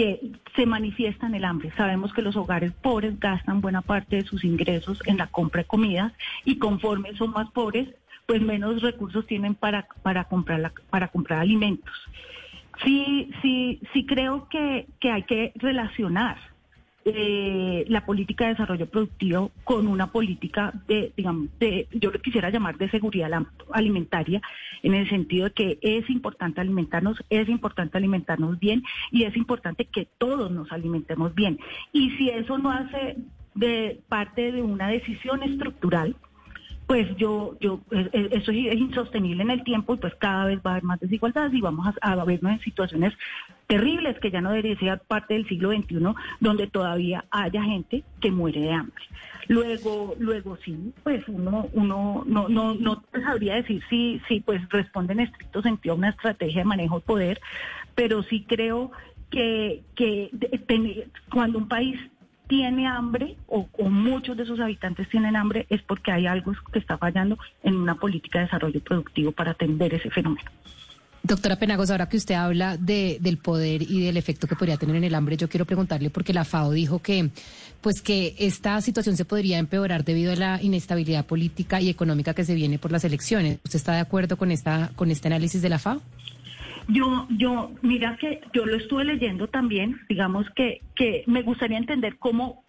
que 0.00 0.32
se 0.56 0.64
manifiesta 0.64 1.26
en 1.26 1.34
el 1.34 1.44
hambre. 1.44 1.72
Sabemos 1.76 2.14
que 2.14 2.22
los 2.22 2.34
hogares 2.34 2.72
pobres 2.72 3.20
gastan 3.20 3.60
buena 3.60 3.82
parte 3.82 4.16
de 4.16 4.22
sus 4.22 4.44
ingresos 4.44 5.02
en 5.04 5.18
la 5.18 5.26
compra 5.26 5.60
de 5.60 5.68
comidas 5.68 6.14
y 6.46 6.56
conforme 6.56 7.14
son 7.16 7.32
más 7.32 7.50
pobres, 7.50 7.86
pues 8.24 8.40
menos 8.40 8.80
recursos 8.80 9.26
tienen 9.26 9.54
para, 9.54 9.86
para, 10.02 10.24
comprar, 10.24 10.72
para 10.88 11.08
comprar 11.08 11.40
alimentos. 11.40 11.94
Sí, 12.82 13.30
sí, 13.42 13.78
sí 13.92 14.06
creo 14.06 14.48
que, 14.48 14.86
que 15.00 15.10
hay 15.10 15.24
que 15.24 15.52
relacionar 15.56 16.38
eh, 17.04 17.84
la 17.88 18.04
política 18.04 18.44
de 18.44 18.50
desarrollo 18.50 18.86
productivo 18.86 19.52
con 19.64 19.88
una 19.88 20.12
política 20.12 20.72
de, 20.86 21.12
digamos, 21.16 21.48
de, 21.58 21.88
yo 21.92 22.10
lo 22.10 22.20
quisiera 22.20 22.50
llamar 22.50 22.76
de 22.76 22.90
seguridad 22.90 23.30
alimentaria, 23.72 24.42
en 24.82 24.94
el 24.94 25.08
sentido 25.08 25.44
de 25.46 25.52
que 25.52 25.78
es 25.80 26.10
importante 26.10 26.60
alimentarnos, 26.60 27.22
es 27.30 27.48
importante 27.48 27.96
alimentarnos 27.96 28.58
bien 28.58 28.82
y 29.10 29.24
es 29.24 29.36
importante 29.36 29.86
que 29.86 30.08
todos 30.18 30.50
nos 30.50 30.70
alimentemos 30.72 31.34
bien. 31.34 31.58
Y 31.92 32.10
si 32.16 32.28
eso 32.28 32.58
no 32.58 32.70
hace 32.70 33.16
parte 34.08 34.52
de 34.52 34.62
una 34.62 34.88
decisión 34.88 35.42
estructural, 35.42 36.16
pues 36.86 37.06
yo, 37.16 37.56
yo, 37.60 37.80
eh, 37.92 38.10
eh, 38.12 38.28
eso 38.32 38.50
es 38.50 38.74
insostenible 38.74 39.44
en 39.44 39.50
el 39.50 39.62
tiempo 39.62 39.94
y 39.94 39.98
pues 39.98 40.12
cada 40.16 40.46
vez 40.46 40.58
va 40.58 40.70
a 40.70 40.72
haber 40.72 40.82
más 40.82 40.98
desigualdades 40.98 41.54
y 41.54 41.60
vamos 41.60 41.86
a, 42.02 42.12
a 42.12 42.24
vernos 42.24 42.52
en 42.52 42.60
situaciones 42.60 43.14
terribles 43.70 44.18
que 44.18 44.32
ya 44.32 44.40
no 44.40 44.50
debería 44.50 44.76
ser 44.78 44.98
parte 44.98 45.34
del 45.34 45.46
siglo 45.46 45.70
XXI, 45.70 46.00
donde 46.40 46.66
todavía 46.66 47.24
haya 47.30 47.62
gente 47.62 48.02
que 48.20 48.32
muere 48.32 48.60
de 48.62 48.72
hambre. 48.72 49.04
Luego, 49.46 50.16
luego 50.18 50.58
sí, 50.64 50.92
pues 51.04 51.22
uno, 51.28 51.68
uno 51.72 52.24
no, 52.26 52.48
no, 52.48 52.74
no 52.74 53.04
sabría 53.12 53.54
decir 53.54 53.80
si, 53.88 54.20
si 54.26 54.40
pues 54.40 54.60
responde 54.70 55.12
en 55.12 55.20
estricto 55.20 55.62
sentido 55.62 55.94
a 55.94 55.98
una 55.98 56.08
estrategia 56.10 56.62
de 56.62 56.64
manejo 56.64 56.96
de 56.96 57.06
poder, 57.06 57.40
pero 57.94 58.24
sí 58.24 58.44
creo 58.48 58.90
que, 59.30 59.84
que 59.94 60.30
cuando 61.30 61.58
un 61.58 61.68
país 61.68 61.96
tiene 62.48 62.88
hambre 62.88 63.36
o, 63.46 63.68
muchos 63.88 64.36
de 64.36 64.46
sus 64.46 64.58
habitantes 64.58 65.08
tienen 65.08 65.36
hambre 65.36 65.66
es 65.70 65.80
porque 65.82 66.10
hay 66.10 66.26
algo 66.26 66.52
que 66.72 66.80
está 66.80 66.98
fallando 66.98 67.38
en 67.62 67.76
una 67.76 67.94
política 67.94 68.40
de 68.40 68.46
desarrollo 68.46 68.80
productivo 68.80 69.30
para 69.30 69.52
atender 69.52 69.94
ese 69.94 70.10
fenómeno. 70.10 70.50
Doctora 71.22 71.56
Penagos, 71.56 71.90
ahora 71.90 72.08
que 72.08 72.16
usted 72.16 72.34
habla 72.34 72.78
de, 72.78 73.18
del 73.20 73.36
poder 73.36 73.82
y 73.82 74.00
del 74.00 74.16
efecto 74.16 74.46
que 74.46 74.56
podría 74.56 74.78
tener 74.78 74.96
en 74.96 75.04
el 75.04 75.14
hambre, 75.14 75.36
yo 75.36 75.48
quiero 75.48 75.66
preguntarle 75.66 76.08
porque 76.08 76.32
la 76.32 76.44
FAO 76.44 76.72
dijo 76.72 77.00
que, 77.00 77.28
pues 77.82 78.00
que 78.00 78.34
esta 78.38 78.80
situación 78.80 79.16
se 79.18 79.26
podría 79.26 79.58
empeorar 79.58 80.04
debido 80.04 80.32
a 80.32 80.36
la 80.36 80.62
inestabilidad 80.62 81.26
política 81.26 81.80
y 81.80 81.90
económica 81.90 82.32
que 82.32 82.44
se 82.44 82.54
viene 82.54 82.78
por 82.78 82.90
las 82.90 83.04
elecciones. 83.04 83.58
¿Usted 83.64 83.76
está 83.76 83.92
de 83.92 84.00
acuerdo 84.00 84.38
con 84.38 84.50
esta, 84.50 84.92
con 84.96 85.10
este 85.10 85.28
análisis 85.28 85.60
de 85.60 85.68
la 85.68 85.78
FAO? 85.78 86.00
Yo, 86.88 87.26
yo, 87.28 87.70
mira 87.82 88.16
que 88.16 88.40
yo 88.54 88.64
lo 88.64 88.76
estuve 88.76 89.04
leyendo 89.04 89.46
también, 89.46 90.00
digamos 90.08 90.46
que, 90.56 90.80
que 90.96 91.22
me 91.26 91.42
gustaría 91.42 91.76
entender 91.76 92.16
cómo, 92.18 92.64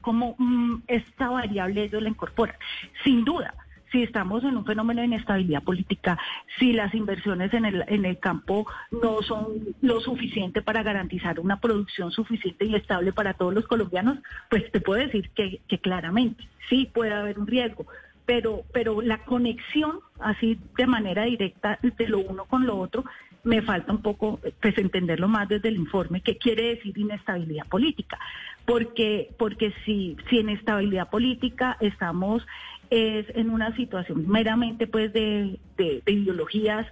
cómo 0.00 0.36
mm, 0.38 0.82
esta 0.86 1.28
variable 1.28 1.84
ellos 1.84 2.02
la 2.02 2.08
incorporan. 2.08 2.56
Sin 3.02 3.24
duda, 3.24 3.52
si 3.92 4.02
estamos 4.02 4.44
en 4.44 4.56
un 4.56 4.64
fenómeno 4.64 5.00
de 5.00 5.06
inestabilidad 5.06 5.62
política, 5.62 6.18
si 6.58 6.72
las 6.72 6.94
inversiones 6.94 7.52
en 7.54 7.64
el, 7.64 7.84
en 7.88 8.04
el 8.04 8.18
campo 8.18 8.66
no 8.90 9.22
son 9.22 9.46
lo 9.80 10.00
suficiente 10.00 10.62
para 10.62 10.82
garantizar 10.82 11.40
una 11.40 11.60
producción 11.60 12.10
suficiente 12.10 12.64
y 12.64 12.74
estable 12.74 13.12
para 13.12 13.34
todos 13.34 13.54
los 13.54 13.66
colombianos, 13.66 14.18
pues 14.50 14.70
te 14.72 14.80
puedo 14.80 15.00
decir 15.00 15.30
que, 15.30 15.60
que 15.68 15.78
claramente 15.78 16.48
sí 16.68 16.90
puede 16.92 17.14
haber 17.14 17.38
un 17.38 17.46
riesgo. 17.46 17.86
Pero, 18.24 18.64
pero 18.72 19.02
la 19.02 19.18
conexión 19.18 20.00
así 20.18 20.58
de 20.76 20.86
manera 20.88 21.24
directa 21.24 21.78
de 21.80 22.08
lo 22.08 22.18
uno 22.18 22.44
con 22.46 22.66
lo 22.66 22.76
otro 22.76 23.04
me 23.44 23.62
falta 23.62 23.92
un 23.92 24.02
poco 24.02 24.40
pues 24.60 24.76
entenderlo 24.76 25.28
más 25.28 25.48
desde 25.48 25.68
el 25.68 25.76
informe 25.76 26.20
qué 26.20 26.36
quiere 26.36 26.74
decir 26.74 26.98
inestabilidad 26.98 27.66
política. 27.66 28.18
Porque 28.64 29.30
porque 29.38 29.72
si 29.84 30.16
si 30.28 30.40
en 30.40 30.48
estabilidad 30.48 31.08
política 31.08 31.76
estamos 31.80 32.44
es 32.90 33.26
en 33.34 33.50
una 33.50 33.74
situación 33.76 34.28
meramente 34.28 34.86
pues 34.86 35.12
de, 35.12 35.58
de, 35.76 36.02
de 36.04 36.12
ideologías 36.12 36.86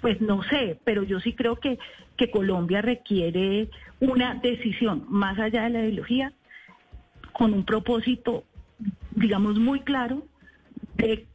pues 0.00 0.20
no 0.20 0.42
sé, 0.44 0.78
pero 0.84 1.02
yo 1.02 1.20
sí 1.20 1.32
creo 1.32 1.56
que, 1.56 1.78
que 2.16 2.30
Colombia 2.30 2.82
requiere 2.82 3.68
una 4.00 4.34
decisión 4.34 5.04
más 5.08 5.38
allá 5.38 5.64
de 5.64 5.70
la 5.70 5.80
ideología, 5.80 6.32
con 7.32 7.52
un 7.52 7.64
propósito, 7.64 8.44
digamos, 9.12 9.58
muy 9.58 9.80
claro 9.80 10.22
de 10.96 11.26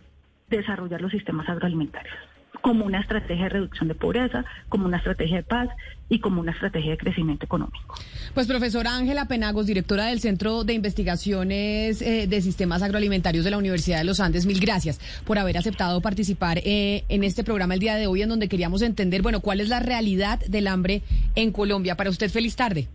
desarrollar 0.49 1.01
los 1.01 1.12
sistemas 1.12 1.47
agroalimentarios 1.49 2.16
como 2.62 2.86
una 2.86 3.01
estrategia 3.01 3.43
de 3.43 3.49
reducción 3.49 3.88
de 3.88 3.95
pobreza, 3.95 4.45
como 4.70 4.86
una 4.86 4.97
estrategia 4.97 5.38
de 5.38 5.43
paz 5.43 5.70
y 6.09 6.20
como 6.20 6.41
una 6.41 6.51
estrategia 6.51 6.91
de 6.91 6.97
crecimiento 6.97 7.45
económico. 7.45 7.95
Pues 8.34 8.47
profesora 8.47 8.95
Ángela 8.95 9.26
Penagos, 9.26 9.66
directora 9.66 10.05
del 10.05 10.20
Centro 10.20 10.64
de 10.64 10.74
Investigaciones 10.74 12.01
eh, 12.01 12.28
de 12.28 12.41
Sistemas 12.41 12.82
Agroalimentarios 12.82 13.45
de 13.45 13.51
la 13.51 13.57
Universidad 13.57 13.99
de 13.99 14.03
los 14.03 14.20
Andes, 14.20 14.45
mil 14.45 14.59
gracias 14.59 14.99
por 15.26 15.38
haber 15.38 15.57
aceptado 15.57 16.01
participar 16.01 16.59
eh, 16.59 17.03
en 17.09 17.24
este 17.24 17.43
programa 17.43 17.74
el 17.74 17.80
día 17.80 17.95
de 17.95 18.07
hoy 18.07 18.22
en 18.22 18.30
donde 18.30 18.49
queríamos 18.49 18.82
entender, 18.82 19.22
bueno, 19.22 19.39
cuál 19.39 19.62
es 19.62 19.70
la 19.70 19.80
realidad 19.80 20.39
del 20.47 20.68
hambre 20.68 21.01
en 21.36 21.51
Colombia. 21.51 21.95
Para 21.95 22.09
usted, 22.09 22.30
feliz 22.30 22.55
tarde. 22.55 22.88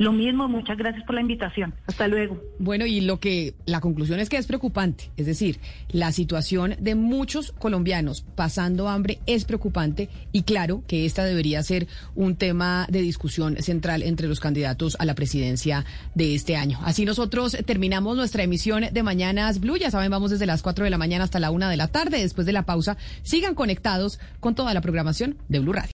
Lo 0.00 0.12
mismo, 0.12 0.48
muchas 0.48 0.78
gracias 0.78 1.04
por 1.04 1.14
la 1.14 1.20
invitación. 1.20 1.74
Hasta 1.86 2.08
luego. 2.08 2.42
Bueno, 2.58 2.86
y 2.86 3.02
lo 3.02 3.20
que 3.20 3.52
la 3.66 3.82
conclusión 3.82 4.18
es 4.18 4.30
que 4.30 4.38
es 4.38 4.46
preocupante, 4.46 5.10
es 5.18 5.26
decir, 5.26 5.60
la 5.90 6.10
situación 6.10 6.74
de 6.80 6.94
muchos 6.94 7.52
colombianos 7.52 8.24
pasando 8.34 8.88
hambre 8.88 9.18
es 9.26 9.44
preocupante 9.44 10.08
y 10.32 10.44
claro 10.44 10.82
que 10.86 11.04
esta 11.04 11.26
debería 11.26 11.62
ser 11.62 11.86
un 12.14 12.36
tema 12.36 12.86
de 12.88 13.02
discusión 13.02 13.58
central 13.58 14.02
entre 14.02 14.26
los 14.26 14.40
candidatos 14.40 14.96
a 14.98 15.04
la 15.04 15.14
presidencia 15.14 15.84
de 16.14 16.34
este 16.34 16.56
año. 16.56 16.78
Así 16.82 17.04
nosotros 17.04 17.58
terminamos 17.66 18.16
nuestra 18.16 18.42
emisión 18.42 18.84
de 18.90 19.02
Mañanas 19.02 19.60
Blue, 19.60 19.76
ya 19.76 19.90
saben, 19.90 20.10
vamos 20.10 20.30
desde 20.30 20.46
las 20.46 20.62
4 20.62 20.82
de 20.82 20.90
la 20.90 20.96
mañana 20.96 21.24
hasta 21.24 21.40
la 21.40 21.50
1 21.50 21.68
de 21.68 21.76
la 21.76 21.88
tarde, 21.88 22.22
después 22.22 22.46
de 22.46 22.54
la 22.54 22.64
pausa, 22.64 22.96
sigan 23.22 23.54
conectados 23.54 24.18
con 24.40 24.54
toda 24.54 24.72
la 24.72 24.80
programación 24.80 25.36
de 25.50 25.58
Blue 25.58 25.74
Radio. 25.74 25.88